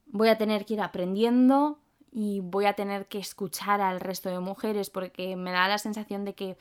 voy 0.08 0.30
a 0.30 0.38
tener 0.38 0.66
que 0.66 0.76
ir 0.76 0.82
aprendiendo 0.82 1.80
y 2.12 2.40
voy 2.42 2.66
a 2.66 2.74
tener 2.74 3.08
que 3.08 3.20
escuchar 3.20 3.82
al 3.82 4.00
resto 4.00 4.30
de 4.30 4.40
mujeres 4.40 4.90
porque 4.90 5.36
me 5.36 5.52
da 5.52 5.68
la 5.68 5.78
sensación 5.78 6.26
de 6.26 6.34
que 6.36 6.58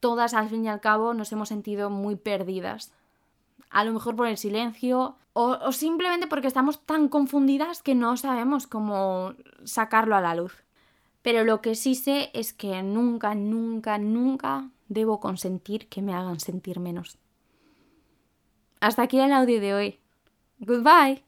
todas 0.00 0.34
al 0.34 0.48
fin 0.48 0.64
y 0.64 0.68
al 0.68 0.80
cabo 0.80 1.14
nos 1.14 1.32
hemos 1.32 1.48
sentido 1.48 1.90
muy 1.90 2.16
perdidas. 2.16 2.92
A 3.70 3.84
lo 3.84 3.92
mejor 3.92 4.16
por 4.16 4.26
el 4.26 4.38
silencio 4.38 5.16
o, 5.32 5.58
o 5.62 5.72
simplemente 5.72 6.26
porque 6.26 6.46
estamos 6.46 6.84
tan 6.84 7.08
confundidas 7.08 7.82
que 7.82 7.94
no 7.94 8.16
sabemos 8.16 8.66
cómo 8.66 9.34
sacarlo 9.64 10.16
a 10.16 10.20
la 10.20 10.34
luz. 10.34 10.62
Pero 11.22 11.44
lo 11.44 11.60
que 11.60 11.74
sí 11.74 11.94
sé 11.94 12.30
es 12.32 12.52
que 12.52 12.82
nunca, 12.82 13.34
nunca, 13.34 13.98
nunca 13.98 14.70
debo 14.88 15.20
consentir 15.20 15.88
que 15.88 16.02
me 16.02 16.14
hagan 16.14 16.40
sentir 16.40 16.80
menos. 16.80 17.18
Hasta 18.80 19.02
aquí 19.02 19.18
el 19.20 19.32
audio 19.32 19.60
de 19.60 19.74
hoy. 19.74 19.98
Goodbye. 20.60 21.22